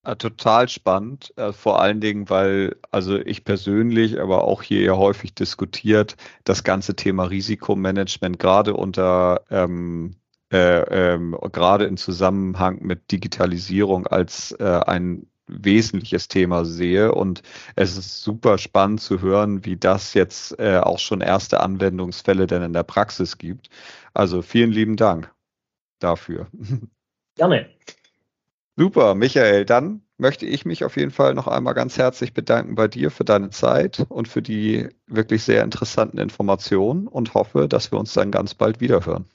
Ja, 0.03 0.15
total 0.15 0.67
spannend, 0.67 1.31
äh, 1.37 1.53
vor 1.53 1.79
allen 1.79 2.01
Dingen, 2.01 2.27
weil 2.29 2.75
also 2.89 3.17
ich 3.19 3.43
persönlich, 3.43 4.19
aber 4.19 4.45
auch 4.45 4.63
hier 4.63 4.81
ja 4.81 4.97
häufig 4.97 5.35
diskutiert, 5.35 6.15
das 6.43 6.63
ganze 6.63 6.95
Thema 6.95 7.25
Risikomanagement 7.25 8.39
gerade 8.39 8.73
unter 8.73 9.43
ähm, 9.51 10.15
äh, 10.51 11.13
ähm, 11.13 11.37
gerade 11.51 11.85
im 11.85 11.97
Zusammenhang 11.97 12.79
mit 12.81 13.11
Digitalisierung 13.11 14.07
als 14.07 14.53
äh, 14.53 14.63
ein 14.63 15.27
wesentliches 15.47 16.27
Thema 16.27 16.65
sehe. 16.65 17.13
Und 17.13 17.43
es 17.75 17.97
ist 17.97 18.23
super 18.23 18.57
spannend 18.57 19.01
zu 19.01 19.21
hören, 19.21 19.65
wie 19.65 19.77
das 19.77 20.13
jetzt 20.13 20.57
äh, 20.59 20.79
auch 20.79 20.99
schon 20.99 21.21
erste 21.21 21.61
Anwendungsfälle 21.61 22.47
denn 22.47 22.63
in 22.63 22.73
der 22.73 22.83
Praxis 22.83 23.37
gibt. 23.37 23.69
Also 24.13 24.41
vielen 24.41 24.71
lieben 24.71 24.95
Dank 24.95 25.31
dafür. 25.99 26.47
Gerne. 27.35 27.69
Super, 28.77 29.15
Michael. 29.15 29.65
Dann 29.65 30.01
möchte 30.17 30.45
ich 30.45 30.65
mich 30.65 30.83
auf 30.85 30.97
jeden 30.97 31.11
Fall 31.11 31.33
noch 31.33 31.47
einmal 31.47 31.73
ganz 31.73 31.97
herzlich 31.97 32.33
bedanken 32.33 32.75
bei 32.75 32.87
dir 32.87 33.11
für 33.11 33.25
deine 33.25 33.49
Zeit 33.49 34.05
und 34.09 34.27
für 34.27 34.41
die 34.41 34.87
wirklich 35.07 35.43
sehr 35.43 35.63
interessanten 35.63 36.19
Informationen 36.19 37.07
und 37.07 37.33
hoffe, 37.33 37.67
dass 37.67 37.91
wir 37.91 37.99
uns 37.99 38.13
dann 38.13 38.31
ganz 38.31 38.53
bald 38.53 38.79
wiederhören. 38.79 39.25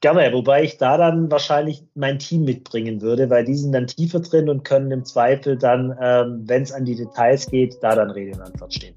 Gerne, 0.00 0.32
wobei 0.32 0.64
ich 0.64 0.76
da 0.76 0.96
dann 0.96 1.30
wahrscheinlich 1.30 1.84
mein 1.94 2.18
Team 2.18 2.44
mitbringen 2.44 3.00
würde, 3.00 3.30
weil 3.30 3.44
die 3.44 3.54
sind 3.54 3.72
dann 3.72 3.86
tiefer 3.86 4.20
drin 4.20 4.48
und 4.48 4.64
können 4.64 4.90
im 4.90 5.04
Zweifel 5.04 5.56
dann, 5.56 5.96
ähm, 6.00 6.42
wenn 6.46 6.62
es 6.62 6.72
an 6.72 6.84
die 6.84 6.96
Details 6.96 7.46
geht, 7.46 7.76
da 7.80 7.94
dann 7.94 8.10
Rede 8.10 8.36
und 8.36 8.42
Antwort 8.42 8.74
stehen. 8.74 8.96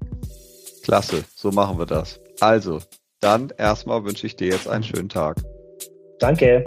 Klasse, 0.82 1.22
so 1.36 1.52
machen 1.52 1.78
wir 1.78 1.86
das. 1.86 2.18
Also, 2.40 2.80
dann 3.20 3.52
erstmal 3.56 4.04
wünsche 4.04 4.26
ich 4.26 4.34
dir 4.34 4.48
jetzt 4.48 4.66
einen 4.66 4.82
schönen 4.82 5.08
Tag. 5.08 5.36
Danke. 6.18 6.64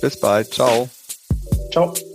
Bis 0.00 0.18
bald. 0.18 0.52
Ciao. 0.52 0.88
Ciao. 1.74 2.13